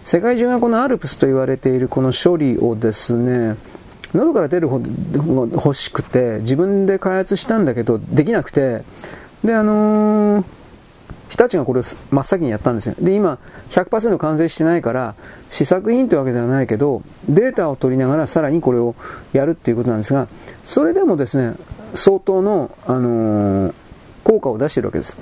[0.05, 3.57] 世界中がこのアルプスと言われているこの処理をですね、
[4.15, 4.89] 喉から出るほど
[5.53, 8.83] 欲しくて、自分で開発したんだけど、できなくて、
[9.45, 10.45] で、あのー、
[11.39, 12.95] 日立がこれを真っ先にやったんですよ。
[12.99, 13.39] で、今、
[13.71, 15.15] 100%完成してないから、
[15.51, 18.97] 試作品というわけではないけど、データを取りながらさらにこれを
[19.33, 20.27] やるっていうことなんですが、
[20.65, 21.55] それでもですね、
[21.95, 23.75] 相当の、あのー、
[24.25, 25.17] 効果を出してるわけです。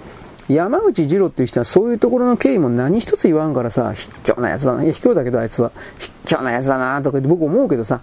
[0.48, 4.84] 山口二郎っていう人はそういうところの経緯も何一つ言わんからさ、卑怯なやつだな。
[4.84, 5.72] いや、卑怯だけどあいつは。
[5.98, 8.00] 卑怯なやつだなとかって僕思うけどさ、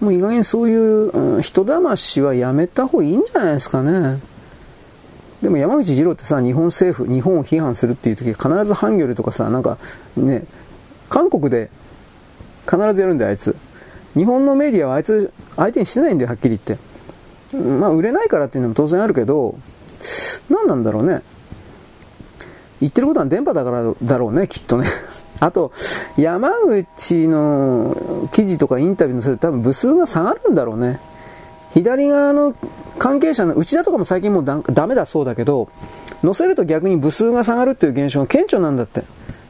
[0.00, 4.20] もう意外にそういう、うん、人騙しはやめた方がいいんじゃないですかね。
[5.42, 9.76] でも山口二郎ってさ、日本政府、日本を批判するっていう時必ずハンギョレとかさ、なんか
[10.16, 10.44] ね、
[11.08, 11.68] 韓国で
[12.64, 13.56] 必ずやるんだよ、あいつ。
[14.14, 16.92] 日本のメディアはあいつ相手にしてないんだよ、はっきり言って。
[17.58, 19.58] まあ、売れないからっていうのも当然あるけど、
[20.48, 21.22] 何なんだろうね。
[22.80, 24.88] 言ってることは電波だからだろうね、きっとね。
[25.40, 25.72] あと、
[26.16, 31.00] 山口の記事とかインタビューのすると多分部数が下がるんだろうね。
[31.74, 32.54] 左側の
[32.98, 35.68] 関係者の、内田とかも最近もうダメだそうだけど、
[36.22, 39.04] 載せると逆に部数が下がるっていう現象が顕著なんだって。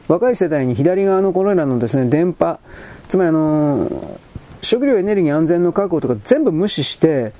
[0.07, 2.59] 若い世代に左側のこれらのですね、電波、
[3.09, 4.17] つまりあのー、
[4.61, 7.33] 食料エネルギー安全の確保とか全部無視して、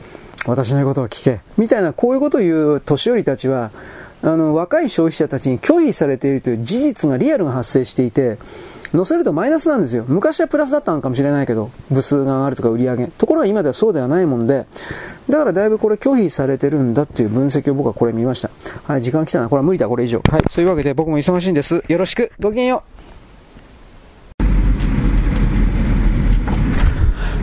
[0.46, 1.42] 私の言うことを聞け。
[1.58, 3.72] みたいな、こういうことを言う年寄りたちは、
[4.22, 8.38] あの、若い消費者たちに拒否されているという事実がリアルが発生していて、
[8.94, 10.06] 載せるとマイナスなんですよ。
[10.08, 13.08] 昔はプラスだったのかもしれないけど、部数が上がるとか売り上げ。
[13.08, 14.68] ところが今ではそうではないもんで、
[15.30, 18.52] だからだいぶこれ拒否されてるんだっていう分析を僕はこれ見ました。
[18.84, 19.50] はい、時間来たな。
[19.50, 20.22] これは無理だ、これ以上。
[20.30, 21.84] はい、そういうわけで僕も忙しいんです。
[21.88, 22.32] よろしく。
[22.40, 22.93] ごきげんよう。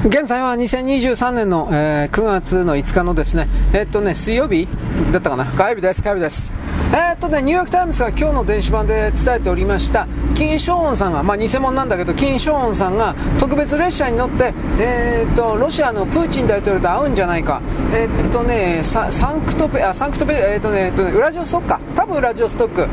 [0.03, 4.67] 現在は2023年の、えー、9月の5日のですね、えー、っとね、水曜日
[5.13, 6.55] だったかな火曜日です、火曜日です。
[6.91, 17.61] えー、っとね、ニューヨークタイムズが今日の電子版で伝えておりました、金正恩さんが、まあ偽物なんだけど、金正恩さんが特別列車に乗って、えー、っと、ロシアのプーチン大統領と会うんじゃないか。
[17.93, 19.05] えー、っとね、サ
[19.35, 21.81] ンクトペ、あ、サンクトペ、えっとね、えっとね、ウラジオストックか。
[21.95, 22.89] 多分ウラジオストック。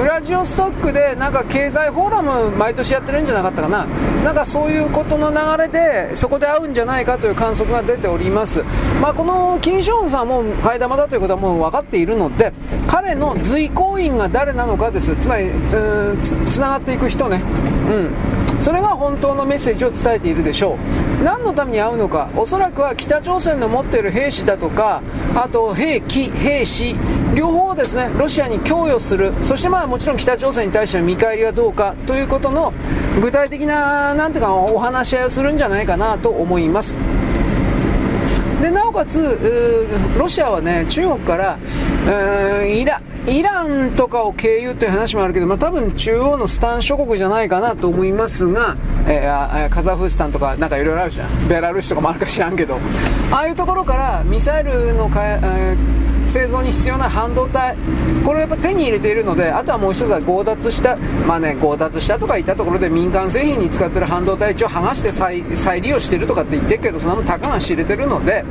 [0.00, 3.84] ウラジオストックでなんか経済フォーラム毎年やってるんじゃなかったかな。
[4.22, 8.62] なんかそういうことの流れで、そこで会うんじゃないかという観測が出ております。
[9.02, 12.52] まあ、この金正恩さんも替え玉だということはもう分かっているので、
[12.86, 15.16] 彼の随行員が誰なのかです。
[15.16, 17.42] つまり、つながっていく人ね。
[17.88, 18.14] うん。
[18.60, 20.74] それが本当のメッセージを伝えているでしょ
[21.20, 21.24] う。
[21.24, 25.02] 何のために会うのかおそらくは北朝鮮の持っている兵士だとか
[25.34, 26.94] あと兵器兵士
[27.34, 29.32] 両方をですねロシアに供与する。
[29.42, 32.72] そしてまあもちろん北朝鮮に対しての見返りはどうかということの
[33.20, 36.96] 具体的ななんていうかお話し合いをするんじゃないかなと思います。
[38.60, 41.58] でなおかつロシアはね中国から
[42.66, 48.76] イライランとかを経由という話もあるけど、まあ、多分中央のスタン諸国じゃないかなと思いますが、
[49.06, 51.48] えー、カザフスタンとかなんかいろいろあるじゃん。
[51.48, 52.78] ベラルーシとかもあるか知らんけど。
[53.30, 57.76] ああいうところからミサイルのか、えー製造に必要な半導体
[58.24, 60.96] これをやっぱ手に入れているのであとはもう一つは強奪した
[61.26, 68.44] まあね強奪したとか言ったところで民間製品に使ってる半導体一応剥がして再再利用してるとかって言ってるけどそんなもん高が知れてるので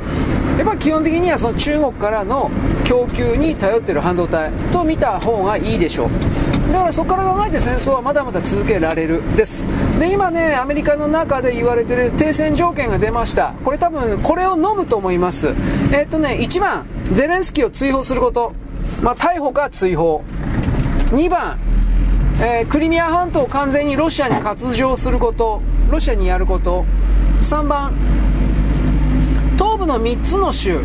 [0.58, 2.50] やっぱ基本的にはその中国からの
[2.84, 6.57] 供給に頼ってる半導体と見た方がいいでしょう。
[6.72, 9.66] だからそこから考えて戦争はまだまだ続けられるです。
[9.98, 13.54] で今ねアメリカの中で言われてる停戦条件が出ました。
[13.64, 15.48] これ多分これを飲むと思います。
[15.48, 18.52] えー、っとね1番ゼレンスキーを追放すること、
[19.02, 20.22] まあ、逮捕か追放。
[21.10, 21.58] 2番、
[22.42, 25.62] えー、クリミア半島を完全にロシアに割譲すること。
[25.90, 26.84] ロシアにやること。
[27.40, 27.94] 3番
[29.56, 30.80] 東部の3つの州。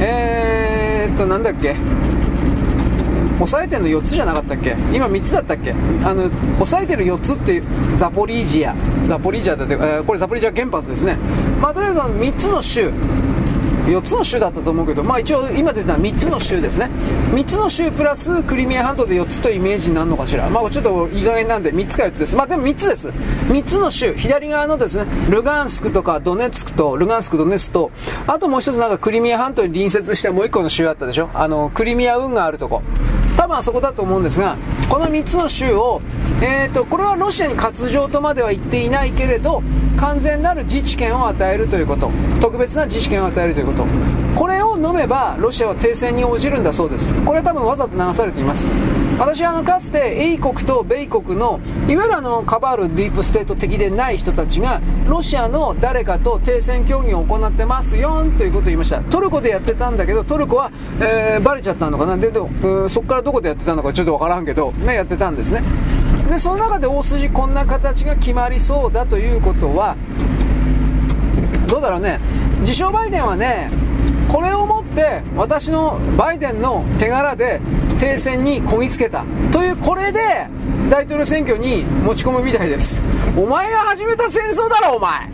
[0.00, 1.76] えー、っとなんだっけ。
[3.34, 4.76] 抑えてるの4つじゃなかったっけ？
[4.92, 5.72] 今3つだったっけ？
[5.72, 7.62] あの抑えてる4つって
[7.96, 8.74] ザポリージア。
[9.08, 11.16] ザポリージアだって、これザポリージア原発ですね。
[11.60, 12.92] まあとりあえず3つの州。
[13.84, 16.88] 4つの州だったと思うけど、まあ、一応今出たのは3つの州ですね。
[17.32, 22.34] 3つの州プラスクリミア半島で4つというイメージになるのかしら、まあ、ちょっといい加減なんで3つか4つです。
[22.34, 23.08] まあでも3つです。
[23.08, 24.14] 3つの州。
[24.14, 27.90] 左側のですねルガンスクとかドネツクとルガンスクドネツと
[28.26, 31.28] あともう一つなんかクリミア半島に隣接したもう1個の州あったでしょ？
[31.34, 32.82] あのクリミア運があるとこ。
[33.44, 34.56] 多分あそこだと思うんですが
[34.88, 36.00] この3つの州を、
[36.42, 39.62] えーと、これはロシアに割譲とまでは言っていないけれど
[39.98, 42.10] 完全なる自治権を与えるということ。
[42.40, 44.23] 特別な自治権を与えるということ。
[44.36, 47.12] これを飲めばロシアは停戦に応じるんだそうです。
[47.24, 48.68] これは多分わざと流されています。
[49.18, 59.00] 私はあのかつて英国と米国のいわゆるあのカバールディープステート的でない人たちがロシアの誰かと停戦協議を行ってますよということを言いました。
[59.02, 62.16] トルコでやってたんだけどトルコは、えー、バレちゃったのかな。
[62.16, 62.40] でで
[62.88, 65.62] そこからどこでやってたのかちょっとわからんけど、ね、やってたんですね。
[66.28, 69.94] でその中で大筋こんな形が決まりそうだということは
[71.68, 72.18] どうだろうね。
[72.60, 73.70] 自称バイデンはね
[74.34, 77.60] これをもって私のバイデンの手柄で
[78.00, 80.48] 停戦にこぎつけたというこれで
[80.90, 83.00] 大統領選挙に持ち込むみたいです。
[83.36, 85.30] お前が始めた戦争だろお前。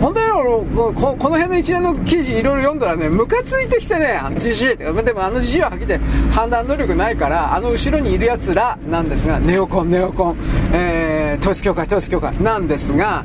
[0.00, 5.96] 本当にこの辺の一連の記事いろいろ読んだらねムカついてきてねじじいってでもあのじじいははっきり
[6.32, 10.38] 判断能力ないからあの後ろにいるやつらなんですがネオコンネオコン、
[10.72, 13.24] えー、統一教会統一教会なんですが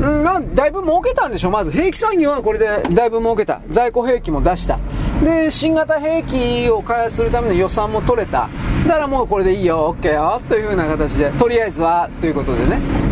[0.00, 1.70] うんまあ、だいぶ儲けたんでしょ、まず。
[1.70, 4.78] 兵器産業はこれでだいぶ儲けた、在庫兵器も出した、
[5.24, 8.48] で新型兵器を開発するための予算も取れた、
[8.86, 10.40] だからもうこれでいいよ、OK よ。
[10.48, 13.07] という風な形で、とりあえずはということでね。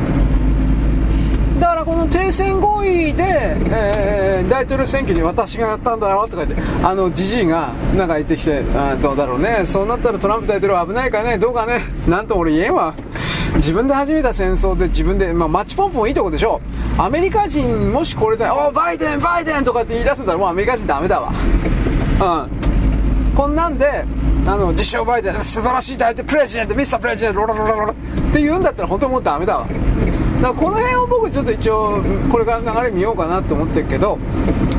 [1.87, 12.93] この停戦合意で、えー、大統領選挙に私がやったんだよとか言って、あのじじいがなんか言ってきて、あどうだろうね、そうなったらトランプ大統領危ないかね、どうかね、なんと俺言えんわ。
[13.55, 16.61] 自分で始めた戦争で自分で、まあ、マッチポンプもいいとこでしょ。
[16.99, 21.31] アメリカ人もしこれで「おバイデンバイデン!」とかって言い出せたらもうアメリカ人ダメだわ。
[21.31, 22.25] う
[23.33, 23.37] ん。
[23.37, 24.05] こんなんで
[24.45, 27.95] あの自称バイデン素晴らしい大統領プレジデントミスタープレジデントロロロロロっ
[28.33, 29.67] て言うんだったら本当にもうダメだわ。
[30.37, 34.17] だからこの辺を僕ちょっと一応これから流れ見ようかなと思ってるけど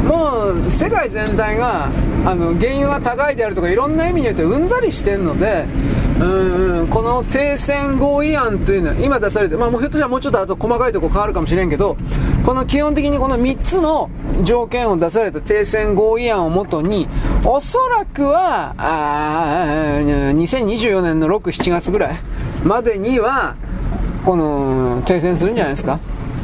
[0.08, 1.90] もう世界全体が
[2.26, 5.66] あの原油が高いであるとかいろんな意味においてうんざりしてるので
[6.20, 11.96] うんこの停戦合意案というのは今出されて、まあ、もうひょっとしたらもうちょっとあと細かいところ変わるかもしれんけど
[12.46, 14.10] この基本的にこの3つの
[14.44, 17.08] 条件を出された停戦合意案をもとに
[17.46, 22.20] おそらくはあ2024年の6、7月ぐらい
[22.64, 23.56] までには
[24.26, 26.00] この停戦するんじゃないですか？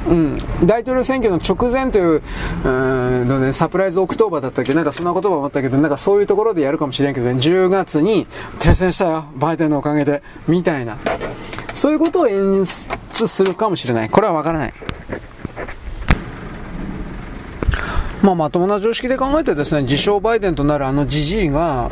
[0.06, 2.22] うん、大統領選挙の直前という、
[2.66, 4.74] うんのね、サプライズオクトーバーだったっけ？
[4.74, 8.28] なんかそんな言葉もあったけど、なんかそういうところでやるかもしれんけどね、10月に
[8.60, 10.98] 停戦したよ、バイデンのおかげで、みたいな。
[11.74, 14.10] そういうことを演出するかもしれない。
[14.10, 14.74] これは分からない。
[18.24, 21.90] まあ、まともな常識で考えてですね、自称バイデンとなるあのじじいが、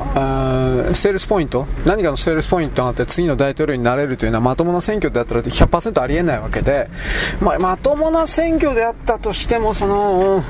[0.96, 6.90] セールスポイント、何かのセールスポイントがあって次の大統領になれるというのはまともな選挙であったら100%ありえないわけで、
[7.42, 10.42] まあ、まともな選挙であったとしても、その、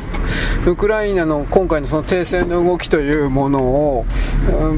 [0.68, 4.06] ウクライナの今回の停戦の動きというものを、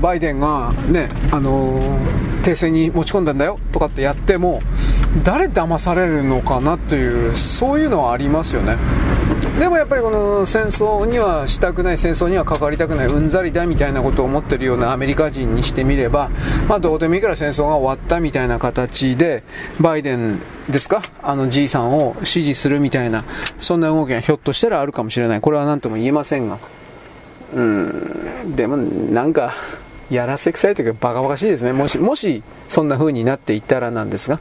[0.02, 1.82] バイデンがね、あの
[2.44, 4.62] 停戦に持ち込んだんだよとかってやっても、
[5.22, 8.78] 誰騙されるのかなという、そういうのはありますよね。
[9.60, 16.30] でもやっぱりこの戦争にはしたくない、戦争には関わりたくない、うんざりだみたいなことを思ってるようなアメリカ人にしてみれば、
[16.68, 19.44] まあどうでもいいから戦争が終わったみたいな形で、
[19.80, 20.40] バイデン
[20.70, 21.02] ですか？
[21.22, 23.24] あの G さんを支持するみたいな、
[23.60, 25.42] そんな動きがひょっとしたらあるかもしれない。
[25.42, 26.58] これは何とも言えませんが。
[27.54, 29.54] うん、でもなんか、
[30.10, 31.72] やらせくさいというかバカバカしいですね。
[31.72, 34.40] もし、もしそんな風になっていったらなんですが。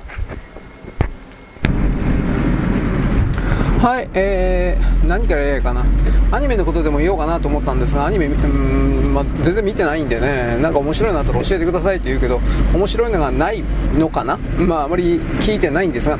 [3.82, 5.84] はい、えー、何から言えかな？
[6.30, 12.38] アニメのことでも言おうかなと思ったんですが、アニメ、うん、まあ、全然見てないんでね、なんか面白いなったら教えてくださいって言うけど、
[12.72, 13.64] 面白いのがない
[13.98, 14.36] のかな？
[14.56, 16.16] まあ、あまり聞いてないんですが、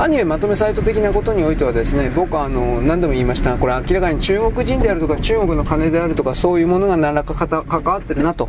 [0.00, 8.48] アニメまとめサイト的なことにおいてはですね、僕はあの、何度も言いましたが、これ明らかに中国人であるとか、中国の金であるとか、そういうものが何らか関わってるなと。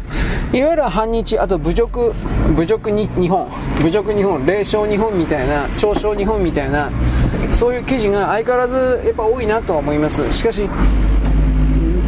[0.54, 2.14] いわゆる反日、あと侮辱、
[2.56, 3.48] 侮辱に日本、
[3.84, 6.90] 侮辱日本、霊障日本みたいな、嘲笑日本みたいな、
[7.52, 10.32] そういう記事が相変わらずやっぱ多いなとは思います。
[10.34, 10.70] しかし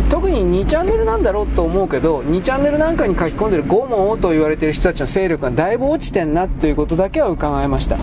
[0.09, 7.97] 特に2チャンネルなんだろうと思うけど2チャンネルなんかに書き込んでるゴモと言われてる人たちの勢力がだいぶ落ちてんなということだけは伺いました。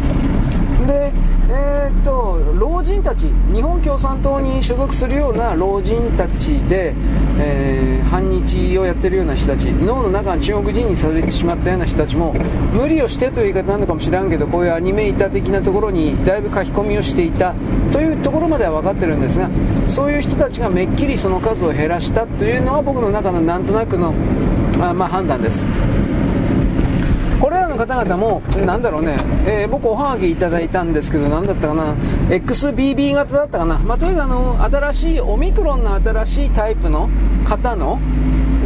[0.87, 1.13] で、
[1.49, 6.95] えー、っと老人たち日本共産党に所属するような老人たちで、
[7.39, 12.33] えー、反日をやってるような人たち脳の中が中国人にされてしまったような人たちも
[12.73, 17.55] 無理をしてという言い方なのかもしれんけどこういうアニメ板的なところにだいぶ書き込みをしていた
[17.93, 19.49] というところまでは分かってるんですが
[19.89, 24.15] そういう人たちがめっきりその数を減らしたというのは僕の中のなんとなくの
[24.81, 25.65] あまあ、判断です。
[27.77, 31.95] の方々も、なんだろうね、えー、僕おはがきいただいたんですけど、なんだったかな、
[32.31, 37.09] XBB 型だったかな、まあ、とにかくあの、新しい、オミクロンの新しいタイプの
[37.45, 37.99] 方の、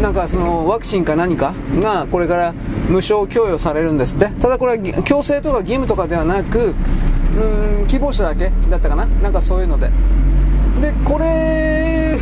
[0.00, 2.52] なんかそのワクチンか何かがこれから
[2.88, 4.28] 無償供与されるんですって。
[4.40, 6.72] ただこれは強制とか義務とかではなく
[7.36, 9.06] うん希望者だけだったかな。
[9.06, 9.90] なんかそういうので。
[10.80, 12.16] でこれ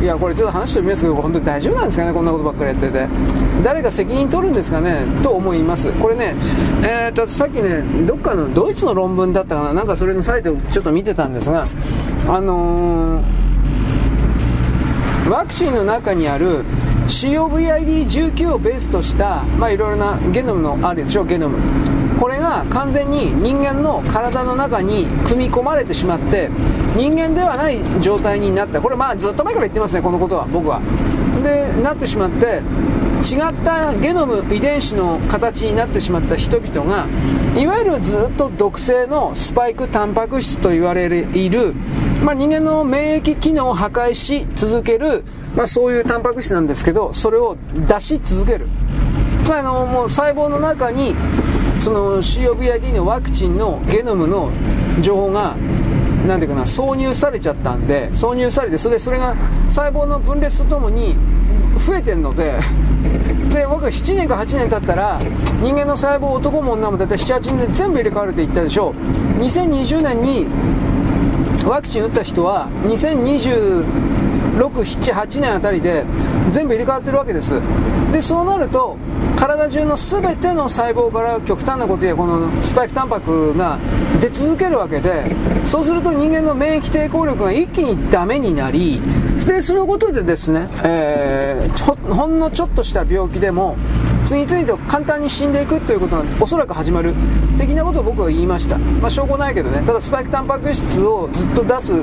[0.00, 3.08] いやこれちょっと話してみますけど本当に大丈夫なんですかねこんなことばっかりやってて。
[3.64, 5.92] 誰が責任取るんですかねと思います。
[5.94, 6.34] これね
[6.82, 9.72] えー、とさっきねどっかのドイツの論文だったかな。
[9.72, 11.66] なんかそれのサイトをちょっと見てたんですが
[12.28, 13.22] あのー、
[15.28, 16.64] ワクチンの中にある
[17.08, 21.97] COVID-19 をベースとした、まあ、いろいろなゲノムのあるでしょゲノム。
[22.18, 26.50] これが完全に人間の体の中に組み込まれてしまって
[26.96, 28.80] 人間ではない状態になった。
[28.80, 30.80] これまあずっと前から言ってますねこのことは僕は。
[31.42, 32.62] でなってしまって
[33.22, 37.06] 違ったゲノム遺伝子の形になってしまった人々が
[37.56, 41.74] いわゆるずっと毒性のスパイクタンパク質と言われている、
[42.24, 45.24] まあ、人間の免疫機能を破壊し続ける、
[45.56, 47.56] まあ、そういうタンパク質なんですけどそれを
[47.88, 48.66] 出し続ける。
[49.48, 51.14] つ、まあ、あのもう細胞の中に
[51.80, 54.50] その COVID のワクチンのゲノムの
[55.00, 55.56] 情報が
[56.26, 59.34] なんていうかな挿入されちゃったんで挿入されてそれでそれが
[59.68, 61.16] 細胞の分裂とともに
[61.78, 62.58] 増えてるので
[63.52, 65.18] で僕は7年か8年経ったら
[65.62, 68.90] 人間の細胞男も女も大体78年で全部入れ替わるって言ったでしょ。
[68.90, 68.92] う
[69.40, 70.46] 2020年に
[71.64, 73.84] ワクチン打った人は2026、
[74.58, 76.04] 7、8年あたりで
[76.52, 77.60] 全部入れ替わってるわけです。
[78.12, 78.96] でそうなると
[79.38, 83.78] 体中の全ての細胞から極端なことやこのスパイクタンパクが
[84.20, 85.24] 出続けるわけで
[85.64, 89.00] そうすると人間の免疫抵抗力が一気にダメになり
[89.46, 93.76] でそのことでですね、えー、ほんのちょっとした病気でも
[94.28, 97.14] 次々と簡単に死んでいくということがおそらく始まる
[97.56, 99.82] 的なことを僕は言いました、まあ、証拠ないけどね。
[99.86, 102.02] ただスパイクタンパク質をずっと出す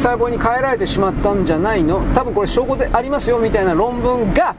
[0.00, 1.98] 細胞に変えられてしまったんじゃないの。
[2.14, 4.54] 多分これ証拠でありますよみたいな論文が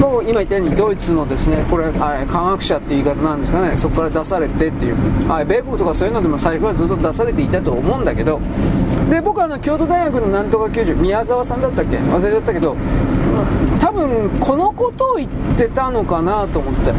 [0.00, 3.76] もう今言ったようにドイツのですねこれ科学者っていう言い方なんですかね。
[3.76, 4.96] そこから出されてっていう。
[5.46, 8.40] 米国とかそういうのでも財布はずっと出されていたと思うんだけど。
[9.08, 11.96] で僕はあの京都大学のなんとか教授宮沢さんだったっけ？
[11.96, 12.76] 忘れちゃったけど
[13.80, 16.92] 多分このことを言ってたのかなと思って。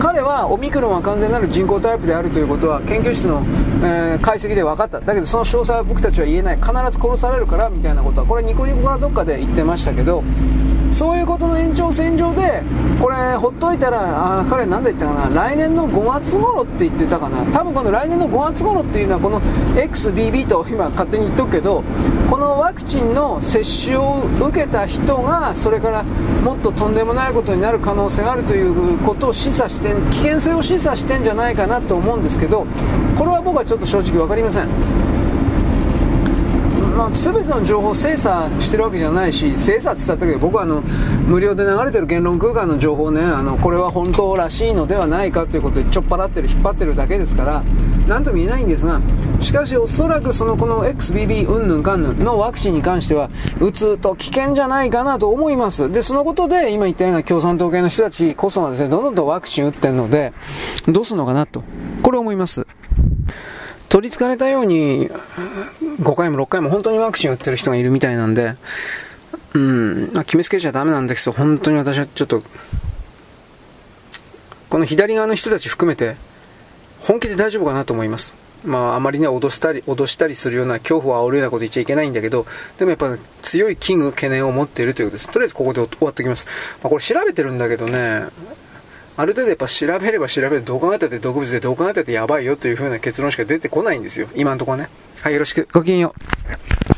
[0.00, 3.42] 彼はオミクロンは完全なる人工タイプであるということは研究室の、
[3.82, 5.00] えー、解析で分かった。
[5.00, 6.56] だけどその詳細は僕たちは言えない。
[6.56, 8.26] 必ず殺されるからみたいなことは。
[8.26, 10.22] これニコニコからどっかで言ってましたけど。
[10.96, 12.62] そういうことの延長線上で
[13.00, 15.34] これほっといたらあ彼何で言ったかな？
[15.34, 17.44] 来年の5月頃って言ってたかな？
[17.52, 19.40] 多分この来年の5月頃っていうのはこの
[19.76, 21.82] XBB と今勝手に言っとくけど
[22.30, 32.66] このワクチンの接種を受けた人がそれからもっととんでもないことになる可能性があるということを示唆して危険性を示唆してんじゃないかなと思うんですけど
[33.18, 34.68] これは僕はちょっと正直分かりません。
[36.94, 40.80] まあ、全ての情報を精査してるわけじゃないし精査って言った時僕はあの
[41.26, 47.64] 無料で流れてる言論空間の情報ねあのこれは本当らしいのではないかということでちょっぱらってる引っ張ってるだけですから
[48.06, 49.00] 何とも言えないんですが
[49.40, 53.28] しかしおそらくそのこの XBB うんぬんかんぬんのワクチンに関しては
[53.60, 55.90] 打つと危険じゃないかなと思います。
[55.90, 60.32] でそのことで今言ったような共産党系の人たちこそはですねどんどんとワクチン打ってるので
[60.86, 61.62] どうするのかなと。
[62.02, 62.66] これ思います。
[63.94, 65.08] 取りつかれたように、
[66.00, 68.56] 5回も6回も本当にワクチン打ってる人がいるみたいなんで、
[69.52, 72.42] うん、まあ、決めつけちゃダメなんですけど、本当に私はちょっと、
[74.68, 76.16] この左側の人たち含めて、
[77.02, 78.34] 本気で大丈夫かなと思います。
[78.64, 82.46] まあ、あまりね、脅したり、脅したりするような、恐怖を煽るようなこと言っちゃいけないんだけど、
[82.78, 85.30] でもやっぱ強い危惧、懸念を持っているということです。
[85.30, 86.48] とりあえずここで終わっておきます。
[86.82, 88.24] まあ、これ調べてるんだけどね、
[89.16, 94.28] ある程度やっぱ調べれば調べるどう考えたって毒物でどう考えたってやばいよという風な結論しか出てこないんですよ。
[94.34, 94.88] 今んところね。
[95.20, 95.68] はい、よろしく。
[95.72, 96.14] ごきげんよ
[96.90, 96.93] う。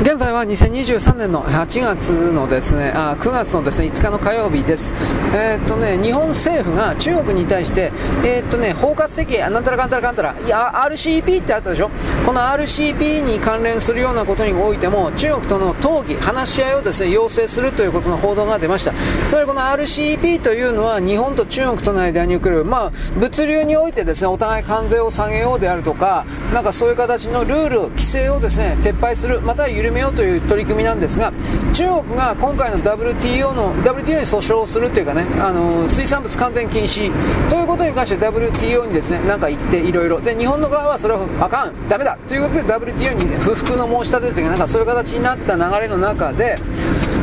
[0.00, 4.94] 現在は2023年の8月のですね、あ9月のですね、5日の火曜日です。
[5.34, 7.90] えー、っとね、日本政府が中国に対して、
[8.24, 11.90] えー、っとね、包括的、なんたらかんたらかんたら、いや、RCP ってあったでしょ？
[12.24, 18.92] この RCP に関連するようなことにおいても、中国との討議、話し合いをですね、要請するということの報道が出ました。
[19.26, 31.32] つまりこの RCP というのは、日本と中国との間に送る、まあ、物流においてですね、お互い関税を下げようであるとか、なんかそういう形のルール、規制をですね、撤廃する、または緩めようという取り組みなんですが
[31.72, 37.10] 中国が今回の WTO の WTO に訴訟するというかねあの水産物完全禁止
[37.50, 40.20] ということに関して WTO にですねなんか言っていろいろ。
[40.20, 41.88] で日本の側はそれはあかん。
[41.88, 42.16] ダメだ。
[42.28, 46.58] ということで WTO に不服の申し立てというかなんかそういう形になった流れの中で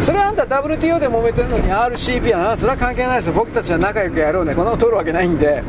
[0.05, 2.55] それはあんた WTO で揉めてるのに RCP はな。
[2.55, 3.33] それは関係ないですよ。
[3.33, 4.53] 僕たちは仲良くやろうね。
[4.53, 5.63] こんなの取るわけないんで。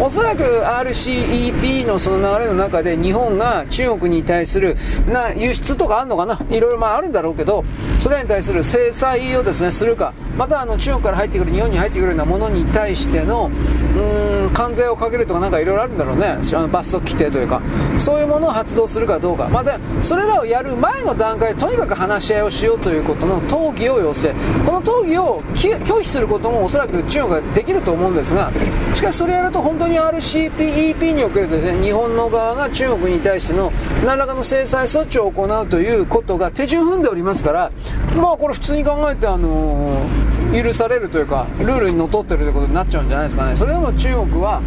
[0.00, 4.74] おそらく RCEP のその流れの中で日本が中国に対する
[5.06, 6.40] な輸出とかあるのかな？
[6.48, 7.62] いろいろまああるんだろうけど
[7.98, 10.14] それに対する制裁をですねするか。
[10.38, 13.50] またあの中国から入ってくる日本に入ってくるようなものに対しての
[13.96, 16.38] うん関税をかけるとかなんかいろいろあるんだろうね。
[16.38, 17.60] あの罰則規定というか。
[17.98, 19.48] そういうものを発動するかどうか。
[19.48, 23.40] またそれらをやる前の段階でとにかく話し合いをしようということの
[23.74, 24.32] 討議を要請
[24.64, 28.50] この討議を拒否することもおそらく中国ができると思うんですが
[28.94, 33.72] しかしそれやると本当に RCEP におけるですね日本の側が中国に対しての
[34.04, 37.72] 何らかの制裁措置を行うということが手順踏んでおりますから
[38.16, 43.56] まあこれ普通に考えてあのー、許されるというかルールにのっとってるということになっちゃうんじゃないですかね。
[43.56, 44.60] それでも中国は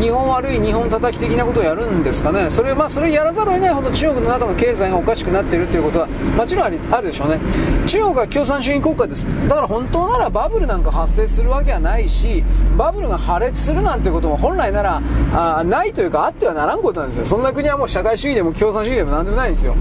[0.00, 2.50] 日本悪い日本叩き的なことをやるんですかね。
[2.50, 6.06] それ,、まあ、それやらざるを得ないほど中国の中の経済がおかしくなっているということは
[6.36, 7.38] もちろんあるでしょうね。
[7.86, 9.26] 中国は共産主義国家です。
[9.48, 12.42] だから本当ならバブルなんか発生するわけはないし
[12.78, 15.02] バブルが破裂するなんてことも本来なら
[15.34, 17.24] あないというかあってはならんことなんですよ。
[17.26, 19.74] そんな国はもう社会主義でも共産主義でも何でもないんですよ。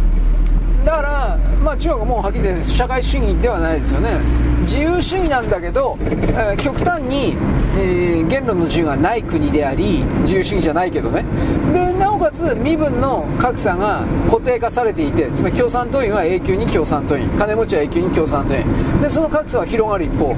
[0.86, 4.20] だから、まあ、中国はもうはっきり言って社会主義ではないですよね。
[4.62, 7.36] 自由主義なんだけど、えー、極端に、
[7.78, 11.26] えー、言論の自由がない国であり自由主義じゃないけどね。
[11.74, 17.28] でなおかつ身分の格差が固定化されていてつまり共産党員は永久に共産党員。
[17.30, 19.02] 金持ちは永久に共産党員。
[19.02, 20.36] でその格差は広がる一方。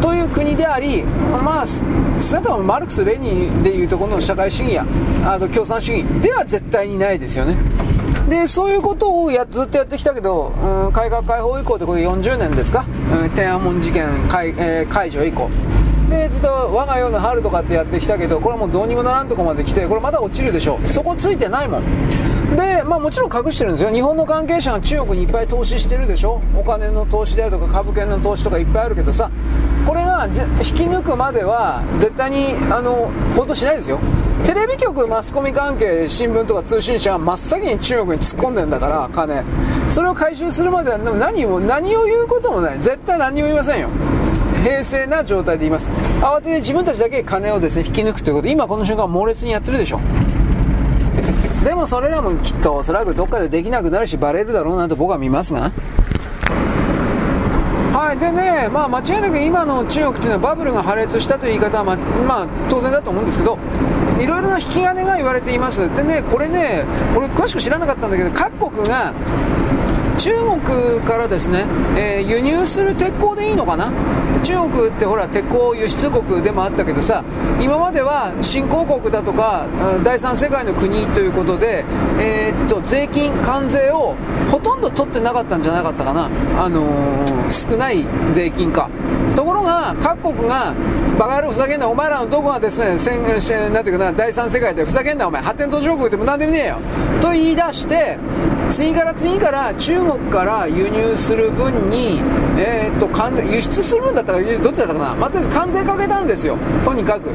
[0.00, 4.86] という国でありまあ少なくともマルクス・レニンでいうとこの社会主義や
[5.24, 7.56] あの共産主義では絶対にないですよね。
[8.28, 10.48] でそういうことをやずっとやってきたけど、
[10.86, 12.86] うん、改革開放以降ってこれ40年ですか、
[13.22, 15.50] うん、天安門事件解,、えー、解除以降。
[16.08, 20.86] でずっと我が世の春とかってやってきたけどこれはもうどうにもならんとこまで来てこれまだ落ちるでしょう。
[20.86, 21.82] そこついてないもん。
[22.56, 23.90] で、まあ、もちろん隠してるんですよ。
[23.90, 26.40] 日本の関係者が中国にいっぱい投資してるでしょ？
[26.56, 29.30] お金の投資であるとか株券の投資とかいっぱいあるけどさ。
[29.86, 30.32] これが引
[30.74, 33.98] き抜くまでは絶対にあの報道しないですよ。
[34.44, 39.42] テレビ局マスコミ関係新聞とか通信社は真っ先に中国に突っ込んでんだから金。
[39.90, 42.78] それを回収するまでは何も何を言うこともない。
[42.80, 43.88] 絶対何も言いませんよ。
[44.62, 45.88] 平静な状態で言います。
[46.20, 48.48] 慌てて自分たちだけ金をですね引き抜くということ。
[48.48, 50.00] 今この瞬間猛烈にやってるでしょ。
[51.62, 55.72] でもそれらもきっとおそらくどっかでできなくなるしバレるだろうなと僕は見ますが。
[58.04, 63.56] はいでね、まあ、間違いなく今の中国というのはバブルが破裂したという言い方は、ままあ、当然だと思うんですけど
[64.20, 65.88] いろいろな引き金が言われています。
[65.96, 66.84] でねこれね
[67.16, 69.14] 俺詳しく知らなかったんだけど各国が
[70.18, 71.66] 中国からですね、
[71.96, 73.90] えー、輸入する鉄鋼でいいのかな？
[74.42, 77.24] 中国ってほら鉄鋼輸出国でもあったけどさ
[77.60, 79.66] 今までは新興国だとか
[80.04, 81.84] 第三世界の国ということで、
[82.18, 84.14] えー、っと税金関税を
[84.50, 86.26] ほとんど取ってなかったんじゃなかったかな、
[86.62, 88.04] あのー、少ない
[88.34, 88.90] 税金か。
[89.34, 89.53] とこ
[89.84, 90.72] が各国が
[91.18, 96.78] バカ野郎ふざけんなお前らのどこがですね宣言してなんていうかな第三世界でふざけんなお前発展途上国でも何でもねえよ。
[97.20, 98.18] と言い出して
[98.70, 102.20] 次から次から中国から輸入する分に、
[102.56, 103.08] えー、っと
[103.42, 106.56] 輸出する分だったらどっちだったかな、まあ、とりあえず関税かけたんですよ。
[106.84, 107.30] とにかく。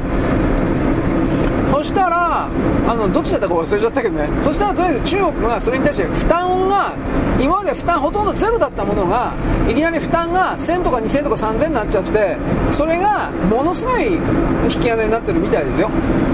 [1.70, 2.48] そしたら
[2.88, 4.28] あのどっちだったか忘れちゃったけどね。
[4.42, 6.94] そしたらとりあえず中国がそれに対して負担が
[7.40, 9.32] 今まで負担ほとんどゼロだったものが
[9.68, 12.36] いきなり負担が1000とか2000とか3000になっちゃって
[12.70, 14.14] それがものすごい
[14.64, 15.90] 引き金になってるみたいですよ。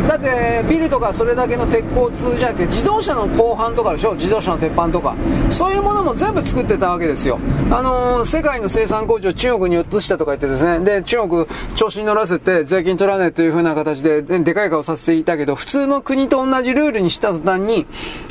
[0.08, 4.14] だってビルとかそれだけの鉄鋼通じゃなくて自動車の後半とかでしょ？
[4.14, 5.14] 自動車の鉄板とか。
[5.50, 7.38] そういうものも全部作ってたわけですよ。
[7.70, 10.84] あのー、世界の生産工場中国に移したとか言ってですね。
[10.84, 17.84] で中国調子に乗らせて税金取らねえという風な形ででかい顔させてたけど普通の国と同じルールにした途端に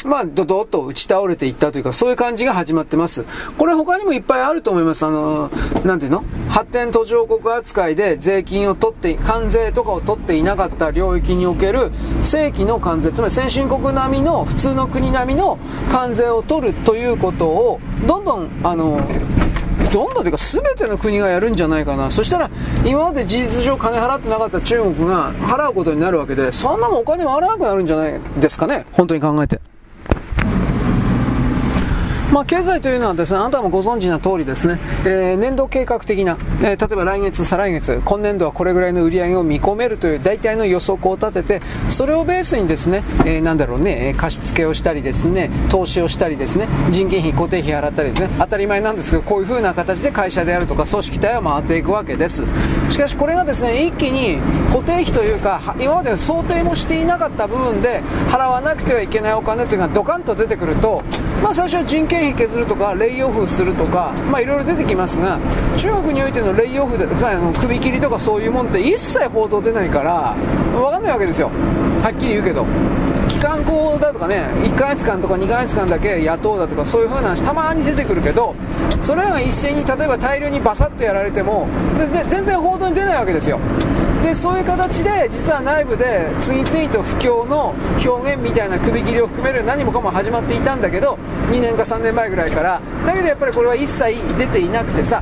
[0.06, 3.26] まあドドッと打ち倒れていったというかそういう感じが始まってます。
[3.58, 5.06] これ他にもいっぱいあると思います。
[5.06, 5.52] あの、
[5.84, 6.24] なんていうの？
[6.50, 11.92] 発展途上国扱いで税金を取って、関税とかを取っていなかった領域における
[12.24, 15.58] 正規の関税、つまり先進国並みの、普通の国並みの
[15.92, 19.02] 関税を取るということを、どんどん、あの、
[19.92, 22.12] どんどんというか全ての国がやるんじゃないかな。
[22.12, 22.50] そしたら、
[22.84, 28.86] 今まで事実上金払ってなかった中国が払うことになるわけで、そんなもんお金回らなくなるんじゃないですかね。
[28.92, 29.60] 本当に考えて。
[32.32, 52.44] まあ、経済というのはですね、あなたもご存知な通りですね、えー、年度計画的な、えー、例えば来月、再来月、今年度はこれぐらいの売り上げを見込めるという大体の予測を立てて、それをベースにですね、えー、なんだろうね、貸付をしたりですね、投資をしたりですね、人件費、固定費払ったりですね、当たり前なんですけど、こういう風な形で会社であるとか組織体は回っていくわけです。
[52.90, 54.40] しかしこれがですね、一気に
[54.72, 61.04] 固定費というか、今まで想定もしていなかった部分で払わなくてはいけないお金というのがドカンと出てくると、
[61.44, 65.40] まあ最初は人件件費削るとかレイオフするとかまあいろいろ出てきますが
[65.78, 70.36] 中国においてのレイオフでつまりあの首切りとかそういうもんって一切報道出ないから
[70.74, 71.50] 分かんないわけですよ。
[72.02, 72.66] はっきり言うけど。
[73.28, 78.56] 機関校だとかね1ヶ月間とか2ヶ月間だけ雇うだとかそういう風な話たまに出てくるけど
[79.02, 81.68] それらが一斉に例えば大量にバサッとやられても
[82.30, 83.60] 全然報道に出ないわけですよ。
[84.26, 91.20] でそういう形で実は内部で次々と不況の表現みたいな首切りを含める何もかも始まっていたんだけど
[91.52, 92.82] 2年か3年前ぐらいから。
[93.06, 95.22] だけどやっぱりこれは一切出ていなくてさ。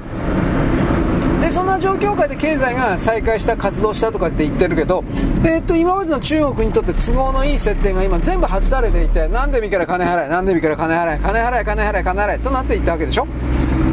[1.42, 5.04] でそんな状況下で経済が再開した活動したとかって言ってるけど、
[5.44, 13.28] えー、っと今までの中国にとって都合のいい設定が今全部外されていて何でもいいから金払え何でもいいから金払え金払え金払え金払えとなっていったわけでしょ？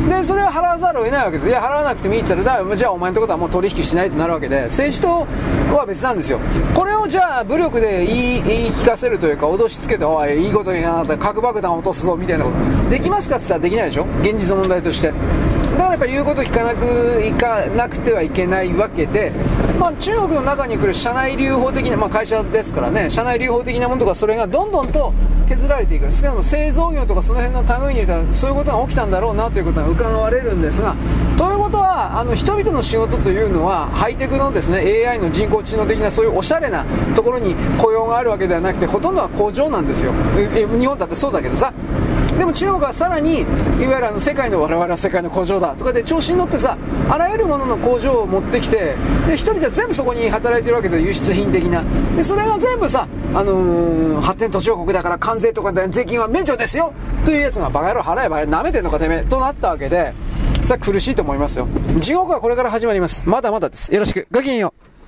[0.09, 1.49] でそれを払わざるを得ないわけです。
[1.49, 5.27] いや払わなくてもいいって言ったらじゃあお前のとことはもう取引しないとなるわけで政治と
[5.77, 6.41] は別なんですよ。
[6.75, 11.17] これをじゃあ武力で言い言い聞かせるというか脅しつけておいいいことにあなった。
[11.17, 12.91] 核爆弾落とすぞみたいなこと。
[12.91, 14.07] できますかって言ったらできないでしょ。
[14.23, 15.13] 現実の問題として。
[15.73, 19.33] だからやっぱ言うこと聞かなくいかなくてはいけないわけで、
[19.79, 25.13] まあ、中国の中に来る社内留保的な、まあ、会社ですからね社内留保的なものとかそれがどんどんと
[25.49, 26.11] 削られていく。
[26.13, 30.95] 少なくとも製造業とかその辺の類に言うとそういうことが起きたんだろうなということが伺われるんですが
[31.37, 34.79] ということはあの人々の仕事というのはハイテクのですね
[35.09, 36.85] AI の人工知能的なそういうおしゃれな
[37.17, 40.13] ところに雇用があるわけではなくてほとんどは工場なんですよ。
[40.53, 41.73] 日本だってそうだけどさ。
[42.41, 46.79] でも中国はさらにいわゆるあの世界の我々は世界の工場だとかで調子に乗ってさ
[47.11, 48.97] あらゆるものの工場を持ってきて
[49.27, 51.85] で1人で全部そこに働いてるわけで輸出品的な。
[52.17, 56.95] でそれが全部さ、あのー、発展途上国だから関税とか税金は免除ですよ
[57.27, 60.15] というやつがバカ野郎払えばなめてんのかてめえとなったわけで
[60.63, 61.69] さ苦しいと思いますよ。
[61.99, 63.23] 地獄はこれから始まります。
[63.27, 63.93] まだまだです。
[63.93, 64.27] よろしく。
[64.31, 65.00] ごきげんよう。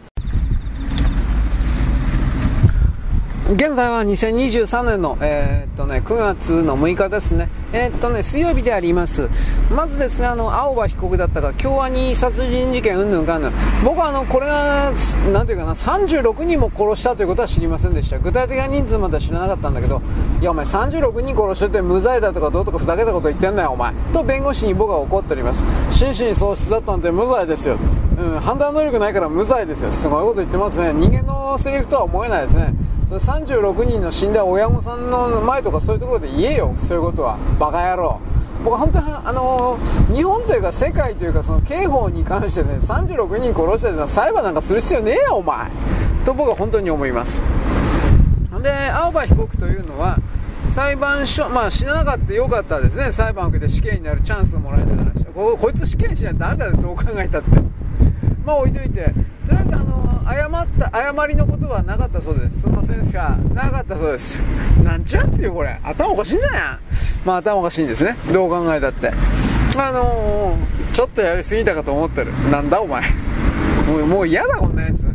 [3.55, 7.51] 現在は2023年の、えー、っとね、9月の6日ですね。
[7.75, 9.29] えー、っとね、水曜日であります。
[9.71, 13.53] まずですね、あの、青葉被告だったか、京アニ殺人事件うんぬんかんぬん。
[13.85, 14.93] 僕はあの、これが、
[15.35, 18.19] なんていうかな、36人も殺したということは知りませんでした。
[18.19, 20.01] 具体的な人数までは知らなかったんだけど、
[20.41, 23.93] いやお前36人殺してて無罪だとかどうとかふざけたこと言ってんだよお前。
[24.15, 25.63] と弁護士に僕は怒っております。
[25.91, 27.77] 心神喪失だったんで無罪ですよ。
[28.19, 29.93] うん、判断能力ないから無罪ですよ。
[29.93, 30.95] すごいこと言ってますね。
[30.95, 32.73] 人間のセリフとは思えないですね。
[33.13, 36.75] それ36人の死んだ親御さんの前とかそういうところで言えよ。
[36.79, 37.37] そういうことは。
[37.59, 38.19] バカ野郎。
[38.65, 39.79] 僕は本当にあの
[40.15, 45.71] 日本というか世界というかその刑法に関してね36人殺して裁判なんかする必要ねえよお前。
[46.25, 47.41] と僕は本当に思います。
[48.63, 50.19] で青葉被告というのは
[50.71, 53.13] 裁判所、まあ死ななかったよかったですね。
[53.13, 57.82] 裁判を受けて死刑になるチャンスがもらえたからここいつ死刑しないとなんだよどう考えたって。
[58.45, 59.13] まあ置いといて。
[59.47, 62.63] とりあえずあの謝った謝りのことはなかったそうです。
[62.63, 64.41] すいませんしかなかったそうです。
[64.83, 65.79] なんちゅうやつよこれ。
[65.83, 66.61] 頭おかしいんじゃない？
[67.25, 68.17] まあ頭おかしいんですね。
[68.33, 69.13] どう考えたって。
[69.77, 72.33] あのー、ちょっとやりすぎたかと思ってる。
[72.51, 73.03] なんだお前。
[73.89, 75.07] もうもう嫌だこんなやつ。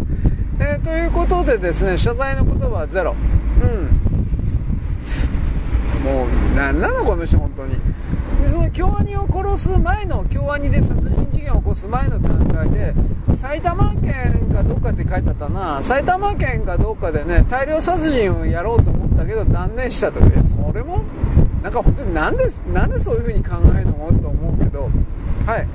[0.59, 3.15] えー、ということでですね謝罪の言葉はゼロ。
[3.61, 3.89] うん。
[6.03, 7.75] もう何なのこの人本当に。
[8.43, 12.93] でその京アニを殺す前の京アニで殺人件を起こす前の段階で
[13.37, 15.81] 埼玉県かどっかって書いてあったな。
[15.81, 21.03] 埼玉県かどっかでね大量殺人をやろうと思ったけど断念したというそれも
[21.63, 23.93] なんか本当になんでなんでそういう風に考えるの？
[24.21, 24.89] と思うけど。
[25.45, 25.67] はい。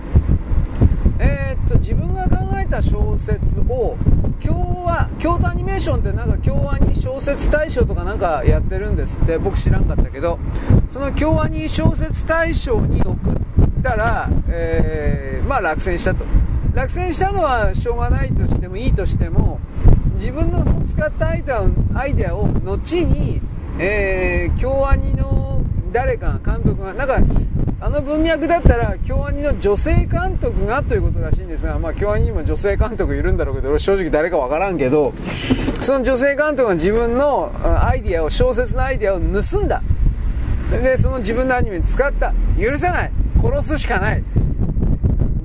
[1.19, 3.97] えー、っと自分が考えた小説を
[4.41, 4.53] 京
[4.89, 9.39] ア京都アニメーションってなんか京アニ小説大賞とかなんかやってるんですって。
[9.39, 10.39] 僕知らんかったけど。
[10.91, 13.43] その京アニ小説大賞に送って
[13.83, 16.25] たら、えー、まあ落選したと。
[16.75, 19.61] 落選したのはしょうがないとしてもいいとしても
[20.15, 23.43] 自分の使ったアイデアをアイデアを後に、
[23.79, 27.19] えー、京アニの誰か監督がなんか
[27.81, 35.13] あの文脈だったら京アニの女性監督がということらしいんですが、まあ、京アニにも女性監督いるんだろうけど正直誰かわからんけど
[35.81, 37.51] その女性監督が自分の
[37.85, 39.83] アイディアを小説のアイディアを盗んだ。
[40.71, 42.33] でその自分のアニメに使った。
[42.59, 43.13] 許せない。
[43.43, 44.23] 殺すしかない。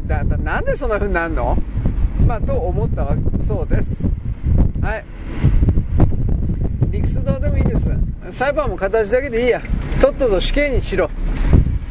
[0.05, 1.57] だだなんでそんな風になるの？
[2.25, 4.05] まあと思ったわそうです。
[4.81, 5.05] はい。
[6.91, 7.89] 理屈どうでもいいです。
[8.31, 9.61] 裁判も形だけでいいや。
[9.99, 11.09] とっとと死刑にしろ。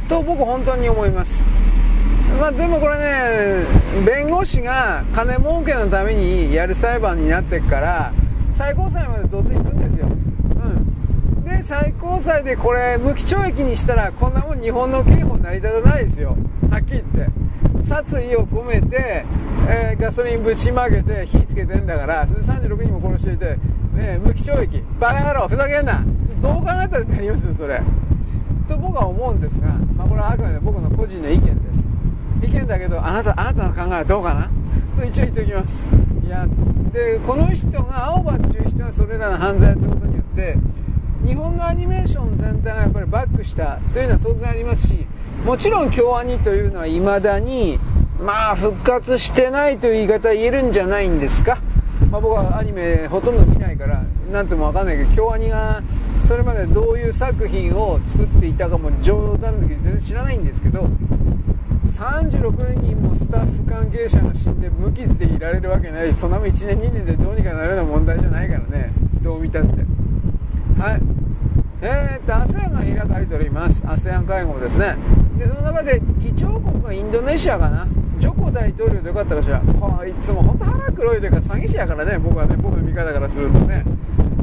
[0.09, 1.45] と僕本当に思います。
[2.41, 3.65] まあ、でもこれね
[4.05, 8.13] 弁護士が金儲けのためにやる裁判になってくから
[8.55, 10.07] 最高裁までどうせ行くんですよ、
[11.47, 16.37] で最高裁でこれ無期懲役にしたらこんなもん日本の刑法成り立たないですよ。
[16.71, 17.33] はっきり言って。
[17.85, 19.25] 殺意を込めて、
[19.69, 23.57] えー、ガソリンぶちまけて火つけてんだからそれで36人も殺していて、
[23.95, 24.83] ね、無期懲役。
[24.99, 26.05] バカ野郎ふざけんな。
[26.43, 27.81] どう考えたらなりますよそれ。
[28.69, 31.87] と僕は思うんですが、まあ、これはあくまで僕の個人の意見です。
[32.43, 34.51] 意見だけどあなたあなたの考えはどうかな？
[35.01, 35.91] と一応言っておきます。
[36.27, 36.45] いや
[36.93, 40.57] でこの人が青葉っていう人がそれらの犯罪やったことによって
[41.25, 45.07] 日本のアニメーション全体がやっぱりバックしたというのは当然ありますし
[45.45, 47.79] もちろん京アニというのはいまだに
[48.21, 51.61] まあ復活してないという言い方言えるんじゃないんですか、
[52.11, 55.83] まあ、僕はアニメほとんど見ないから何とも分かんないけど京アニが
[56.25, 60.89] それまでどういう作品を作っていたかも冗談だけど全然知らないんですけど
[61.87, 68.93] 36人もスタッフ関係者が死んで無傷でいられるわけないしそんなもん1年2年でどうにかなるような問題じゃないからね。
[69.23, 69.69] どう見たって。
[70.79, 71.01] はい。
[71.81, 73.83] えー、っと ASEAN が開かれております。
[73.85, 74.97] ASEAN 会合ですね。
[75.39, 77.87] でその中で議長国がインドネシアかな。
[78.19, 82.19] ジョコ大統領でよかったかしらこいつも本当腹黒いというか詐欺師やからね。
[82.19, 83.85] 僕はね僕の見方からするとね。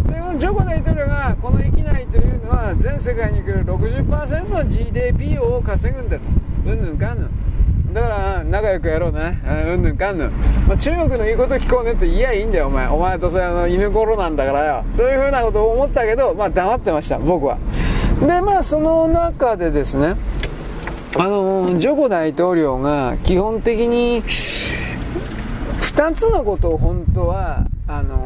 [0.07, 6.23] でこのジョコ大統領がこの域内というのは全世界に来る60%の GDP を稼ぐんだと。
[6.65, 7.29] うんぬんかんぬん。
[7.93, 9.39] だから仲良くやろうね。
[9.45, 10.31] うんぬんかんぬん、
[10.67, 12.87] まあ、中国の言うこと聞こうねって言いやいいんだよお前。
[12.87, 14.83] お前とそれあの犬頃なんだからよ。
[14.97, 17.57] というふうなことを思ったけどまあ黙ってました僕は。
[18.19, 20.15] でまあその中でですね
[21.15, 28.17] あのジョコ大統領が基本的に2つのことを本当はあの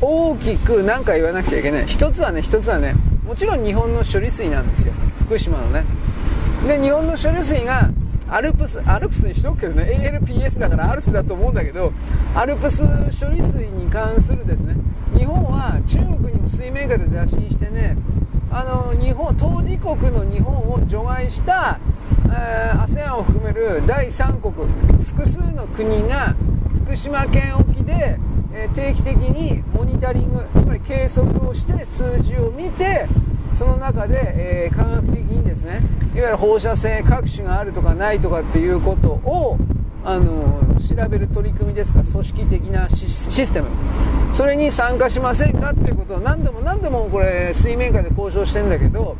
[0.00, 1.84] 大きく何か言わなくちゃいけない。
[1.84, 2.94] 1つはね1つはね
[3.26, 4.94] もちろん日本の処理水なんですよ。
[5.20, 5.84] 福島のね。
[6.66, 7.90] で日本の処理水が
[8.28, 11.92] アルプスアルプスにしとくけどね ALPS だからアルプスだと思うんだけど
[12.34, 12.82] アルプス
[13.18, 14.74] 処理水に関するですね
[15.16, 17.96] 日本は中国にも水面下で打診してね
[18.52, 21.78] あの日本当事国の日本を除外した、
[22.32, 24.52] え、ASEAN を含める第三国
[25.04, 26.34] 複数の国が
[26.84, 28.18] 福島県沖で、
[28.52, 33.06] えー、定期的にモニタリングつまり計測をして数字を見て
[33.52, 35.82] その中で、えー、科学的にですね
[36.14, 39.58] いわゆる放射性各種があるとかないとかっていうことを
[40.04, 43.68] あの調べる取り組みですか組織的なシステム。
[44.32, 49.16] それに参加しませんかっていうことを何度も何度もこれ水面下で交渉してんだけど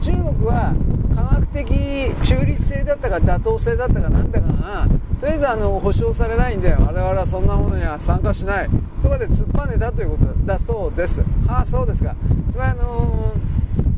[0.00, 0.74] 中国は
[1.14, 4.86] 科学的中立性だったか妥当性だったかなんだかが
[5.20, 8.70] とりあえずあの保証されないんで我々はそんなものには参加しない。
[9.02, 11.20] とかで突っぱねたということだそうです。
[11.46, 12.16] はあそうですか。
[12.50, 13.53] つまりあのー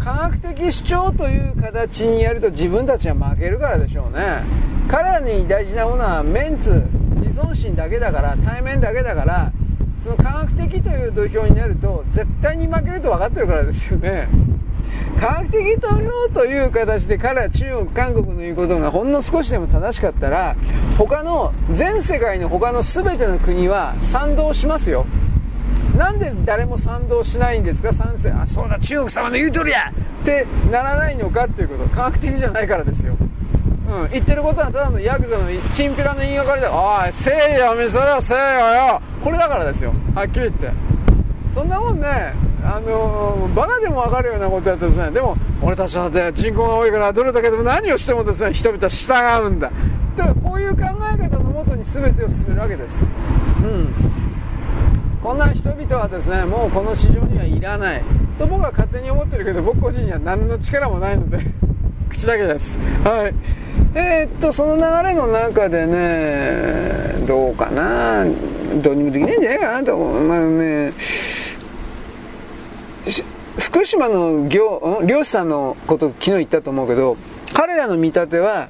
[0.07, 4.45] 科学的主張という形にやると自分たちは負けるからでしょうね。
[4.87, 6.85] 彼らに大事なものはメンツ
[7.17, 9.51] 自尊心だけだから対面だけだから
[9.99, 14.29] その科学的という土俵になると絶対に負けると分かってるからですよね。
[15.19, 20.55] 科学的投票という形で彼は中国韓国の言うことがほんの少しでも正しかったら
[20.97, 25.05] 他の全世界の他の全ての国は賛同しますよ。
[25.97, 27.93] なんで誰も賛同しないんですか？
[27.93, 28.31] 賛成。
[28.31, 28.79] あそうだ。
[28.79, 29.91] 中国様の言う通りや
[30.23, 31.89] ってならないのかっていうこと。
[31.89, 33.17] 科学的じゃないからですよ。
[33.89, 36.71] うん、言ってることはただのヤクザのチンピラの言いがかりだ。
[36.73, 39.01] おいせいや見せろせいやよ。
[39.23, 39.93] これだからですよ。
[40.15, 40.71] はっきり言って。
[41.53, 42.35] そんなもんね。
[42.65, 45.13] あのー、バカでも分かるようなことやってですね。
[45.13, 49.71] でも俺たちは人口が多いからどれだけでも何をしてもですね人々は従うんだ。
[50.17, 53.03] だからこういう考え方のもとに全てを進めるわけです。
[53.63, 53.95] うん。
[55.23, 58.05] こんな人々はですねもうこの市場にはいらない。
[58.39, 61.39] と僕は勝手に思ってるけど僕個人には何の力もないので
[62.11, 62.79] 口だけです。
[63.05, 63.35] はい。
[63.95, 68.25] えー、っとその流れの中でねどうかな。
[68.83, 69.95] どうにもできないんじゃないかなと。
[69.95, 70.93] 思うまあね
[73.59, 77.17] 福島の漁漁師さんのこと昨日言ったと思うけど
[77.53, 78.69] 彼らの見立ては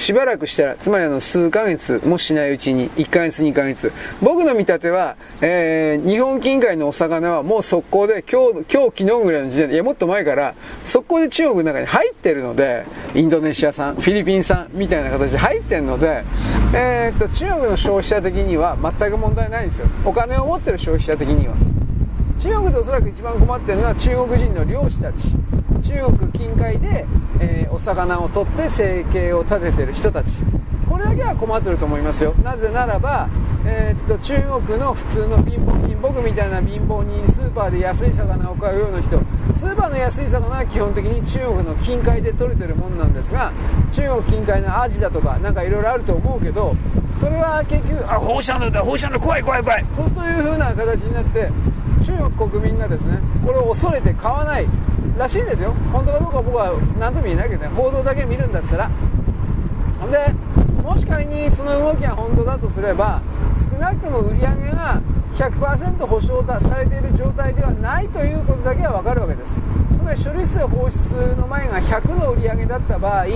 [0.00, 3.92] しばらくしたら、つまりあの数ヶ月もしないうちに、1ヶ月、2ヶ月。
[4.22, 10.54] 僕の見立ては、えー、日本近海のお魚はもう速攻で、今日、今日、昨日ぐらいの時点で、いや、もっと前から、
[10.86, 16.24] 速攻で中国の中に入ってるので、インドネシア産、フィリピン産みたいな形で入ってるので、
[16.74, 19.86] えー、っと、中国の消費者的には全く問題ないんですよ。
[20.06, 21.54] お金を持ってる消費者的には。
[22.40, 25.28] 中国でおそらく一番困ってるのは中国人の漁師たち。
[25.82, 27.04] 中国近海で、
[27.38, 30.38] えー、お魚を取って生計を立ててる人たち。
[30.88, 32.32] これだけは困ってると思いますよ。
[32.42, 33.28] なぜならば、
[33.66, 39.20] えー、っと中国の普通の貧乏人僕みたいな貧乏人スーパーで安い魚を買うような人。
[39.54, 43.52] スーパーの安い魚は基本的に中国の近海で取れてるものなんですが
[43.92, 46.74] 中国近海のアジだとかなんかいろいろあると思うけど
[47.16, 49.84] それは結局あ放射能だ放射能怖い怖い怖い。
[49.84, 51.50] という風な形になって
[52.04, 54.66] 中国国民がですねこれを恐れて買わない
[55.18, 55.72] らしいんですよ。
[55.92, 58.90] 本当かどうか僕は何とも言えないけどね報道だけ見るんだったら。
[60.10, 60.34] で
[60.82, 63.22] もし仮にその動きが本当だとすれば
[63.54, 65.00] 少なくとも売り上げが
[65.34, 69.60] 100%保証されている状態ではないということだけは分かるわけです。
[69.94, 73.26] つまば処理水放出の前が100の売り上げだった場合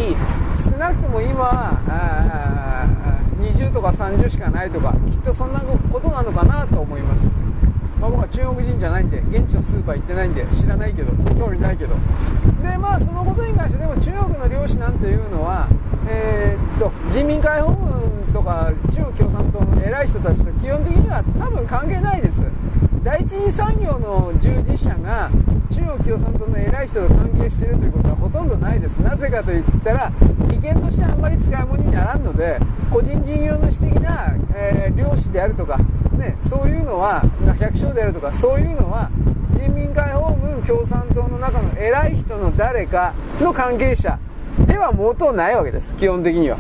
[0.63, 2.89] 少なくとも今は
[3.39, 7.29] 20とか30しかないとかきっとそんなことなのかなと思います、
[8.05, 11.97] まあ、僕は中国人じゃないんで現地のスーパー行ってないんで知らないけど興味ないけど。
[12.63, 15.69] でまあそのことに関してでも中国の漁師なんていうのは
[16.07, 22.43] えー、っと人民解放軍とか中国共産党の偉い人たちと基本的には多分関係ないです。
[23.05, 25.31] 第一次産業の従事者が
[25.71, 28.97] 中国共産党の偉い人と関係しているということはほとんどないです。
[28.97, 30.11] なぜかといったら
[30.51, 32.59] 利権としてあんまり使い物にならんので
[32.91, 35.77] 個人事業主的な、えー、漁師であるとか、
[36.17, 37.21] ね、そういうのは
[37.61, 39.11] 百姓であるとかそういうのは
[39.53, 44.19] 人民解放軍共産党の中の偉い人の誰かの関係者
[44.67, 45.95] では元ないわけです。
[45.97, 46.57] 基本的には。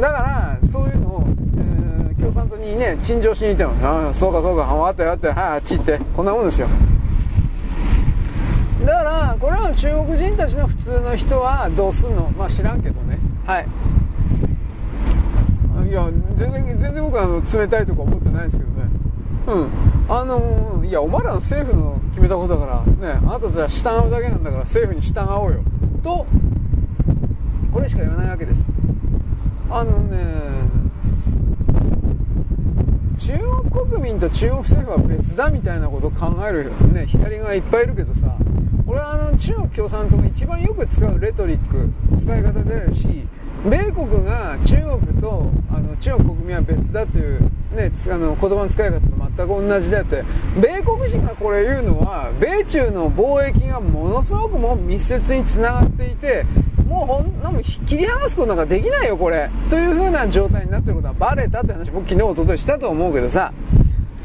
[0.00, 1.26] からそういうのを
[2.34, 6.66] 共産党にね、陳情しに行っても、ああ、そうかそうか、分かったよって、はい、あっち行って、こんなもんですよ。
[8.84, 12.28] だから、これらの中国人たちの普通の人はどうすんの？
[12.36, 13.18] まあ知らんけどね。
[13.46, 13.66] はい。
[15.88, 18.88] いや、全然、全然僕はあの冷たいとか思ってないですけどね。
[19.46, 19.68] うん。
[20.08, 25.62] あの、いや、お前らの政府の決めたことだから、ね、あなたじゃ従うだけなんだから政府に従おうよ。
[26.02, 26.26] と、
[27.72, 28.70] これしか言わないわけです。
[29.70, 30.18] あのね、
[33.18, 33.38] 中
[33.70, 38.36] 国国民と中国政府は別だみたいなことを考える、ね、左側いっぱいいるけどさ
[38.86, 43.26] これはあの中国共産党が一番よく使うレトリック使い方であるし
[43.64, 47.40] 米国が中国とあの中国国民は別だという、
[47.74, 50.24] ね、あの言葉の使い方と全く同じであって
[50.60, 56.44] 米国人がこれ言うのは米中の貿易がものすごくも密接につながっていて
[56.88, 59.50] もうほんなも切り離すことなんかできないよこれ。
[59.70, 63.52] という風な状態になってることはバレたって話僕昨日おとといしたと思うけどさ。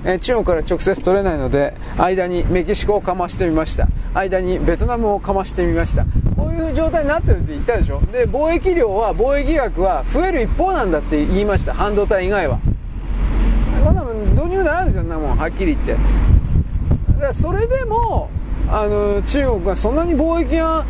[0.06, 3.88] え中国から直接取れないので間にメキシコをかましてみました。
[4.14, 6.06] 間にベトナムをかましてみました。
[6.38, 8.02] こういう状態になってるって言ったでしょ。
[8.14, 11.74] で貿易量は貿易額は増える一方なんだって言いました。
[11.74, 12.60] 半導体以外は。
[13.84, 15.94] こんなもんどうにもならんですよなもんはっきり言って。
[15.94, 18.30] だからそれでも
[18.72, 20.86] あの中国がそんなに貿易が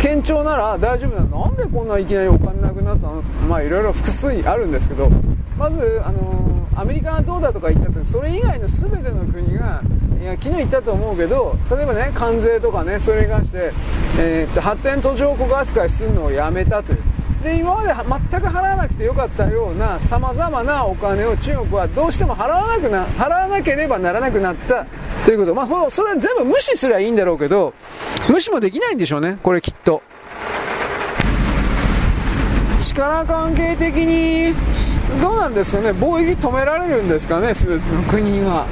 [0.00, 1.46] 堅調なら大丈夫なの？
[1.46, 3.22] なんでこんないきなりお金なくなったの？
[3.48, 5.10] まあいろいろ複数あるんですけど
[5.58, 9.82] まずあのアメリカがどうだとか言ったってそれ以外の全ての国が
[10.20, 13.72] いや昨日言ったと思うけど例えばね関税とかねそれに関して、
[14.18, 17.13] えー、っと発展途上国扱いするのをやめたという。
[17.44, 24.86] で今まで全く払わなくてよかったようなさまざまなお金を中国はどうしても払わなくな払わなければならなくなった
[25.26, 27.74] ということ、まあ、そそれは全部無視すりゃいいんだろうけど
[28.30, 29.38] 無視もできないんでしょうね。
[29.42, 30.02] これきっと。
[32.80, 34.54] 力関係的に
[35.20, 35.90] どうなんですかね。
[35.90, 38.66] 貿易止められるんですかね全ての国が。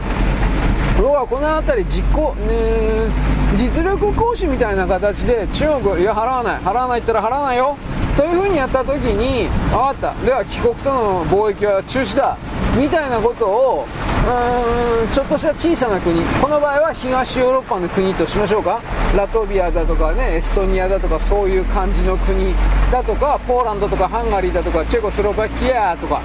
[1.03, 3.11] 要はこの辺り実行、ね、
[3.59, 6.61] 実力行使みたいな形で中国いや払わない。
[6.61, 7.77] 払わないったら払わないよ。
[8.17, 10.15] というふうにやった時に分かった。
[10.25, 12.39] では帰国との貿易は中止だ。
[12.77, 13.87] みたいなことを
[14.25, 16.23] うーんちょっとした小さな国。
[16.41, 18.81] この場合は東ヨーロッパの国としましょうか。
[19.17, 22.55] ラトビアだとかねエストニアだとかそういう感じの国
[22.91, 26.23] だとかポーランドとかハンガリーだとかチェコスロバキアとか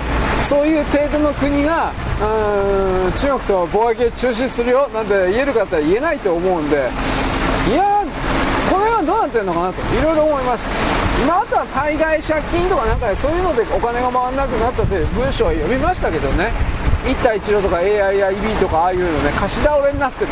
[0.48, 1.92] そういう程度の国が
[2.22, 4.88] うーん中国と貿易を中止するよ。
[4.94, 6.90] なんて言えるかって言えないと思うんで。
[7.68, 8.17] いやこ
[9.02, 10.70] の辺はどうなってるのかなといろいろ思います。
[11.22, 16.52] 今あとは海外借金とかなんかそういうのでお金が回らなくなったという文章は読みましたけどね。
[17.06, 20.32] 一帯一路とか AIIB とかああいうのね貸し倒れになってる。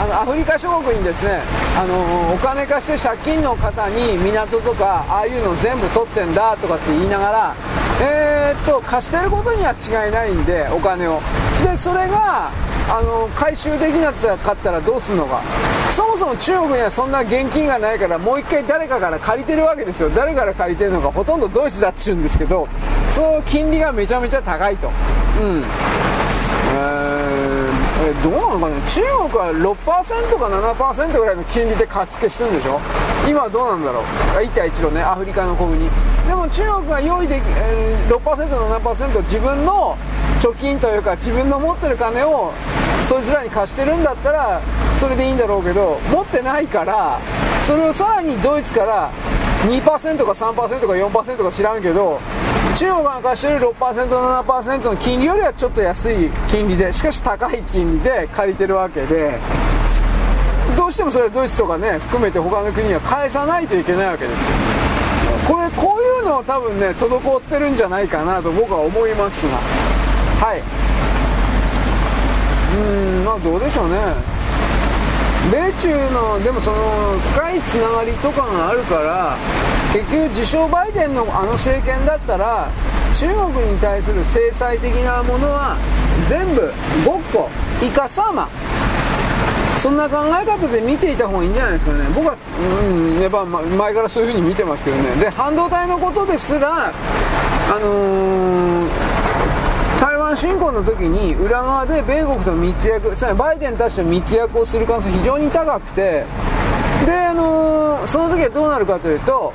[0.00, 1.40] あのアフリカ諸国にですね
[1.76, 7.54] あのお金貸して借金の方に港とかああいうの全部取ってんだとかって言いながら
[8.00, 11.20] えー、っと貸してることには違いないんでお金を。
[11.64, 12.50] でそれが
[12.88, 15.42] あの回収できなかったらどうするのか。
[15.96, 20.10] そもそも中国にはそんな現金がないからもう一回誰かから借りてるわけですよ。
[20.10, 22.68] 誰から借りてるのかほとんどドイツだっちゅうんですけど
[23.12, 24.88] その金利がめちゃめちゃ高いと。
[25.40, 25.64] うん。
[26.68, 27.55] えー、
[28.22, 29.00] どうなのかね中
[29.30, 32.80] 国は6%か7%ぐらいの金利で貸し付けしてるんでしょ？
[33.28, 34.44] 今はどうなんだろう？
[34.44, 35.76] 一帯一路ねアフリカの国。
[35.76, 35.90] に
[36.26, 38.48] でも中国が用意でき、えー、6%、
[38.80, 39.96] 7%自分の
[40.40, 42.52] 貯金というか自分の持ってる金を
[43.08, 44.60] そいつらに貸してるんだったら
[45.00, 47.20] それでいいんだろうけど持ってないから
[47.66, 49.10] それをさらにドイツから
[49.64, 50.00] 2%か
[50.32, 52.20] 3%か4%か知らんけど
[52.76, 59.38] 中国が貸してる 6%7% の金利よりはちょっと安い金利でしかし高い金利で借りてるわけで
[60.76, 64.56] どうしてもそれはドイツとかね含めて他の国には返さないといけないわけですよ。
[65.48, 69.56] これこういうの多分ね滞ってるんじゃないかなと僕は思いますが。
[70.44, 70.62] はい。
[72.76, 73.96] うんまあどうでしょうね。
[75.50, 79.36] 米中のでもその深いつながりとかがあるから
[79.92, 82.68] 結局自称バイデンのあの政権だったら
[83.14, 85.76] 中国に対する制裁的なものは
[86.28, 86.72] 全部
[87.04, 87.48] ごっこ
[87.82, 88.48] イカサマ。
[89.80, 92.04] そんな考え方で見ていた方がいいんじゃないですかね。
[92.14, 95.14] 僕は、うんやっぱ前からそういう風に見てますけどね。
[95.16, 96.92] で半導体のことですらあ
[97.78, 99.16] のー
[100.00, 106.26] 台湾侵攻の時に裏側で米国と密約、つまりバイデンたちと密約をする可能性非常に高くて、
[107.04, 109.52] で、あのー、その時はどうなるかというと、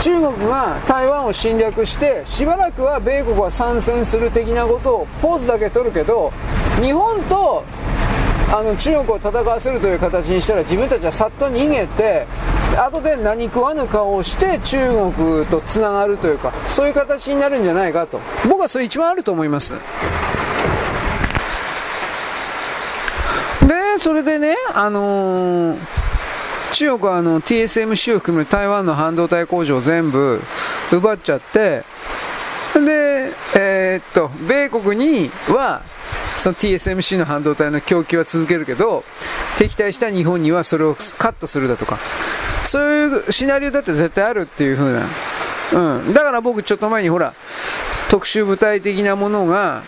[0.00, 6.32] 中国が台湾を侵略して、しばらくは米国は参戦する的なことをポーズだけ取るけど、
[6.80, 7.64] 日本と
[8.52, 12.26] あの中国を戦わせるという形にしたら自分たちはさっと逃げて
[12.76, 18.20] 後で何食わぬ顔をして中国とつながるというかそういう形になるんじゃないかと。
[18.48, 19.74] 僕はそれ一番あると思います。
[23.66, 25.78] でそれでねあのー、
[26.74, 30.42] 中国はあの TSMC を含め台湾の半導体工場を全部
[30.92, 31.84] 奪っちゃって
[32.74, 35.82] で、えー、っと米国には
[36.36, 39.04] その TSMC の半導体の供給は続けるけど
[39.56, 41.98] 敵対した日本にはそれをカットするだとか。
[42.64, 45.06] そういうシナリオだって絶対あるっていう風な、
[45.98, 47.34] うん、だから僕ちょっと前にほら
[48.10, 49.82] 特殊部隊的なものが、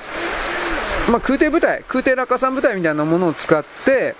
[1.08, 4.14] まあ、空挺部隊空挺落下傘部隊みたいなものを使って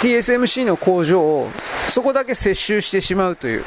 [0.00, 1.50] TSMC の工場を
[1.88, 3.64] そこだけ接収してしまうという。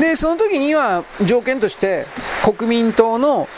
[0.00, 2.06] でその時には条件として
[2.44, 3.48] 国民党の、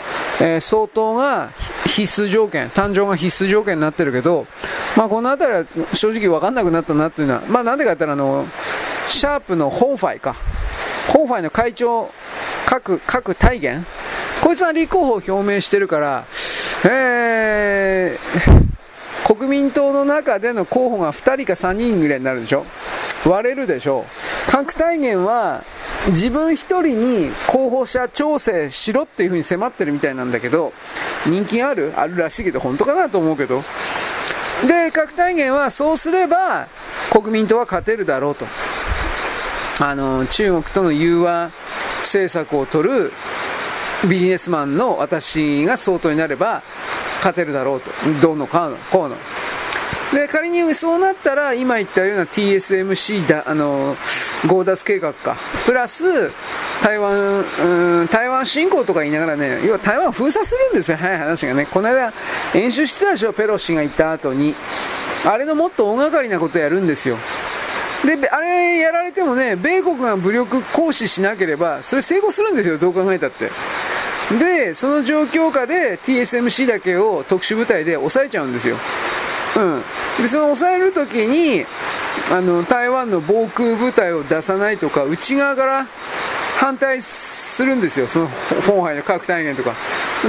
[0.41, 1.51] えー、総統が
[1.87, 4.47] 必須条件誕生が必須条件になってるけど、
[4.97, 8.47] まあ、この辺りは正直分かんなくなったなというのは、まあ、なんでかって言ったらあの
[9.09, 10.37] シャープのホンファイか。
[11.09, 12.11] ホンファイの会長
[12.65, 13.85] 各各大元。
[14.41, 16.25] こいつは立候補を表明してるから
[16.85, 18.70] えー、
[19.41, 22.67] 国民党の中での候補が2人か3人ぐらいになるでしょ？
[23.25, 24.05] 割れるでしょ？
[24.51, 25.65] 各大元は
[26.09, 26.83] 自分一人
[27.29, 30.75] に候補者調整しろっていう風に迫ってるみたいなんだけど、
[31.27, 31.95] 人気ある？
[31.97, 33.65] あるらしいけど、本当かなと思うけど。
[34.69, 36.69] で、核大元はそうすれば、
[37.11, 38.47] 国民党は勝てるだろうと。
[39.81, 41.51] あの、中国との融和
[42.01, 43.11] 政策を取る
[44.09, 46.63] ビジネスマンの私が総統になれば、
[47.17, 47.91] 勝てるだろうと。
[48.21, 49.17] どうのかの、こうの。
[50.13, 53.97] で、仮にそうなったら、今言ったような TSMC だ、あの、
[54.49, 55.37] 強奪計画か。
[55.65, 56.31] プラス、
[56.83, 61.67] 台湾、うん、台湾侵攻とか言いながらね、要は台湾封鎖するんですよ、早い話がね。
[61.67, 62.13] この間、
[62.55, 64.55] 演習してたでしょ、ペロシが行った後に。
[65.25, 67.17] あれのもっと大掛かりなことやるんですよ。
[68.05, 73.51] で、あれやられてもね、米国が武力行使しなければ、それ成功するんですよ、どう考えたって。
[74.39, 78.77] で、その状況下で TSMC だけを特殊部隊で抑えちゃうんですよ。
[79.57, 79.83] うん、
[80.23, 81.67] でその抑えるときに
[82.31, 85.87] あの台湾の防空部隊を出さないとか内側から
[86.57, 88.27] 反対するんですよ、その
[88.67, 89.75] 本杯の核大元とか。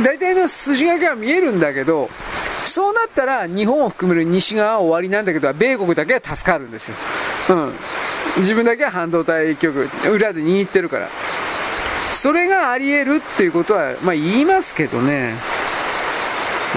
[0.03, 2.10] 大体の筋書きは見えるんだけど、
[2.64, 6.95] そうなったら日本を含める西側は終わりなんだけど、米国だけは助かるんですよ。
[7.49, 7.73] うん。
[8.38, 11.10] 自分だけは半導体局、裏で握ってるから。
[12.12, 15.36] それがあり得るっていうことは、まあ言いますけどね。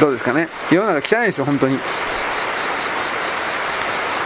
[0.00, 0.48] どうですかね。
[0.70, 1.78] 世の中汚いですよ、本当に。
[1.78, 1.82] だ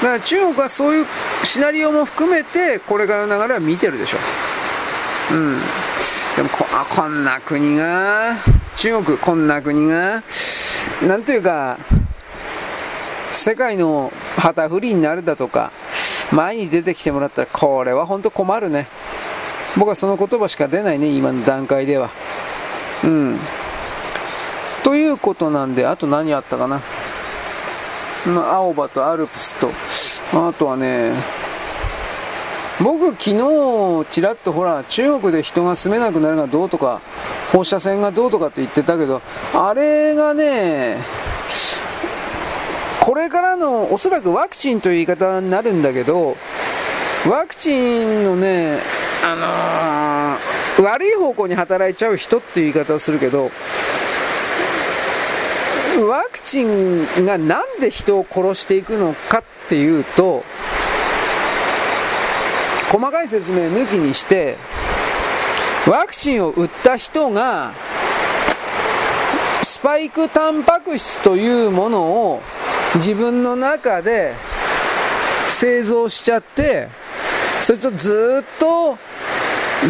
[0.02, 1.06] から中国はそういう
[1.42, 4.18] シナリオも含めてこれからの流れは見てるでしょ
[5.32, 5.34] う。
[5.34, 5.60] うん。
[6.36, 8.36] でもこあこんな国が、
[8.76, 10.22] 中国こんな国が、
[11.02, 11.78] なんというか、
[13.32, 15.72] 世界の旗振りになるだとか、
[16.30, 18.86] 前に出てきてもらったら、これは本当困るね。
[19.76, 22.10] 僕はその言葉しか出ないね、今の段階では。
[23.04, 23.38] うん。
[24.82, 26.80] ということなんで、あと何あったかな。
[28.26, 29.70] まあ、青葉とアルプスと、
[30.32, 31.12] あとはね、
[32.80, 37.00] 僕昨日ちらっとほら中国で人が住めなくなるがどうとか
[37.52, 39.20] 放射線がどうとかって言ってたけど
[39.52, 40.98] あれがね
[43.00, 46.36] これからのおそらくワクチンという言い方になるんだけど
[47.26, 48.78] ワクチンのね
[49.24, 50.38] あ
[50.78, 53.50] のー、悪い方向に働いちゃう人っていう言い方をするけど
[56.06, 60.44] ワクチンがなんで人を殺していくのかっていうと、
[62.90, 64.56] 細かい説明抜きにして、
[65.88, 67.72] ワクチンを打った人が、
[69.62, 72.42] スパイクタンパク質というものを
[72.96, 74.34] 自分の中で
[75.58, 76.88] 製造しちゃって、
[77.60, 78.96] それとずっと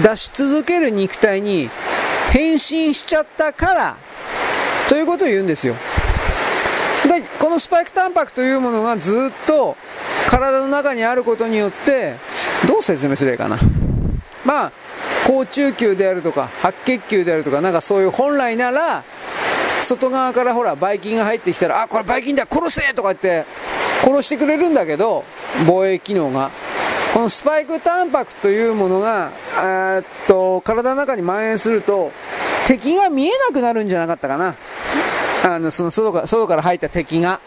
[0.03, 1.69] 出し続ける肉体に
[2.31, 3.97] 変身しちゃったから、
[4.89, 5.75] ということを言うんですよ。
[7.07, 9.77] で、このスパイクタンパクというものがずっと
[10.27, 12.17] 体の中にあることによって、
[12.67, 13.71] どう説明すればいいかな。
[14.47, 14.73] まあ、
[15.27, 19.05] 高中球であるとか、白血球であるとか、なんかそういう本来なら、
[19.89, 23.45] 外側からほら、ばい菌が入ってきたら、あ、こればい菌だ、殺せとか言って、
[24.03, 25.25] 殺してくれるんだけど、
[25.67, 26.51] 防衛機能が。
[27.15, 32.13] このスパイクタンパクというものが、えっと、体の中に蔓延すると、
[32.67, 34.55] 敵が見えなくなるんじゃなかったかな。
[35.45, 37.41] あの、その外から、外から入った敵が。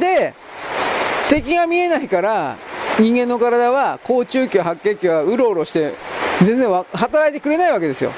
[0.00, 0.34] で、
[1.28, 2.56] 敵が見えないから、
[2.98, 5.94] 人間の体は、高中球、白血球はうろうろして、
[6.42, 8.12] 全然働いてくれないわけですよ。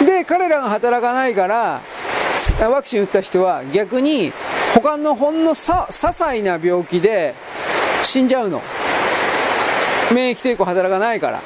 [0.00, 1.80] で、彼らが働かないから、
[2.68, 4.32] ワクチン打った人は逆に、
[4.74, 7.34] 他のほんのさ、些細な病気で
[8.02, 8.62] 死んじゃうの。
[10.12, 11.40] 免疫抵抗働かないから。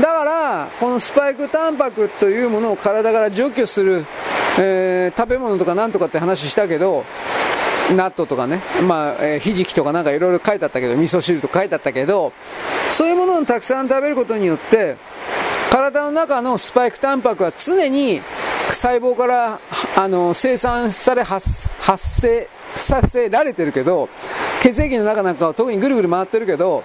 [0.00, 4.04] だから、このスパイクタンパクというものを体から除去する、
[4.58, 7.04] えー、食べ物とかなんとかって話したけど、
[7.90, 12.32] 納豆とかね、まあ、えー、ひじきとかなんかいろいろ書いてあったけど、味噌汁とか書いてあったけど、
[12.96, 14.96] そういうものをたくさん食べることによって、
[15.70, 18.20] 体の中のスパイクタンパクは常に
[18.68, 19.60] 細胞から
[19.96, 21.48] あの生産され発
[21.98, 24.08] 生させられてるけど、
[24.62, 26.84] 血液の中なんかは特にぐるぐる回ってるけど、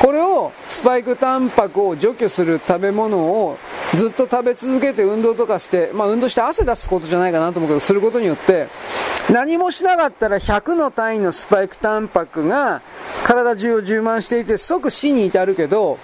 [0.00, 3.58] これをスパイクタンパクを除去する食べ物を
[3.94, 8.68] ずっと食べ続けて運動とかして、まあ運動して汗出すことじゃないかなと思うけど、することによって、
[9.30, 12.80] 何もしなかったら100の単位のスパイクタンパクが
[13.24, 15.98] 体中を充満していて即死に至るけど、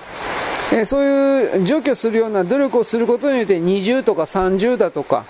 [0.73, 5.25] え、そういう除去するような努力をすることによって20とか30だとか、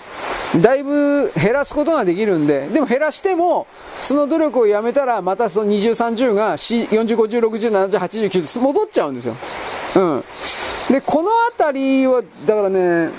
[0.61, 3.67] だいぶ減らすことができるんで、でも減らしても、
[4.01, 9.35] その努力をやめたら、またその20、30が40、50、60、70、80、90戻っちゃうんですよ。
[9.95, 10.23] うん。
[10.89, 13.09] で、このあたりは、だからね、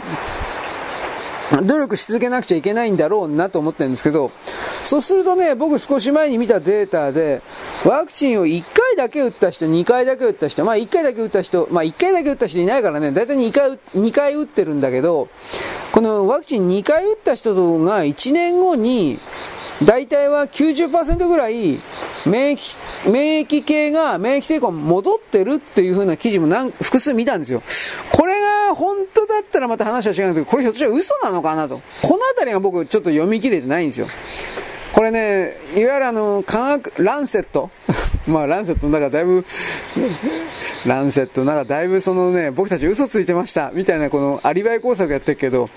[1.62, 4.32] 努力し続けなくちゃいけないんだろうなと思ってるんですけど、
[4.82, 7.42] そうするとね、僕少し前に見たデータで、
[7.84, 15.28] ワクチンを1回回だけ打った人、2回だけ打った人、まあ1回だけ打った人、まあ1回だけ打った人いないからね、だいたい2回、2回打ってるんだけど、
[15.92, 19.18] このワクチン2回打った人が1年後に、
[19.84, 21.78] 大体は90%ぐらい
[22.24, 27.62] 免疫、免疫系が免疫抵抗戻ってるっていう風な記事も何複数見たんですよ。
[28.10, 31.82] これが本当だったらまた話は違うんだけど、これひょっとしたら嘘なのかなと。
[32.00, 34.06] このあたりが僕ちょっと読み切れてないんですよ。
[34.96, 37.68] これね、いわゆるあの、科学、ランセット
[38.26, 39.44] まあ、ランセットの中だいぶ
[40.86, 45.68] ランセットなんかだいぶそのね、僕たち嘘ついてました、みたいなこのアリバイ工作やってるけど、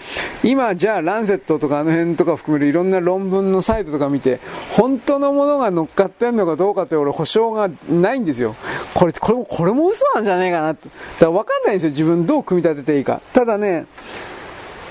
[0.42, 4.40] 今じゃあランセットとかあの辺とか含めるいろんな論文のサイトとか見て、
[4.72, 8.56] 本当のものが乗っかってんのかどうかって俺保証がないんですよ。
[8.94, 10.88] これ、これも、これも嘘なんじゃねえかなと。
[10.88, 13.20] だからわかんないんですよ、自分どう組み立てていいか。
[13.34, 13.86] ただね、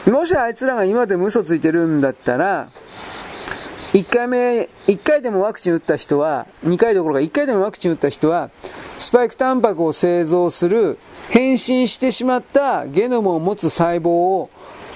[0.06, 2.68] もしあいつらが今でも嘘ついてるんだったら、
[3.92, 8.50] 1回目、1回でもワクチン打った人は、2回どころか1回でもワクチン打った人は、
[8.98, 10.98] スパイクタンパクを製造する、
[11.30, 14.50] 変身してしまったゲノムを持つ細胞を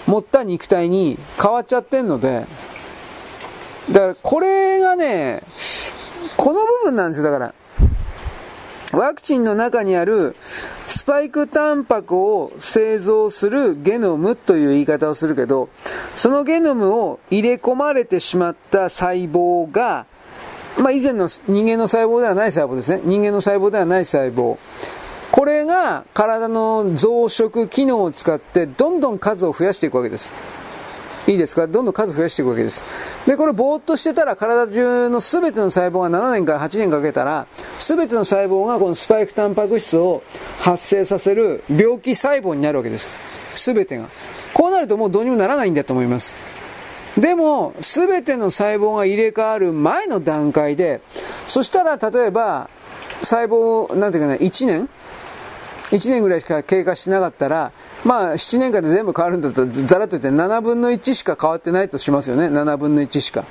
[0.06, 2.46] 持った肉体に変わっちゃってんので、
[3.90, 5.42] だからこれがね、
[6.36, 7.54] この部分なんですよ、だから。
[8.92, 10.36] ワクチンの中にある
[10.88, 15.70] スパイクタンパクを製造するゲノムという言い方をするけど、
[16.14, 20.06] そのゲノムを入れ込まれてしまった細胞が、
[20.78, 23.00] まあ、以前の人間の細胞ではない細胞ですね。
[23.04, 24.58] 人間の細胞ではない細胞。
[25.30, 30.30] これが体の増殖機能を使ってどんどん数を増やしていくわけです。
[31.26, 31.66] いいですか？
[31.68, 32.82] どんどん数増やしていくわけです。
[33.26, 37.46] で、これぼーっとしてたら体中の全ての細胞が7年から8年かけたら、
[37.78, 40.22] 全ての細胞がこのスパイクタンパク質を
[40.60, 43.08] 発生させる病気細胞になるわけです。
[43.54, 44.06] 全てが。
[44.54, 46.34] こうなるともうどうにもならないんだと思います。
[47.16, 51.02] でも、全ての細胞が入れ替わる前の段階で、
[51.46, 52.68] そしたら例えば、
[53.22, 54.88] 細胞、なんていうかな、1年
[55.90, 57.70] ?1 年ぐらいしか経過しなかったら、
[58.04, 62.46] まあ、7年間で全部変わるんだったら、ざらっと言って7分の1しか変わってないとしますよね。
[62.46, 63.44] 7分の1しか。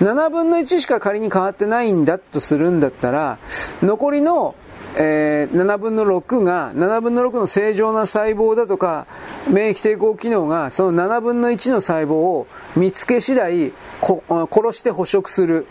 [0.00, 3.38] 7分の1しか仮に変わってないんだとするんだったら、
[3.82, 4.54] 残りの、
[4.96, 9.06] えー、7分の6が、7分の6の正常な細胞だとか、
[9.48, 12.46] 免疫抵抗機能が、その7分の1の細胞を
[12.76, 15.66] 見つけ次第、殺して捕食する。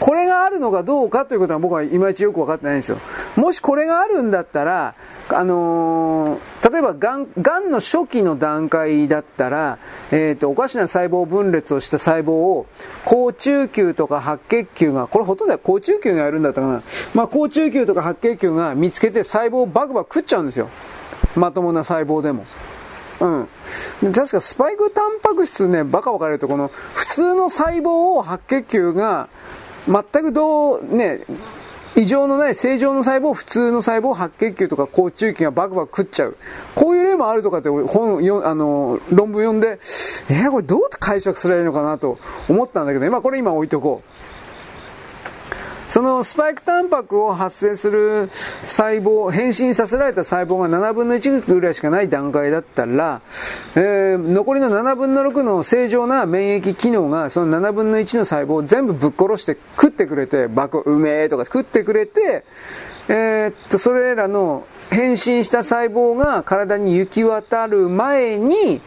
[0.00, 2.98] これがあるのかどうかということは僕はいまいちよく分かってないんですよ。
[3.36, 4.94] もしこれがあるんだったら、
[5.30, 9.78] あのー、例えばがん、がんの初期の段階だったら、
[10.10, 12.66] えっ、ー、と、おかしな細胞分裂をした細胞を、
[13.04, 16.82] 高中球とか白血球が、これほとんどは高中球がやるんだったかな。
[17.14, 20.68] まあ、高中球とか白血球が見つけて細胞をバクバク食っちゃうんですよ。
[21.34, 22.46] まともな細胞でも。
[23.20, 23.48] うん。
[24.12, 29.28] 確かスパイクタンパク質ね、バカ分かれると、この普通の細胞を白血球が
[29.86, 31.20] 全くどう、ね、
[31.96, 36.36] 異常のない正常の細胞、普通の細胞、白血球とか甲虫球がバクバク食っちゃう。
[36.74, 39.80] こういう例もあるとかって本よ、あの、論文読んで、
[40.28, 44.37] えー、これどう解釈すればいいのかなと思ったんだけど、まあこれ今置いとこう。
[45.88, 48.30] そのスパイクタンパクを発生する
[48.66, 53.22] 細胞、変身させられた細胞が7分の1ぐらいしかない段階だったら、
[53.74, 62.44] えー、残りの7分の6の正常な免疫機能がその7分の1の細胞を全部ぶっ殺して食ってくれて、爆、うめえとか食ってくれて、
[63.08, 68.82] えー、っと、それらの変身した細胞が体に行き渡る前に、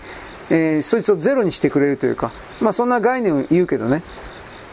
[0.51, 4.03] えー、そいつをゼロにしてくれるというか、まあそんな概念を言うけどね。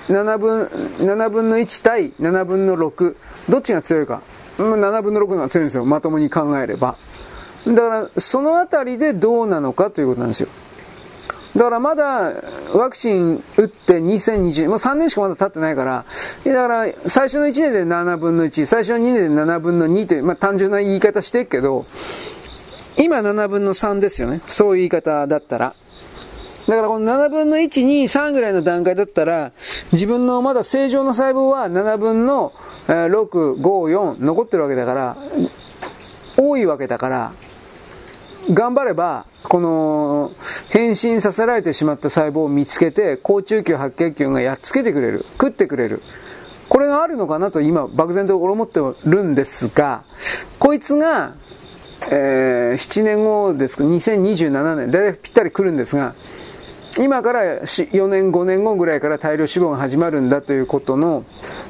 [0.08, 0.64] 7分、
[0.98, 3.16] 7分の1対7分の6、
[3.48, 4.22] どっちが強いか。
[4.58, 5.84] 7分の6のが強いんですよ。
[5.84, 6.96] まともに考えれば。
[7.66, 10.48] だから、そのあたりでどうなのかということなんですよ。
[11.56, 12.32] だからまだ
[12.72, 16.04] ワクチン打って2020年、もう3年しかまだ経ってないから、
[16.44, 21.86] だから最初の1年で7分の1、最初の2年で7分の2という、まあ単純な言い方してるけど、
[22.96, 24.40] 今7分の3ですよね。
[24.46, 25.74] そういう言い方だったら。
[26.68, 29.52] だからこの7分の1、2、3ぐらいの段階だったら、
[29.92, 32.52] 自分のまだ正常の細胞は7分の
[32.86, 33.60] 6、5、
[34.18, 35.16] 4残ってるわけだから、
[36.36, 37.32] 多いわけだから、
[38.52, 40.32] 頑張れば、この、
[40.68, 45.24] 変身させられてしまった細胞を見つけて、高中球白血球がやっつけてくれる。
[45.40, 46.02] 食ってくれる。
[46.68, 50.02] これがあるのかなと今、漠然と思ってるんですが、
[50.58, 51.32] こいつが、
[52.10, 56.14] えー、7年後ですか、2027年、だいたいぴったり来るんですが、
[56.96, 61.24] 今から4年5年後ぐらいから大量死亡が始まるんだということの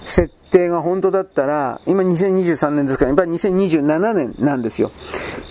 [0.06, 4.90] 設定が本当だったら、今2023年ですから、やっぱり2027年なんですよ。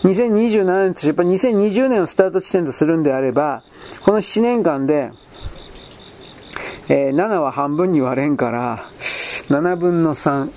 [0.04, 3.64] 2027年としてやっぱり2020年をスタート地点とするんであれば、
[4.04, 5.12] この7年間で、
[6.90, 8.90] えー、7は半分に割れんから、
[9.50, 10.50] 7分の3。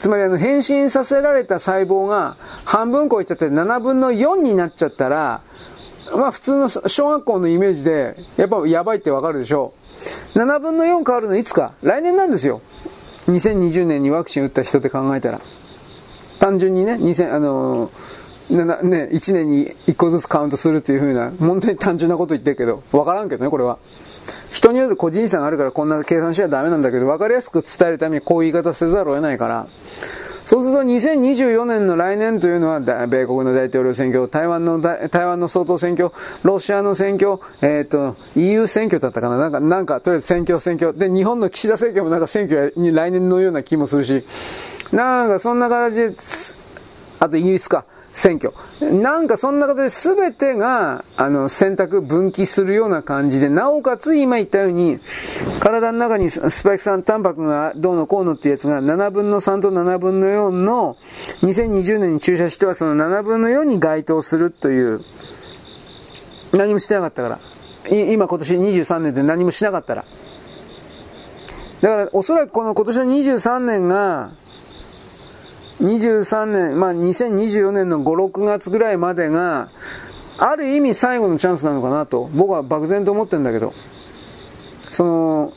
[0.00, 5.42] つまりあの変身させられた細胞が半分超えちゃって7分の4になっちゃったら、
[6.14, 9.72] まあ普通の小学校のイメージで、やっぱやばいってわかるでしょ
[10.34, 10.38] う。
[10.38, 12.60] 7分の4変わるのいつか来年なんですよ。
[13.28, 15.40] 2020年にワクチン打った人って考えたら。
[16.38, 17.90] 単純にね、2000、あの、
[18.48, 23.78] ね、1年に1個ずつカウントするっていう風な、本当に単純なこと言ってるけど、わからんけどね、これは。
[24.52, 29.66] 人による個人差があるからこんな計算しちゃダメなんだけど、わかりやすく伝えるためにこういう言い方せざるを得ないから、
[30.46, 36.12] そうすると2024年の来年というのは、米国の大統領選挙、台湾の、台湾の総統選挙、
[36.44, 39.38] ロシアの選挙、えっ、ー、と、EU 選挙だったかな？
[39.38, 40.96] なんか、なんか、とりあえず選挙、選挙。
[40.96, 44.24] で、日本の岸田政権もなんか選挙に来年のような気もするし、
[44.92, 46.14] なんかそんな形で、
[47.18, 47.84] あとイギリスか。
[48.16, 48.52] 選挙。
[48.80, 54.98] なんかそんな形で全てが、あの、選択、分岐するような感じで、なおかつ今言ったように、
[55.60, 60.96] 体の中にスパイク酸タンパクがどうのこうのっていうやつが7分の3と7分の4の
[61.42, 65.02] 2020年に注射してはその7分の4に該当するという、
[66.52, 67.38] 何もしてなかったから。
[67.90, 70.04] 今今年23年で何もしなかったら。
[71.82, 74.30] だからおそらくこの今年の23年が、
[75.80, 79.68] 23年、まあ2024年の5、6月ぐらいまでが、
[80.38, 83.72] ある意味最後のチャンスなのかなと、僕は漠然と思ってるんだけど、
[84.90, 85.52] その、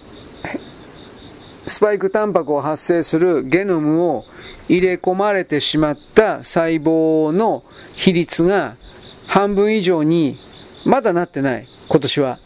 [1.68, 4.26] スパイクタンパクを発生するゲノムを
[4.68, 7.64] 入れ込まれてしまった細胞の
[7.96, 8.76] 比率が
[9.28, 10.40] 半分以上に
[10.84, 12.40] まだなってない、今年は。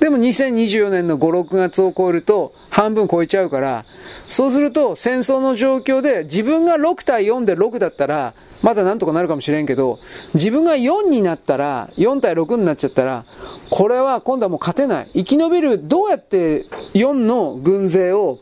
[0.00, 3.84] でも2024年の5、6月を超えると半分超えちゃうから、
[4.28, 9.98] そうすると戦争の状況で自分が6対4で6だったら、まだなんとかなるかもしれんけど、
[10.34, 13.24] 自分が4になったら、4対6になっちゃったら、
[13.70, 15.08] これは今度はもう勝てない。
[15.14, 18.38] 生き延びる、どうやって4の軍勢を、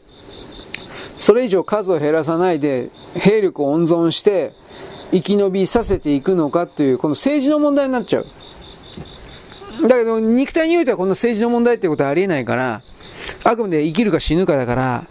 [1.19, 4.53] それ以上数を減らさないで、兵力を温存して、
[5.13, 8.27] 生き延びさせていくのかという、この政治の問題になっちゃう。
[9.83, 12.83] だけど、肉体においてはこんな政治の問題ってことはありえないから、
[13.45, 15.07] あくまで生きるか死ぬかだから、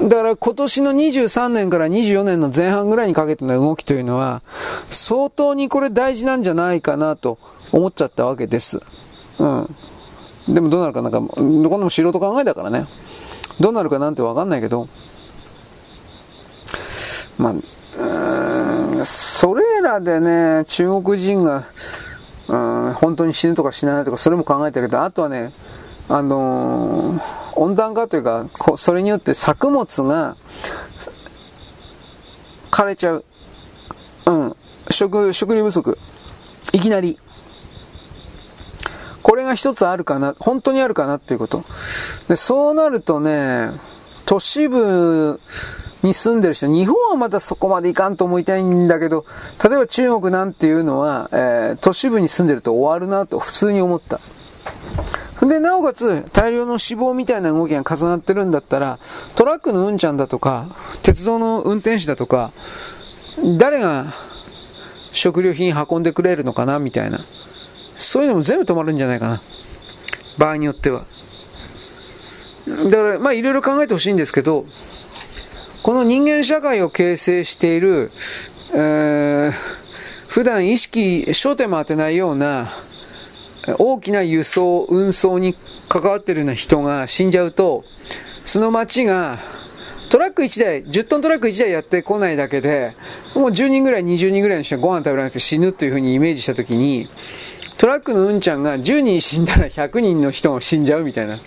[0.00, 4.42] だから今年の23年から24年の前半ぐらいにかけての動きというのは、
[4.88, 7.38] 相当にこれ大事なんじゃないかなと
[7.70, 8.80] 思っちゃったわけです。
[9.38, 9.76] うん。
[10.48, 11.26] でもどうなるかなんか、ど
[11.70, 12.86] こでも素人考えだからね。
[13.60, 14.88] どうなるかなんてわかんないけど、
[17.38, 21.64] まあ、それらでね、中国人が、
[22.48, 25.52] うん、本当に死ぬとか死なないとか、それも考えたけど、あとはね、
[26.08, 27.22] あのー、
[27.54, 28.46] 温暖化というか、
[28.76, 30.36] それによって作物が
[32.70, 33.24] 枯れちゃう。
[34.26, 34.56] うん。
[34.90, 35.98] 食、食料不足。
[36.72, 37.18] いきなり。
[39.22, 41.64] これが一つあるかな、本当にあるかなっていうこと。
[42.28, 43.70] で、そうなるとね、
[44.26, 45.40] 都市部
[46.02, 49.24] に住んでる人、日本はまだそこまでいかんと思いたいんだけど、
[49.62, 54.20] 例えば中国なんていうのは、えー、都市部に住んでると終わるなと普通に思った。
[55.46, 58.98] で、なおかつ、大量の死亡みたいな動きが重なってるんだったら、
[59.34, 62.52] トラックのうんちゃんだとか、鉄道の運転手だとか、
[63.58, 64.14] 誰が
[65.12, 67.20] 食料品運んでくれるのかなみたいな。
[67.96, 69.42] そういうのも全部止まるんじゃないかな。
[70.38, 71.04] 場合によっては。
[72.66, 74.66] だから、まあいろいろ考えてほしいんですけど、
[75.82, 78.12] この人間社会を形成している、
[78.72, 79.52] えー、
[80.28, 82.72] 普段意識、焦点も当てないような、
[83.78, 85.56] 大きな輸送、運送に
[85.88, 87.84] 関わっているような人が死んじゃうと、
[88.44, 89.40] その街が
[90.08, 92.94] トラック1台、10トントラック1台やってこないだけで、
[93.34, 97.08] もう10人ぐらい、20人ぐらいの人がご飯食べられなくて死ぬというふうにイメージしたときに、
[97.76, 101.40] トラックのうんちゃんが10人死んだら100人の人も死んじゃうみたいな。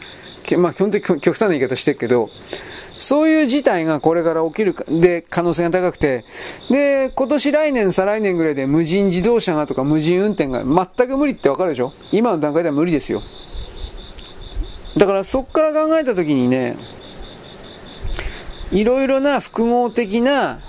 [0.57, 2.29] まあ基本的に極端な言い方してるけど、
[2.97, 6.23] そういう事態がこれから起きるで、可能性が高くて、
[6.69, 11.93] で、今年来年、再来年ぐらいで無人自動車がとか無人運転が全く無理ってわかるでしょ？
[12.11, 13.21] 今の段階では無理ですよ。
[14.95, 16.77] だからそこから考えたときにね、
[18.71, 20.61] いろいろな複合的な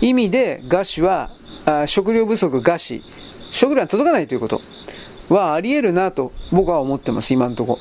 [0.00, 1.30] 意味で餓死は、
[1.66, 3.02] あ食料不足、餓死、
[3.50, 4.62] 食料が届かないということ
[5.28, 7.78] はあり得るなと僕は思ってます、今のとこ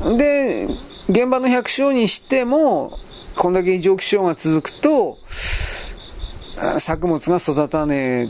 [0.00, 0.16] ろ。
[0.16, 0.68] で、
[1.10, 2.98] 現場の百姓にしても、
[3.34, 5.18] こんだけ異常気象が続くと、
[6.78, 8.28] 作物が育たね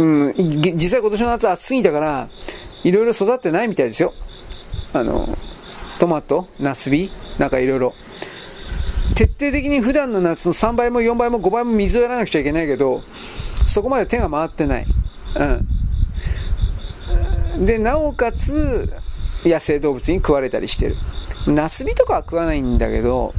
[0.00, 0.34] え、うん、
[0.76, 2.28] 実際今年の夏暑すぎたから、
[2.82, 4.14] いろいろ育ってないみたいですよ。
[4.92, 5.28] あの、
[6.00, 7.94] トマト、ナスビ、なんかいろいろ。
[9.14, 13.02] 徹底的に普段の夏の3倍も4倍も5倍も水をやらなくちゃいけないけど、
[13.64, 14.86] そこまで手が回ってない。
[17.56, 17.66] うん。
[17.66, 18.92] で、なおかつ、
[19.44, 20.96] 野生動物に食われたりしてる。
[21.46, 23.34] ナスビとかは食わないんだけど、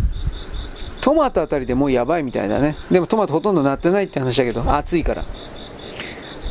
[1.02, 2.76] トマトあたりでもうやばいみたいだね。
[2.92, 5.24] でもトマトほとんどなってないって話だけど、暑いから。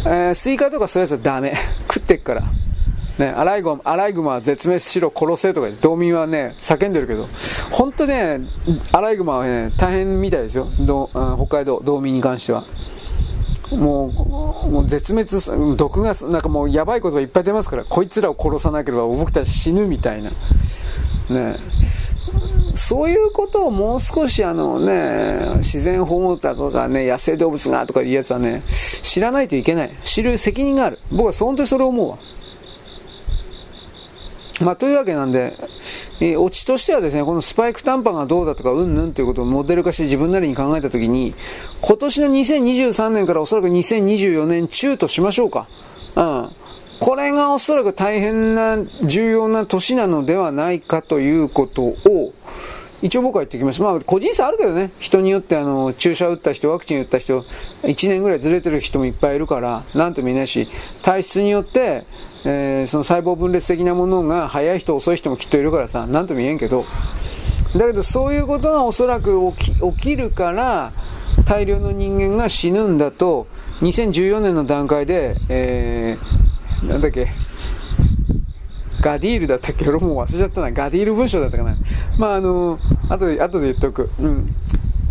[0.04, 1.54] えー、スイカとかそういうやつはダメ。
[1.90, 2.44] 食ってっから。
[3.18, 7.28] ね、アライグマ、アライグマは絶滅しろ、殺せとか道民はね、叫んでるけど、
[7.70, 8.40] 本当ね、
[8.92, 10.68] アライグマはね、大変みたいですよ。
[10.80, 12.64] どう北海道、道民に関しては。
[13.72, 14.06] も
[14.64, 20.30] う、もう絶滅、毒が、なんかもうやばいことがいっぱい出ますから、こいつらを殺さなければ僕たち死ぬみたいな。
[21.30, 21.56] ね
[22.78, 28.62] そういうことをもう少しあのね、自然保護だとかね、野生動物がとかいうやつはね、
[29.02, 29.90] 知らないといけない。
[30.04, 31.00] 知る責任がある。
[31.10, 32.18] 僕は本当にそれを思うわ。
[34.60, 35.56] まあ、というわけなんで、
[36.20, 41.34] えー、オチとしてはですね、このスパイク短パンがどうだとか、うんぬんということをモデル化して自分なりに考えたときに、
[41.80, 45.68] 今年の2023年からおそらく2024年中としましょうか。
[46.16, 46.50] うん。
[47.00, 52.34] これがおそらく大変な重要な年なのではないかということを、
[53.00, 53.80] 一応僕は言っておきます。
[53.80, 57.44] まあ、個人差あるけどね、人によってあの、注射打った人、ワクチン打った人、
[57.84, 60.66] 1年ぐらいずれてる人もいっぱいいるから、なんとも言えないし、
[61.02, 62.04] 体質によって、
[62.44, 66.84] えー、その細胞分裂的なものが早い人、遅い人もきっといるからさ、なんとも言えんけど、
[67.76, 70.92] だけどそういうことがおそらく起き起きるから、
[71.46, 73.46] 大量の人間が死ぬんだと、
[73.82, 76.47] 2014年の段階で、えー、
[76.82, 77.28] なんだっけ、
[79.00, 79.88] ガディールだったっけ？
[79.88, 80.70] 俺もう忘れちゃったな。
[80.70, 81.76] ガディール文章だったかな。
[82.18, 84.10] まあ、あの、後で、後で言っとく。
[84.20, 84.54] うん。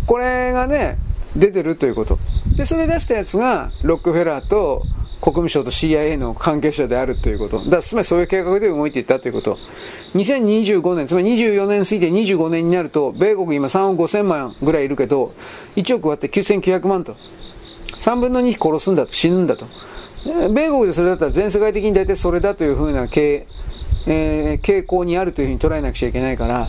[0.06, 0.98] これがね、
[1.36, 2.18] 出てるということ。
[2.56, 4.82] で、それ出したやつが、ロックフェラーと
[5.20, 7.58] 国務省と CIA の関係者であるということ。
[7.68, 9.58] だつまりそういう計画で動いていったということ。
[10.14, 15.34] 2025年、つまり24年過ぎて25年になると、米国今3億5000万ぐらいいるけど、
[15.76, 17.16] 1億割って9900万と。
[17.98, 19.66] 3分の2殺すんだと、死ぬんだと。
[20.24, 23.46] 米国でそれだったら全世界的に大体それだというふうな経
[24.10, 26.68] えー、傾向にあるというふうに捉えなくちゃいけないから、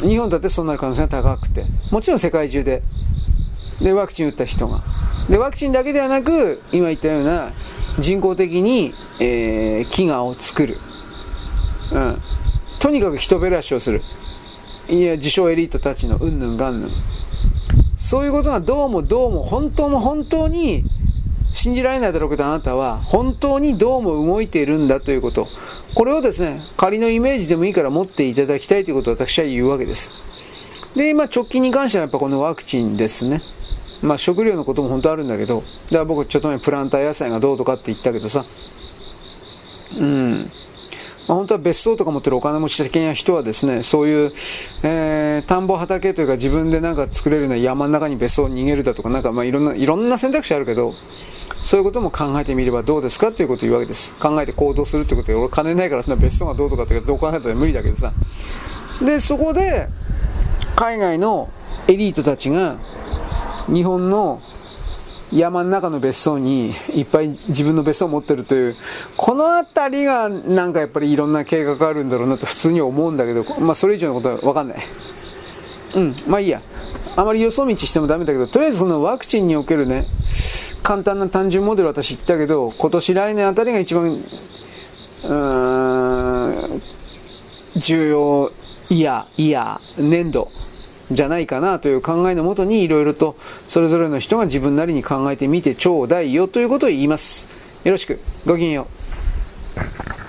[0.00, 2.82] 日本だってそうなる可能性が高くて、もちろん世界中で、
[3.80, 4.82] で、ワクチン打った人が。
[5.28, 7.52] で、ワクチンだけではなく、今言ったような
[7.98, 10.78] 人工的に、えー、飢餓を作る。
[11.92, 12.18] うん。
[12.78, 14.02] とにかく人減らしをする。
[14.88, 16.90] いや、自称エリートたちのうんぬんがんぬん。
[17.98, 20.84] そういうことがどうもどうも本当の本当に
[21.56, 25.48] 信じられないだろうけどあなたは本当にどうも動いているんだということ。
[25.94, 30.10] これをですね、仮のイメージでもいいから持っていただきたいということを私は言うわけです。
[30.94, 33.40] で、今直近に関してはやっぱこのワクチンですね。
[34.02, 38.44] まあ食料のことも本当あるんだけど、だから僕ちょっと前プランター野菜がどうとかって言ったけどさ、
[39.98, 40.50] うん。
[41.26, 44.32] まあ、本当は別荘とか持ってるお金持ち的な人はですね、そういう、
[44.82, 50.94] えー、田んぼ畑というか自分でなんか作れるような山の中に別荘を逃げるだとか、なんかまあいろんな、いろんな選択肢あるけど、
[51.62, 54.14] そういうことも考えてみればどうですかということを言うわけです。
[54.20, 58.12] 考えて行動するってことで、俺金ないからそんな別荘がどうとかってどう考えたら無理だけどさ。
[59.00, 59.88] で、そこで、
[60.74, 61.50] 海外の
[61.88, 62.76] エリートたちが、
[63.66, 64.40] 日本の
[65.32, 68.76] 山の中の別荘にいっぱい自分の別荘を持ってるという、
[69.16, 74.78] このあたりがなんかやっぱりいろんな計画があるんだろうなと普通に思うんだけど、まあそれ以上のことはわかんない。
[75.96, 76.60] うん、まあいいや。
[77.16, 80.06] あまり予想道してもダメだけど、とりあえずそのワクチンにおけるね、
[80.82, 86.82] 簡単な単純モデル私言ったけど、今年来年あたりが一番、うーん、
[87.76, 88.52] 重要、
[88.90, 90.50] いや、いや、年度
[91.10, 93.36] じゃないかなという考えのもとにいろいろと
[93.68, 97.48] それぞれの人が自分なりに考えてみてちょうだいよということを言います。
[97.84, 98.20] よろしく。
[98.44, 100.25] ごきげんよう。